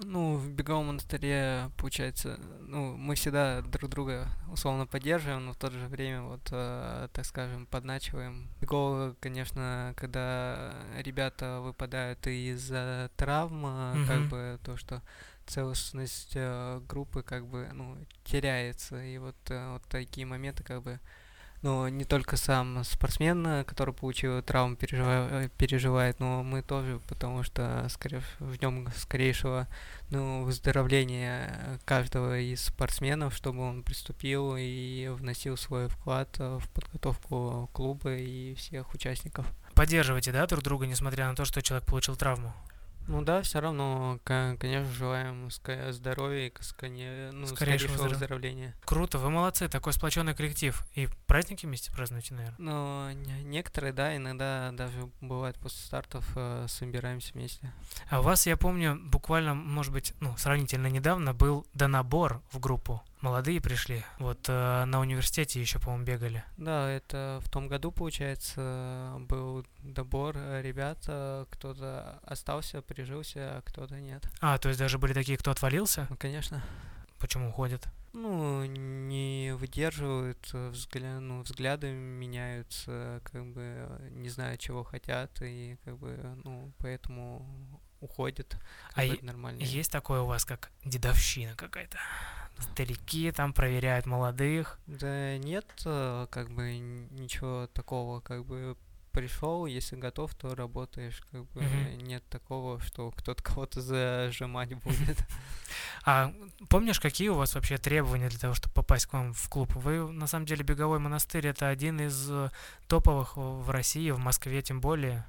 Ну, 0.06 0.38
в 0.38 0.50
беговом 0.50 0.88
монастыре, 0.88 1.72
получается, 1.78 2.40
ну, 2.62 2.96
мы 2.96 3.16
всегда 3.16 3.62
друг 3.62 3.90
друга 3.90 4.30
условно 4.50 4.88
поддерживаем, 4.88 5.46
но 5.46 5.54
в 5.54 5.58
то 5.58 5.70
же 5.70 5.88
время, 5.88 6.22
вот, 6.22 6.48
э, 6.52 7.10
так 7.12 7.26
скажем, 7.26 7.66
подначиваем. 7.66 8.48
Бегово, 8.62 9.16
конечно, 9.20 9.94
когда 9.98 10.74
ребята 11.00 11.60
выпадают 11.60 12.26
из-за 12.28 13.12
травм, 13.18 13.66
э, 13.66 14.06
как 14.08 14.30
бы 14.30 14.60
то, 14.64 14.78
что 14.78 15.02
целостность 15.46 16.34
э, 16.36 16.80
группы 16.88 17.22
как 17.22 17.46
бы, 17.48 17.68
ну, 17.74 17.98
теряется. 18.24 19.04
И 19.04 19.18
вот, 19.18 19.36
э, 19.50 19.74
вот 19.74 19.84
такие 19.90 20.26
моменты, 20.26 20.64
как 20.64 20.82
бы, 20.82 21.00
ну, 21.62 21.88
не 21.88 22.06
только 22.06 22.38
сам 22.38 22.84
спортсмен, 22.84 23.46
э, 23.46 23.64
который 23.64 23.94
получил 23.94 24.42
травму, 24.42 24.76
пережива- 24.76 25.50
переживает, 25.58 26.20
но 26.20 26.44
мы 26.44 26.62
тоже, 26.62 27.00
потому 27.08 27.44
что 27.44 27.86
скорее, 27.90 28.22
ждем 28.54 28.88
скорейшего 28.96 29.68
ну, 30.10 30.44
выздоровления 30.44 31.80
каждого 31.86 32.40
из 32.40 32.66
спортсменов, 32.66 33.36
чтобы 33.36 33.62
он 33.62 33.84
приступил 33.84 34.56
и 34.58 35.08
вносил 35.10 35.58
свой 35.58 35.88
вклад 35.88 36.30
э, 36.40 36.60
в 36.62 36.70
подготовку 36.70 37.70
клуба 37.74 38.16
и 38.16 38.54
всех 38.56 38.94
участников. 38.94 39.46
Поддерживаете, 39.74 40.32
да, 40.32 40.46
друг 40.48 40.64
друга, 40.64 40.88
несмотря 40.88 41.28
на 41.28 41.36
то, 41.36 41.46
что 41.46 41.62
человек 41.62 41.86
получил 41.86 42.16
травму? 42.16 42.54
Ну 43.10 43.24
да, 43.24 43.42
все 43.42 43.60
равно, 43.60 44.20
ко- 44.24 44.56
конечно, 44.60 44.94
желаем 44.94 45.50
здоровья 45.92 46.46
и 46.46 46.50
ну, 47.32 47.48
Скорейшего 47.48 47.56
скорейшего 47.56 47.92
выздоров- 47.94 48.10
выздоровления. 48.20 48.76
Круто, 48.86 49.18
вы 49.18 49.32
молодцы, 49.32 49.68
такой 49.68 49.94
сплоченный 49.94 50.36
коллектив. 50.36 50.84
И 50.94 51.10
праздники 51.26 51.66
вместе 51.66 51.92
празднуете, 51.92 52.36
наверное. 52.36 52.56
Но 52.60 53.12
не- 53.14 53.44
некоторые, 53.44 53.94
да, 53.94 54.16
иногда 54.16 54.70
даже 54.74 55.10
бывает 55.22 55.58
после 55.58 55.80
стартов 55.84 56.24
э, 56.36 56.68
собираемся 56.70 57.34
вместе. 57.34 57.74
А 58.12 58.20
у 58.20 58.24
вас, 58.24 58.46
я 58.46 58.56
помню, 58.58 58.96
буквально, 59.02 59.56
может 59.56 59.92
быть, 59.92 60.14
ну, 60.20 60.38
сравнительно 60.38 60.88
недавно 60.88 61.34
был 61.34 61.66
донабор 61.74 62.42
в 62.52 62.60
группу. 62.60 63.02
Молодые 63.22 63.60
пришли. 63.60 64.04
Вот 64.18 64.48
э, 64.48 64.86
на 64.86 65.02
университете 65.02 65.60
еще, 65.60 65.78
по-моему, 65.80 66.06
бегали. 66.06 66.44
Да, 66.56 66.90
это 66.90 67.42
в 67.44 67.50
том 67.50 67.68
году, 67.68 67.92
получается, 67.92 69.18
был 69.28 69.66
добор 69.84 70.36
э, 70.38 70.62
ребят, 70.62 71.04
э, 71.08 71.46
кто-то 71.50 72.20
остался, 72.24 72.82
прижился, 72.82 73.58
а 73.58 73.62
кто-то 73.66 74.00
нет. 74.00 74.24
А, 74.40 74.58
то 74.58 74.70
есть 74.70 74.80
даже 74.80 74.98
были 74.98 75.12
такие, 75.14 75.38
кто 75.38 75.52
отвалился? 75.52 76.08
Ну, 76.10 76.16
конечно. 76.16 76.64
Почему 77.18 77.50
уходят? 77.50 77.86
Ну, 78.14 78.64
не 78.66 79.54
выдерживают, 79.54 80.50
э, 80.54 80.70
взгля... 80.70 81.20
ну, 81.20 81.42
взгляды 81.42 81.92
меняются, 81.92 83.22
как 83.26 83.46
бы 83.46 83.86
не 84.12 84.30
знают, 84.30 84.62
чего 84.62 84.86
хотят, 84.86 85.42
и 85.42 85.78
как 85.84 85.98
бы, 85.98 86.18
ну, 86.46 86.72
поэтому 86.78 87.46
уходят. 88.00 88.58
А 88.94 89.04
е- 89.04 89.20
нормально. 89.22 89.62
Есть 89.62 89.92
такое 89.92 90.22
у 90.22 90.26
вас, 90.26 90.46
как 90.46 90.72
дедовщина 90.86 91.54
какая-то? 91.56 91.98
Старики 92.60 93.32
там 93.32 93.54
проверяют 93.54 94.06
молодых. 94.06 94.80
Да 94.88 95.38
нет, 95.38 95.66
э, 95.86 96.28
как 96.30 96.50
бы 96.52 96.78
ничего 96.78 97.68
такого, 97.74 98.20
как 98.22 98.46
бы 98.46 98.76
пришел, 99.12 99.66
если 99.66 99.96
готов, 99.96 100.36
то 100.36 100.54
работаешь, 100.56 101.22
как 101.32 101.44
бы 101.52 101.62
Мгм. 101.62 101.98
нет 102.06 102.24
такого, 102.30 102.80
что 102.80 103.12
кто-то 103.12 103.42
кого-то 103.42 103.82
зажимать 103.82 104.74
будет. 104.84 105.18
А 106.06 106.32
помнишь, 106.70 107.00
какие 107.00 107.30
у 107.30 107.36
вас 107.36 107.56
вообще 107.56 107.78
требования 107.78 108.30
для 108.30 108.40
того, 108.40 108.54
чтобы 108.54 108.74
попасть 108.74 109.08
к 109.08 109.14
вам 109.14 109.34
в 109.34 109.50
клуб? 109.50 109.74
Вы, 109.76 110.12
на 110.12 110.28
самом 110.28 110.46
деле, 110.46 110.64
беговой 110.64 111.00
монастырь 111.00 111.48
это 111.48 111.70
один 111.70 112.00
из 112.00 112.30
э, 112.30 112.50
топовых 112.88 113.36
в 113.36 113.70
России, 113.70 114.12
в 114.12 114.20
Москве 114.20 114.62
тем 114.62 114.80
более. 114.80 115.26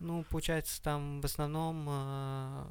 Ну, 0.00 0.24
получается, 0.24 0.82
там 0.82 1.20
в 1.20 1.24
основном 1.24 1.86
э, 1.88 2.64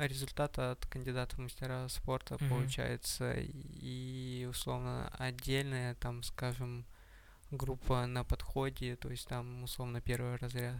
результат 0.00 0.58
от 0.58 0.84
кандидата 0.86 1.36
в 1.36 1.38
мастера 1.38 1.86
спорта 1.88 2.34
Мгм. 2.34 2.48
получается, 2.48 3.34
и 3.36 4.46
условно 4.50 5.10
отдельная, 5.18 5.94
там, 5.96 6.22
скажем, 6.22 6.84
группа 7.50 8.06
на 8.06 8.24
подходе, 8.24 8.96
то 8.96 9.10
есть 9.10 9.28
там 9.28 9.62
условно 9.62 10.00
первый 10.00 10.36
разряд. 10.36 10.76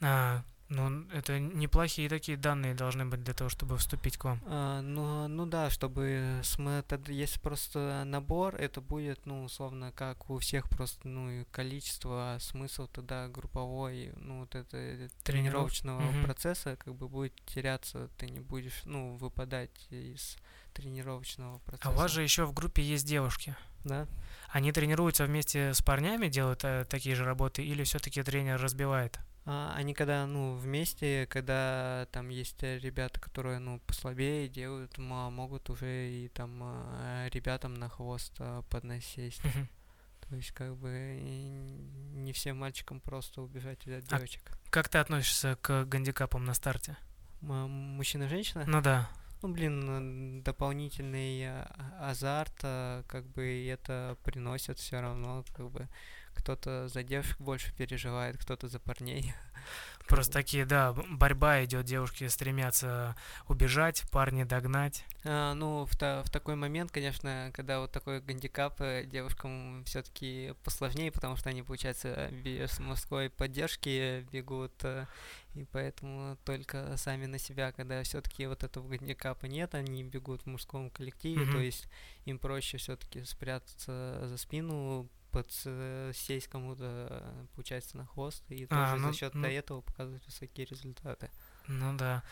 А, 0.00 0.42
ну, 0.74 1.06
это 1.12 1.38
неплохие 1.38 2.08
такие 2.08 2.36
данные 2.38 2.74
должны 2.74 3.04
быть 3.04 3.22
для 3.22 3.34
того, 3.34 3.50
чтобы 3.50 3.76
вступить 3.76 4.16
к 4.16 4.24
вам. 4.24 4.40
А, 4.46 4.80
ну, 4.80 5.28
ну 5.28 5.46
да, 5.46 5.68
чтобы 5.70 6.40
см- 6.42 6.82
тогда 6.88 7.12
если 7.12 7.38
просто 7.40 8.02
набор, 8.06 8.54
это 8.56 8.80
будет, 8.80 9.26
ну, 9.26 9.44
условно, 9.44 9.92
как 9.92 10.30
у 10.30 10.38
всех 10.38 10.68
просто, 10.68 11.06
ну, 11.06 11.30
и 11.30 11.44
количество, 11.50 12.34
а 12.34 12.38
смысл 12.40 12.88
тогда 12.88 13.28
групповой, 13.28 14.12
ну, 14.16 14.40
вот 14.40 14.54
это 14.54 14.76
э, 14.76 15.08
тренировочного 15.24 16.00
Мгм. 16.00 16.24
процесса 16.24 16.76
как 16.76 16.94
бы 16.94 17.08
будет 17.08 17.34
теряться, 17.46 18.08
ты 18.16 18.26
не 18.30 18.40
будешь, 18.40 18.82
ну, 18.84 19.16
выпадать 19.16 19.86
из 19.90 20.36
тренировочного 20.72 21.58
процесса. 21.58 21.88
А 21.88 21.92
у 21.92 21.96
вас 21.96 22.10
же 22.10 22.22
еще 22.22 22.44
в 22.46 22.52
группе 22.54 22.82
есть 22.82 23.06
девушки. 23.06 23.54
Да. 23.84 24.06
Они 24.48 24.72
тренируются 24.72 25.24
вместе 25.26 25.74
с 25.74 25.82
парнями, 25.82 26.28
делают 26.28 26.64
э, 26.64 26.86
такие 26.88 27.14
же 27.14 27.24
работы, 27.24 27.62
или 27.64 27.84
все-таки 27.84 28.22
тренер 28.22 28.60
разбивает? 28.60 29.18
А, 29.44 29.74
они 29.76 29.92
когда, 29.92 30.24
ну, 30.26 30.54
вместе, 30.54 31.26
когда 31.26 32.06
там 32.12 32.28
есть 32.28 32.62
ребята, 32.62 33.18
которые, 33.18 33.58
ну, 33.58 33.80
послабее 33.80 34.48
делают, 34.48 34.98
могут 34.98 35.68
уже 35.68 36.10
и 36.10 36.28
там 36.28 36.60
а, 36.62 37.28
ребятам 37.32 37.74
на 37.74 37.88
хвост 37.88 38.32
а, 38.38 38.62
подносить. 38.62 39.42
Мгм. 39.44 39.68
То 40.28 40.36
есть, 40.36 40.52
как 40.52 40.76
бы, 40.76 41.18
не 42.14 42.32
всем 42.32 42.58
мальчикам 42.58 43.00
просто 43.00 43.42
убежать 43.42 43.86
от 43.88 44.04
А- 44.12 44.16
девочек. 44.16 44.56
Как 44.70 44.88
ты 44.88 44.98
относишься 44.98 45.58
к 45.60 45.84
гандикапам 45.84 46.44
на 46.44 46.54
старте? 46.54 46.96
М- 47.42 47.70
Мужчина-женщина? 47.96 48.64
Ну 48.66 48.80
да. 48.80 49.10
Ну, 49.42 49.48
блин, 49.52 50.42
дополнительный 50.44 51.48
а, 51.48 52.10
азарт, 52.10 52.54
а, 52.62 53.02
как 53.08 53.26
бы, 53.26 53.66
это 53.66 54.16
приносит 54.22 54.78
все 54.78 55.00
равно, 55.00 55.44
как 55.52 55.68
бы, 55.70 55.88
кто-то 56.34 56.88
за 56.88 57.02
девушек 57.02 57.38
больше 57.38 57.72
переживает, 57.74 58.38
кто-то 58.38 58.68
за 58.68 58.78
парней. 58.78 59.34
Просто 60.08 60.32
такие, 60.32 60.66
да, 60.66 60.92
борьба 60.92 61.64
идет, 61.64 61.84
девушки 61.86 62.26
стремятся 62.26 63.14
убежать, 63.46 64.02
парни 64.10 64.42
догнать. 64.42 65.04
А, 65.24 65.54
ну, 65.54 65.86
в, 65.86 65.96
та, 65.96 66.22
в 66.24 66.30
такой 66.30 66.56
момент, 66.56 66.90
конечно, 66.90 67.50
когда 67.54 67.78
вот 67.80 67.92
такой 67.92 68.20
гандикап, 68.20 68.80
э, 68.80 69.04
девушкам 69.06 69.84
все-таки 69.86 70.54
посложнее, 70.64 71.12
потому 71.12 71.36
что 71.36 71.50
они, 71.50 71.62
получается, 71.62 72.28
без 72.32 72.78
мужской 72.80 73.30
поддержки 73.30 74.26
бегут, 74.32 74.72
э, 74.82 75.06
и 75.54 75.64
поэтому 75.64 76.36
только 76.44 76.96
сами 76.96 77.26
на 77.26 77.38
себя, 77.38 77.70
когда 77.70 78.02
все-таки 78.02 78.46
вот 78.46 78.64
этого 78.64 78.88
гандикапа 78.88 79.46
нет, 79.46 79.74
они 79.74 80.02
бегут 80.02 80.42
в 80.42 80.46
мужском 80.46 80.90
коллективе, 80.90 81.44
Мгм. 81.44 81.52
то 81.52 81.58
есть 81.60 81.86
им 82.24 82.38
проще 82.40 82.78
все-таки 82.78 83.24
спрятаться 83.24 84.22
за 84.26 84.36
спину, 84.36 85.08
подсесть 85.32 86.48
кому-то, 86.48 87.46
получается, 87.54 87.96
на 87.96 88.06
хвост, 88.06 88.44
и 88.50 88.66
А, 88.70 88.90
тоже 88.90 89.02
ну, 89.02 89.12
за 89.12 89.18
счет 89.18 89.34
ну. 89.34 89.46
этого 89.46 89.80
показывать 89.80 90.24
высокие 90.26 90.66
результаты. 90.66 91.30
Ну 91.68 91.96
да. 91.96 92.22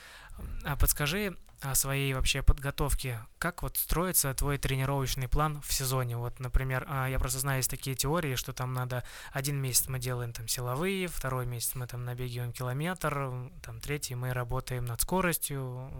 А 0.64 0.76
подскажи 0.76 1.36
о 1.60 1.74
своей 1.74 2.14
вообще 2.14 2.42
подготовке. 2.42 3.20
Как 3.38 3.62
вот 3.62 3.76
строится 3.76 4.32
твой 4.34 4.58
тренировочный 4.58 5.28
план 5.28 5.60
в 5.62 5.72
сезоне? 5.72 6.16
Вот, 6.16 6.40
например, 6.40 6.86
а, 6.88 7.06
я 7.06 7.18
просто 7.18 7.38
знаю, 7.38 7.58
есть 7.58 7.70
такие 7.70 7.94
теории, 7.96 8.34
что 8.34 8.52
там 8.52 8.72
надо 8.72 9.04
один 9.32 9.56
месяц 9.56 9.88
мы 9.88 9.98
делаем 9.98 10.32
там 10.32 10.48
силовые, 10.48 11.06
второй 11.06 11.46
месяц 11.46 11.74
мы 11.74 11.86
там 11.86 12.04
набегаем 12.04 12.52
километр, 12.52 13.50
там 13.62 13.80
третий 13.80 14.14
мы 14.14 14.32
работаем 14.32 14.84
над 14.84 15.00
скоростью. 15.00 15.90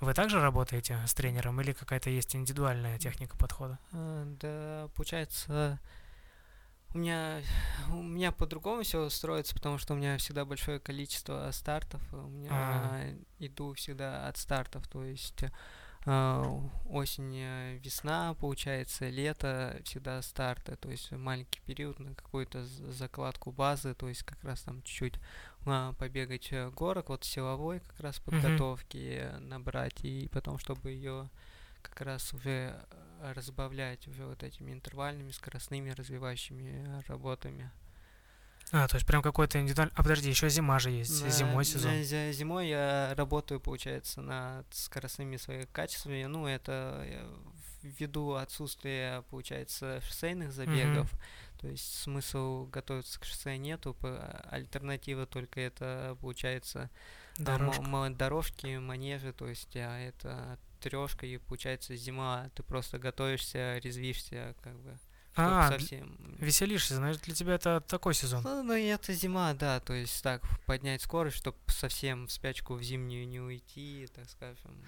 Вы 0.00 0.12
также 0.12 0.40
работаете 0.40 0.98
с 1.06 1.14
тренером 1.14 1.60
или 1.60 1.72
какая-то 1.72 2.10
есть 2.10 2.36
индивидуальная 2.36 2.98
техника 2.98 3.36
подхода? 3.36 3.78
А, 3.92 4.24
Да, 4.40 4.88
получается, 4.94 5.80
у 6.94 6.98
меня, 6.98 7.40
у 7.90 8.02
меня 8.02 8.32
по-другому 8.32 8.82
все 8.82 9.08
строится, 9.10 9.54
потому 9.54 9.78
что 9.78 9.94
у 9.94 9.96
меня 9.96 10.16
всегда 10.18 10.44
большое 10.44 10.80
количество 10.80 11.50
стартов. 11.52 12.00
У 12.12 12.28
меня 12.28 12.50
А. 12.52 13.14
иду 13.38 13.74
всегда 13.74 14.28
от 14.28 14.36
стартов, 14.36 14.86
то 14.88 15.04
есть 15.04 15.44
а, 16.08 16.62
осень, 16.88 17.36
э, 17.36 17.78
весна, 17.82 18.34
получается, 18.34 19.08
лето, 19.08 19.80
всегда 19.84 20.22
старты, 20.22 20.76
то 20.76 20.88
есть 20.88 21.10
маленький 21.10 21.60
период 21.66 21.98
на 21.98 22.14
какую-то 22.14 22.64
закладку 22.64 23.50
базы, 23.50 23.92
то 23.94 24.08
есть 24.08 24.22
как 24.22 24.42
раз 24.44 24.62
там 24.62 24.82
чуть-чуть 24.82 25.20
а, 25.66 25.92
побегать 25.94 26.48
э, 26.52 26.70
горок, 26.70 27.08
вот 27.10 27.24
силовой 27.24 27.80
как 27.80 28.00
раз 28.00 28.18
подготовки 28.20 29.18
э, 29.20 29.38
набрать, 29.38 30.04
и 30.04 30.28
потом, 30.32 30.58
чтобы 30.58 30.90
ее 30.90 31.28
как 31.82 32.00
раз 32.00 32.32
уже 32.32 32.74
э, 33.20 33.32
разбавлять 33.34 34.06
уже 34.08 34.24
вот 34.26 34.42
этими 34.42 34.72
интервальными, 34.72 35.30
скоростными, 35.30 35.90
развивающими 35.90 37.02
работами. 37.08 37.70
А, 38.72 38.88
то 38.88 38.96
есть 38.96 39.06
прям 39.06 39.22
какой-то 39.22 39.60
индивидуальный... 39.60 39.92
А 39.96 40.02
подожди, 40.02 40.28
еще 40.28 40.48
зимма 40.48 40.80
же 40.80 40.90
есть, 40.90 41.22
На- 41.22 41.30
зимой 41.30 41.56
на 41.58 41.64
сезон. 41.64 41.92
зи- 42.02 42.32
Зимой 42.32 42.68
я 42.68 43.14
работаю, 43.16 43.60
получается, 43.60 44.20
над 44.22 44.66
скоростными 44.74 45.36
своими 45.36 45.66
качествами. 45.72 46.24
Ну, 46.24 46.46
это 46.48 47.06
ввиду 47.98 48.32
отсутствия, 48.34 49.22
получается, 49.30 50.00
шоссейных 50.06 50.52
забегов. 50.52 51.10
То 51.60 51.68
есть 51.68 51.94
смысл 52.02 52.66
готовиться 52.66 53.18
к 53.18 53.24
шоссе 53.24 53.56
нету. 53.56 53.94
п- 53.94 54.18
Альтернатива 54.50 55.26
только 55.26 55.60
это, 55.60 56.16
получается, 56.20 56.90
а, 57.38 57.42
Дорожка. 57.42 57.82
м- 57.82 58.16
дорожки, 58.16 58.76
манежи, 58.78 59.32
то 59.32 59.46
есть 59.48 59.74
а, 59.76 59.98
это 59.98 60.58
трешка, 60.80 61.24
и 61.26 61.38
получается 61.38 61.96
зима, 61.96 62.50
ты 62.54 62.62
просто 62.62 62.98
готовишься, 62.98 63.78
резвишься, 63.78 64.54
как 64.62 64.78
бы. 64.80 64.98
А, 65.38 65.70
совсем 65.70 66.16
веселишься, 66.38 66.96
значит, 66.96 67.22
для 67.22 67.34
тебя 67.34 67.54
это 67.56 67.80
такой 67.82 68.14
сезон. 68.14 68.42
ну, 68.42 68.62
ну, 68.62 68.72
это 68.72 69.12
зима, 69.12 69.52
да, 69.52 69.80
то 69.80 69.92
есть 69.92 70.22
так, 70.22 70.42
поднять 70.64 71.02
скорость, 71.02 71.36
чтобы 71.36 71.58
совсем 71.68 72.26
в 72.26 72.32
спячку 72.32 72.74
в 72.74 72.82
зимнюю 72.82 73.28
не 73.28 73.40
уйти, 73.40 74.08
так 74.14 74.28
скажем. 74.30 74.82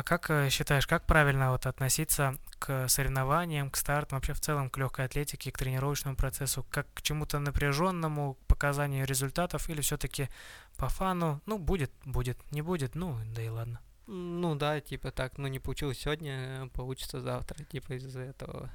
А 0.00 0.02
как 0.02 0.30
э, 0.30 0.48
считаешь, 0.48 0.86
как 0.86 1.04
правильно 1.04 1.50
вот 1.50 1.66
относиться 1.66 2.38
к 2.58 2.88
соревнованиям, 2.88 3.68
к 3.70 3.76
стартам, 3.76 4.16
вообще 4.16 4.32
в 4.32 4.40
целом 4.40 4.70
к 4.70 4.78
легкой 4.78 5.04
атлетике, 5.04 5.52
к 5.52 5.58
тренировочному 5.58 6.16
процессу, 6.16 6.64
как 6.70 6.86
к 6.94 7.02
чему-то 7.02 7.38
напряженному, 7.38 8.32
к 8.32 8.46
показанию 8.46 9.06
результатов, 9.06 9.68
или 9.68 9.82
все-таки 9.82 10.30
по 10.78 10.88
фану, 10.88 11.42
ну, 11.44 11.58
будет, 11.58 11.92
будет, 12.06 12.38
не 12.50 12.62
будет, 12.62 12.94
ну, 12.94 13.14
да 13.34 13.42
и 13.42 13.50
ладно. 13.50 13.78
Ну 14.06 14.54
да, 14.54 14.80
типа 14.80 15.10
так, 15.10 15.36
ну 15.36 15.48
не 15.48 15.58
получилось 15.58 15.98
сегодня, 15.98 16.70
получится 16.72 17.20
завтра, 17.20 17.62
типа 17.64 17.92
из-за 17.92 18.20
этого 18.20 18.70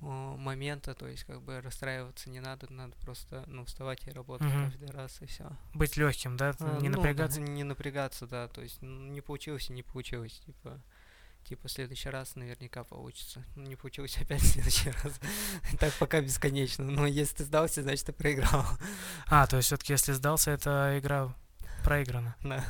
момента, 0.00 0.94
то 0.94 1.06
есть 1.06 1.24
как 1.24 1.42
бы 1.42 1.60
расстраиваться 1.60 2.30
не 2.30 2.40
надо, 2.40 2.72
надо 2.72 2.96
просто, 3.00 3.44
ну, 3.46 3.64
вставать 3.64 4.06
и 4.06 4.10
работать 4.10 4.48
Мгм. 4.48 4.70
каждый 4.70 4.90
раз, 4.90 5.20
и 5.20 5.26
все. 5.26 5.50
Быть 5.74 5.96
легким, 5.96 6.36
да, 6.36 6.54
не 6.80 6.88
напрягаться. 6.88 7.40
не 7.40 7.64
напрягаться, 7.64 8.26
да, 8.26 8.48
то 8.48 8.62
есть 8.62 8.80
ну, 8.80 9.06
не 9.10 9.20
получилось 9.20 9.68
и 9.68 9.74
не 9.74 9.82
получилось, 9.82 10.40
типа, 10.46 10.80
типа 11.44 11.68
в 11.68 11.70
следующий 11.70 12.08
раз 12.08 12.34
наверняка 12.34 12.84
получится. 12.84 13.44
Ну, 13.56 13.64
не 13.64 13.76
получилось 13.76 14.16
опять 14.20 14.40
в 14.40 14.46
следующий 14.46 14.90
раз. 14.90 15.20
Так 15.78 15.92
пока 15.94 16.20
бесконечно. 16.20 16.84
Но 16.84 17.06
если 17.06 17.36
ты 17.36 17.44
сдался, 17.44 17.82
значит 17.82 18.06
ты 18.06 18.12
проиграл. 18.12 18.64
А, 19.26 19.46
то 19.46 19.56
есть 19.56 19.66
все-таки 19.66 19.92
если 19.92 20.12
сдался, 20.12 20.50
эта 20.50 20.98
игра 20.98 21.34
проиграна. 21.84 22.36
Да. 22.42 22.64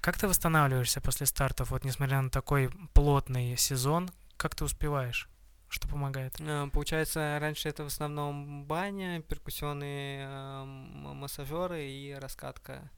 Как 0.00 0.16
ты 0.16 0.28
восстанавливаешься 0.28 1.00
после 1.00 1.26
стартов, 1.26 1.70
вот 1.70 1.84
несмотря 1.84 2.20
на 2.20 2.30
такой 2.30 2.70
плотный 2.94 3.56
сезон, 3.56 4.10
как 4.36 4.54
ты 4.54 4.64
успеваешь? 4.64 5.28
Что 5.68 5.86
помогает? 5.88 6.34
Э, 6.40 6.68
Получается, 6.72 7.38
раньше 7.40 7.68
это 7.68 7.84
в 7.84 7.88
основном 7.88 8.64
баня, 8.64 9.20
перкуссионные 9.22 10.24
э, 10.24 10.62
м- 10.62 11.16
массажеры 11.16 11.84
и 11.86 12.14
раскатка. 12.14 12.90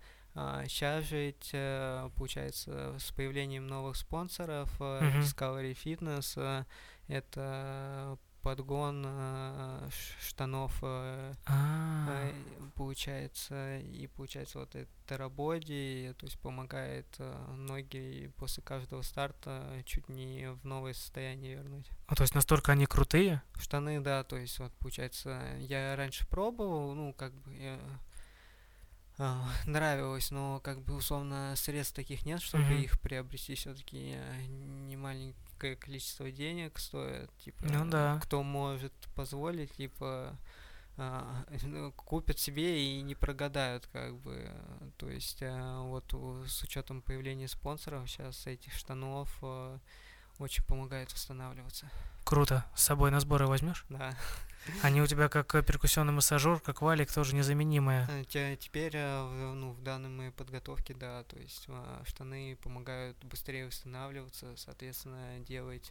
Сейчас 0.69 1.05
же, 1.07 1.17
ведь, 1.27 1.51
э, 1.53 2.09
получается, 2.15 2.95
с 3.01 3.11
появлением 3.11 3.67
новых 3.67 3.97
спонсоров 3.97 4.71
Мгм. 4.79 5.21
Discovery 5.23 5.77
Fitness, 5.77 6.65
это 7.09 8.17
подгон 8.43 9.05
э, 9.07 9.89
штанов 10.21 10.77
э, 10.83 11.35
А, 11.47 12.31
э, 12.31 12.33
получается, 12.75 13.79
и 13.79 14.07
получается 14.07 14.59
вот 14.59 14.75
это 14.75 15.17
работе, 15.17 16.15
то 16.19 16.27
есть 16.27 16.39
помогает 16.39 17.07
э, 17.19 17.55
ноги 17.57 18.33
после 18.37 18.63
каждого 18.63 19.03
старта 19.03 19.83
чуть 19.85 20.09
не 20.09 20.51
в 20.53 20.65
новое 20.65 20.95
состояние 20.95 21.57
вернуть. 21.57 21.91
ну, 22.09 22.17
то 22.17 22.23
есть 22.23 22.35
настолько 22.35 22.73
они 22.73 22.87
крутые? 22.87 23.43
Штаны, 23.59 24.01
да, 24.01 24.25
то 24.25 24.37
есть 24.37 24.59
вот 24.59 24.73
получается, 24.75 25.41
я 25.59 25.95
раньше 25.97 26.27
пробовал, 26.27 26.95
ну 26.95 27.13
как 27.13 27.35
бы 27.35 27.53
я, 27.55 27.75
а, 27.75 27.99
нравилось, 29.67 30.31
но 30.31 30.61
как 30.61 30.81
бы 30.83 30.95
условно 30.95 31.55
средств 31.57 31.95
таких 31.95 32.25
нет, 32.25 32.41
чтобы 32.41 32.65
Мгм. 32.65 32.75
их 32.83 33.01
приобрести, 33.01 33.55
все-таки 33.55 34.17
не 34.49 34.97
маленькое 34.97 35.77
количество 35.77 36.31
денег 36.31 36.79
стоит, 36.79 37.31
типа, 37.45 37.65
Ну 37.65 37.89
да. 37.91 38.19
кто 38.23 38.43
может 38.43 38.93
позволить, 39.15 39.73
типа 39.73 40.37
а, 40.97 41.45
купят 41.97 42.39
себе 42.39 42.85
и 42.85 43.01
не 43.03 43.15
прогадают, 43.15 43.87
как 43.93 44.17
бы. 44.19 44.51
То 44.99 45.09
есть, 45.09 45.39
а, 45.43 45.83
вот 45.83 46.13
с 46.47 46.63
учетом 46.63 47.03
появления 47.03 47.49
спонсоров 47.49 48.09
сейчас 48.11 48.47
этих 48.47 48.73
штанов 48.75 49.35
а, 49.43 49.79
очень 50.41 50.65
помогает 50.65 51.13
восстанавливаться. 51.13 51.89
Круто. 52.25 52.65
С 52.75 52.83
собой 52.83 53.11
на 53.11 53.21
сборы 53.21 53.47
возьмешь? 53.47 53.85
Да. 53.89 54.17
Они 54.83 55.01
у 55.01 55.07
тебя 55.07 55.29
как 55.29 55.55
э, 55.55 55.63
перкуссионный 55.63 56.13
массажер, 56.13 56.61
как 56.61 56.83
валик, 56.83 57.11
тоже 57.13 57.35
незаменимая. 57.35 58.07
А, 58.11 58.25
те- 58.25 58.57
Теперь, 58.57 58.93
в- 58.97 59.55
ну, 59.55 59.73
в 59.73 59.83
данной 59.83 60.11
моей 60.11 60.31
подготовке, 60.31 60.93
да, 60.95 61.25
то 61.25 61.39
есть 61.39 61.67
штаны 62.07 62.57
помогают 62.63 63.17
быстрее 63.25 63.67
восстанавливаться, 63.67 64.55
соответственно, 64.57 65.39
делать 65.41 65.91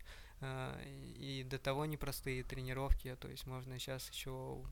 и 1.17 1.45
до 1.49 1.57
того 1.59 1.85
непростые 1.85 2.43
тренировки, 2.43 3.13
то 3.19 3.27
есть 3.27 3.45
можно 3.45 3.77
сейчас 3.77 4.09
еще 4.09 4.63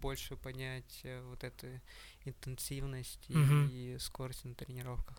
больше 0.00 0.36
поднять 0.36 1.00
э, 1.02 1.20
вот 1.22 1.42
эту 1.42 1.66
интенсивность 2.24 3.28
Мгм. 3.30 3.68
и 3.72 3.96
скорость 3.98 4.44
на 4.44 4.54
тренировках. 4.54 5.16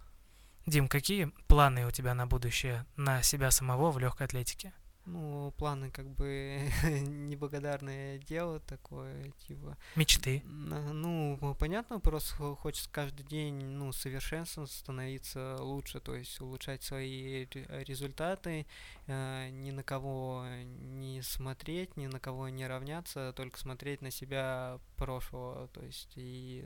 Дим, 0.68 0.90
какие 0.90 1.32
планы 1.48 1.88
у 1.88 1.92
тебя 1.92 2.14
на 2.14 2.28
будущее, 2.28 2.86
на 2.98 3.24
себя 3.24 3.52
самого 3.52 3.90
в 3.90 4.00
легкой 4.00 4.24
атлетике? 4.28 4.74
Ну, 5.06 5.54
планы 5.58 5.90
как 5.90 6.10
бы 6.10 6.60
неблагодарное 6.84 8.18
дело 8.18 8.60
такое, 8.60 9.32
типа, 9.48 9.78
Мечты? 9.96 10.44
Ну, 10.46 11.56
понятно, 11.58 12.02
просто 12.02 12.36
хо- 12.36 12.56
хочется 12.58 12.90
каждый 12.92 13.24
день, 13.24 13.56
ну, 13.64 13.94
совершенствоваться, 13.94 14.78
становиться 14.78 15.56
лучше, 15.62 16.02
то 16.02 16.14
есть 16.14 16.42
улучшать 16.42 16.84
свои 16.84 17.46
ре- 17.46 17.86
результаты, 17.86 18.66
э, 19.06 19.48
ни 19.50 19.72
на 19.72 19.84
кого 19.84 20.44
не 20.66 21.22
смотреть, 21.22 21.96
ни 21.96 22.08
на 22.08 22.20
кого 22.20 22.50
не 22.50 22.68
равняться, 22.68 23.32
только 23.32 23.58
смотреть 23.58 24.02
на 24.02 24.12
себя 24.12 24.78
прошлого, 24.98 25.70
то 25.70 25.82
есть 25.86 26.12
и 26.18 26.66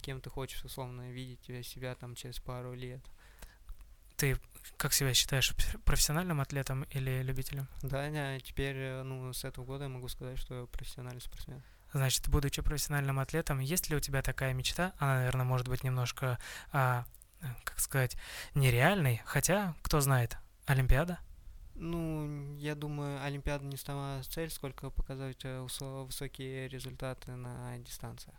кем 0.00 0.22
ты 0.22 0.30
хочешь, 0.30 0.64
условно, 0.64 1.10
видеть 1.10 1.66
себя 1.66 1.94
там 1.94 2.14
через 2.14 2.40
пару 2.40 2.72
лет. 2.72 3.00
Ты 4.16 4.38
как 4.76 4.92
себя 4.92 5.14
считаешь, 5.14 5.54
пр- 5.54 5.78
профессиональным 5.84 6.40
атлетом 6.40 6.82
или 6.90 7.22
любителем? 7.22 7.68
Да, 7.82 8.06
я 8.06 8.40
теперь, 8.40 8.76
э, 8.76 9.02
ну, 9.02 9.32
с 9.32 9.44
этого 9.44 9.64
года 9.64 9.84
я 9.84 9.88
могу 9.88 10.08
сказать, 10.08 10.38
что 10.38 10.60
я 10.60 10.66
профессиональный 10.66 11.20
спортсмен. 11.20 11.62
Значит, 11.92 12.28
будучи 12.28 12.60
профессиональным 12.60 13.20
атлетом, 13.20 13.60
есть 13.60 13.88
ли 13.88 13.96
у 13.96 14.00
тебя 14.00 14.20
такая 14.20 14.52
мечта? 14.52 14.92
Она, 14.98 15.16
наверное, 15.16 15.44
может 15.44 15.68
быть 15.68 15.84
немножко, 15.84 16.38
а, 16.72 17.04
как 17.64 17.78
сказать, 17.78 18.16
нереальной, 18.54 19.22
хотя, 19.24 19.74
кто 19.82 20.00
знает, 20.00 20.36
Олимпиада? 20.66 21.18
Ну, 21.76 22.56
я 22.56 22.74
думаю, 22.74 23.22
Олимпиада 23.24 23.64
не 23.64 23.76
сама 23.76 24.22
цель, 24.24 24.50
сколько 24.50 24.90
показать 24.90 25.44
э, 25.44 25.60
высокие 25.60 26.68
результаты 26.68 27.32
на 27.32 27.78
дистанциях. 27.78 28.36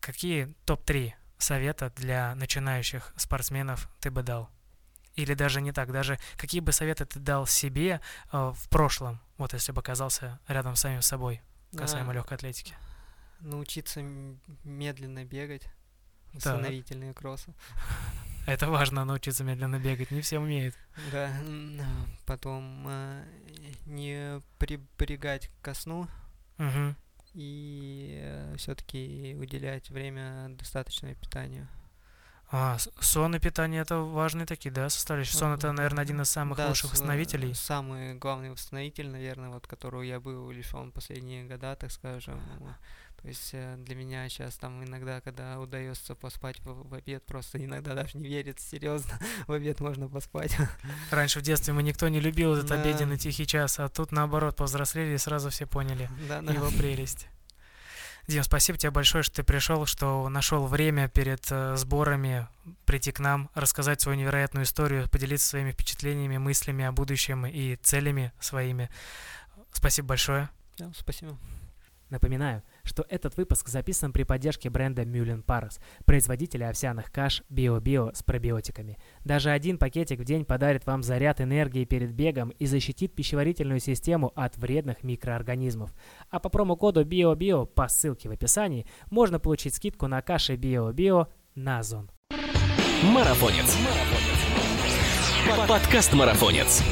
Какие 0.00 0.54
топ-3 0.64 1.12
совета 1.38 1.90
для 1.96 2.34
начинающих 2.34 3.12
спортсменов 3.16 3.90
ты 4.00 4.10
бы 4.10 4.22
дал? 4.22 4.50
Или 5.16 5.34
даже 5.34 5.62
не 5.62 5.72
так, 5.72 5.92
даже 5.92 6.18
какие 6.36 6.60
бы 6.60 6.72
советы 6.72 7.06
ты 7.06 7.18
дал 7.18 7.46
себе 7.46 8.00
э, 8.32 8.52
в 8.54 8.68
прошлом, 8.68 9.18
вот 9.38 9.54
если 9.54 9.72
бы 9.72 9.80
оказался 9.80 10.38
рядом 10.46 10.76
с 10.76 10.80
самим 10.80 11.02
собой, 11.02 11.40
касаемо 11.74 12.12
а, 12.12 12.14
легкой 12.14 12.34
атлетики? 12.34 12.74
Научиться 13.40 14.02
медленно 14.64 15.24
бегать, 15.24 15.68
восстановительные 16.34 17.14
кроссы. 17.14 17.54
Это 18.46 18.70
важно, 18.70 19.04
научиться 19.04 19.42
медленно 19.42 19.80
бегать, 19.80 20.10
не 20.10 20.20
все 20.20 20.38
умеют. 20.38 20.74
Да, 21.10 21.32
потом 22.26 22.86
э, 22.86 23.24
не 23.86 24.40
прибегать 24.58 25.50
ко 25.62 25.74
сну. 25.74 26.08
Угу. 26.58 26.94
И 27.34 28.18
э, 28.22 28.54
все-таки 28.56 29.36
уделять 29.38 29.90
время 29.90 30.50
достаточное 30.50 31.14
питанию. 31.14 31.68
А, 32.50 32.78
сон 33.00 33.34
и 33.34 33.38
питание 33.40 33.82
это 33.82 33.98
важные 33.98 34.46
такие, 34.46 34.70
да, 34.70 34.88
составляющие. 34.88 35.36
Сон 35.36 35.52
это, 35.52 35.72
наверное, 35.72 36.02
один 36.02 36.20
из 36.20 36.30
самых 36.30 36.58
да, 36.58 36.68
лучших 36.68 36.92
восстановителей. 36.92 37.54
Самый 37.54 38.14
главный 38.14 38.50
восстановитель, 38.50 39.08
наверное, 39.08 39.50
вот 39.50 39.66
которого 39.66 40.02
я 40.02 40.20
был 40.20 40.50
лишен 40.50 40.92
последние 40.92 41.44
года, 41.44 41.74
так 41.74 41.90
скажем. 41.90 42.40
То 43.22 43.28
есть 43.28 43.50
э, 43.54 43.76
для 43.78 43.96
меня 43.96 44.28
сейчас 44.28 44.56
там 44.56 44.84
иногда, 44.84 45.20
когда 45.20 45.58
удается 45.58 46.14
поспать 46.14 46.60
в, 46.60 46.88
в 46.88 46.94
обед, 46.94 47.24
просто 47.24 47.58
иногда 47.64 47.94
даже 47.94 48.18
не 48.18 48.28
верится, 48.28 48.68
серьезно, 48.68 49.18
в 49.48 49.52
обед 49.52 49.80
можно 49.80 50.08
поспать. 50.08 50.56
Раньше 51.10 51.40
в 51.40 51.42
детстве 51.42 51.72
мы 51.72 51.82
никто 51.82 52.06
не 52.08 52.20
любил 52.20 52.54
этот 52.54 52.68
да. 52.68 52.80
обеденный 52.80 53.18
тихий 53.18 53.46
час, 53.46 53.80
а 53.80 53.88
тут 53.88 54.12
наоборот 54.12 54.54
повзрослели 54.54 55.14
и 55.14 55.18
сразу 55.18 55.50
все 55.50 55.66
поняли 55.66 56.08
да, 56.28 56.40
да. 56.40 56.52
его 56.52 56.68
прелесть. 56.70 57.28
Дим, 58.26 58.42
спасибо 58.42 58.76
тебе 58.76 58.90
большое, 58.90 59.22
что 59.22 59.36
ты 59.36 59.42
пришел, 59.44 59.86
что 59.86 60.28
нашел 60.28 60.66
время 60.66 61.08
перед 61.08 61.46
э, 61.50 61.76
сборами 61.76 62.48
прийти 62.84 63.12
к 63.12 63.20
нам, 63.20 63.50
рассказать 63.54 64.00
свою 64.00 64.18
невероятную 64.18 64.64
историю, 64.64 65.08
поделиться 65.08 65.48
своими 65.48 65.70
впечатлениями, 65.70 66.36
мыслями 66.36 66.84
о 66.84 66.92
будущем 66.92 67.46
и 67.46 67.76
целями 67.76 68.32
своими. 68.40 68.90
Спасибо 69.72 70.08
большое. 70.08 70.48
Да, 70.78 70.90
спасибо. 70.96 71.38
Напоминаю, 72.08 72.62
что 72.84 73.04
этот 73.08 73.36
выпуск 73.36 73.68
записан 73.68 74.12
при 74.12 74.22
поддержке 74.22 74.70
бренда 74.70 75.04
Мюлен 75.04 75.42
Парус, 75.42 75.80
производителя 76.04 76.68
овсяных 76.68 77.10
каш 77.10 77.42
Био-Био 77.50 78.14
с 78.14 78.22
пробиотиками. 78.22 78.98
Даже 79.24 79.50
один 79.50 79.76
пакетик 79.76 80.20
в 80.20 80.24
день 80.24 80.44
подарит 80.44 80.86
вам 80.86 81.02
заряд 81.02 81.40
энергии 81.40 81.84
перед 81.84 82.12
бегом 82.12 82.50
и 82.50 82.66
защитит 82.66 83.14
пищеварительную 83.14 83.80
систему 83.80 84.32
от 84.36 84.56
вредных 84.56 85.02
микроорганизмов. 85.02 85.92
А 86.30 86.38
по 86.38 86.48
промокоду 86.48 87.04
Био-Био 87.04 87.66
по 87.66 87.88
ссылке 87.88 88.28
в 88.28 88.32
описании 88.32 88.86
можно 89.10 89.40
получить 89.40 89.74
скидку 89.74 90.06
на 90.06 90.22
каши 90.22 90.54
Био-Био 90.54 91.26
на 91.56 91.80
Озон. 91.80 92.08
Марафонец. 93.02 93.76
Подкаст 95.68 96.12
Марафонец. 96.12 96.82